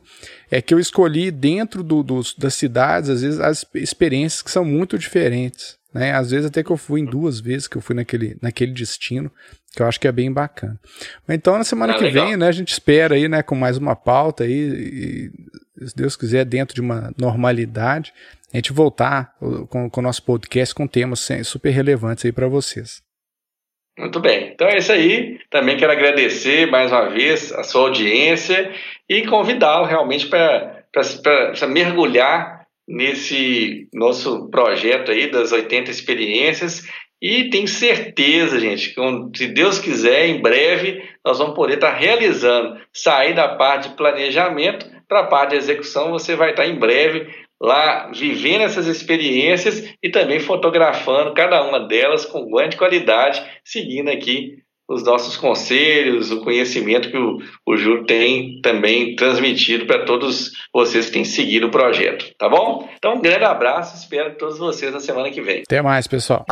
é 0.52 0.62
que 0.62 0.72
eu 0.72 0.80
escolhi 0.80 1.32
dentro 1.32 1.82
do, 1.82 2.04
dos, 2.04 2.36
das 2.36 2.54
cidades, 2.54 3.10
às 3.10 3.24
vezes, 3.24 3.40
as 3.40 3.66
experiências 3.74 4.44
que 4.44 4.52
são 4.52 4.64
muito 4.64 5.00
diferentes. 5.00 5.80
Né? 5.96 6.12
Às 6.12 6.32
vezes 6.32 6.48
até 6.48 6.62
que 6.62 6.70
eu 6.70 6.76
fui 6.76 7.00
em 7.00 7.06
duas 7.06 7.40
vezes 7.40 7.70
que 7.70 7.78
eu 7.78 7.82
fui 7.82 7.96
naquele, 7.96 8.38
naquele 8.42 8.74
destino, 8.74 9.32
que 9.74 9.82
eu 9.82 9.88
acho 9.88 9.98
que 9.98 10.10
é 10.10 10.12
bem 10.12 10.30
bacana. 10.30 10.78
Então 11.30 11.58
na 11.58 11.64
semana 11.64 11.94
ah, 11.94 11.98
que 11.98 12.04
legal. 12.04 12.28
vem, 12.28 12.36
né, 12.36 12.50
a 12.50 12.52
gente 12.52 12.74
espera 12.74 13.16
aí, 13.16 13.30
né, 13.30 13.42
com 13.42 13.56
mais 13.56 13.78
uma 13.78 13.96
pauta 13.96 14.44
aí, 14.44 15.32
e, 15.80 15.88
se 15.88 15.96
Deus 15.96 16.18
quiser, 16.18 16.44
dentro 16.44 16.76
de 16.76 16.82
uma 16.82 17.14
normalidade, 17.18 18.14
a 18.54 18.58
gente 18.58 18.74
voltar 18.74 19.34
com, 19.70 19.90
com 19.90 20.00
o 20.02 20.04
nosso 20.04 20.22
podcast 20.24 20.76
com 20.76 20.86
temas 20.86 21.30
super 21.46 21.70
relevantes 21.70 22.26
aí 22.26 22.32
para 22.34 22.50
vocês. 22.50 23.02
Muito 23.98 24.20
bem. 24.20 24.52
Então 24.54 24.68
é 24.68 24.78
isso 24.78 24.92
aí. 24.92 25.40
Também 25.50 25.78
quero 25.78 25.94
agradecer 25.94 26.70
mais 26.70 26.92
uma 26.92 27.10
vez 27.10 27.54
a 27.54 27.64
sua 27.64 27.84
audiência 27.84 28.70
e 29.08 29.26
convidá-lo 29.26 29.86
realmente 29.86 30.28
para 30.28 30.84
mergulhar 31.70 32.55
nesse 32.88 33.88
nosso 33.94 34.50
projeto 34.50 35.12
aí 35.12 35.30
das 35.30 35.52
80 35.52 35.90
experiências. 35.90 36.88
E 37.22 37.50
tenho 37.50 37.68
certeza, 37.68 38.60
gente, 38.60 38.94
que 38.94 39.38
se 39.38 39.48
Deus 39.48 39.80
quiser, 39.80 40.28
em 40.28 40.42
breve 40.42 41.04
nós 41.26 41.40
vamos 41.40 41.56
poder 41.56 41.76
estar 41.76 41.94
realizando, 41.94 42.80
sair 42.94 43.34
da 43.34 43.48
parte 43.56 43.90
de 43.90 43.96
planejamento 43.96 44.86
para 45.08 45.22
a 45.22 45.28
parte 45.28 45.52
de 45.52 45.58
execução, 45.58 46.12
você 46.12 46.36
vai 46.36 46.52
estar 46.52 46.68
em 46.68 46.78
breve 46.78 47.28
lá 47.62 48.12
vivendo 48.14 48.62
essas 48.62 48.86
experiências 48.86 49.94
e 50.04 50.10
também 50.10 50.40
fotografando 50.40 51.34
cada 51.34 51.64
uma 51.64 51.80
delas 51.80 52.26
com 52.26 52.50
grande 52.52 52.76
qualidade, 52.76 53.44
seguindo 53.64 54.10
aqui 54.10 54.65
os 54.88 55.04
nossos 55.04 55.36
conselhos, 55.36 56.32
o 56.32 56.42
conhecimento 56.42 57.10
que 57.10 57.18
o, 57.18 57.40
o 57.66 57.78
Júlio 57.78 58.06
tem 58.06 58.60
também 58.62 59.16
transmitido 59.16 59.86
para 59.86 60.06
todos 60.06 60.52
vocês 60.74 61.08
que 61.08 61.14
têm 61.14 61.26
seguido 61.26 61.68
o 61.68 61.72
projeto, 61.72 62.34
tá 62.38 62.48
bom? 62.48 62.88
Então, 62.98 63.16
um 63.16 63.22
grande 63.22 63.46
abraço, 63.46 63.96
espero 63.96 64.36
todos 64.38 64.58
vocês 64.58 64.94
na 64.94 65.00
semana 65.00 65.32
que 65.32 65.42
vem. 65.42 65.64
Até 65.68 65.82
mais, 65.82 66.08
pessoal. 66.08 66.46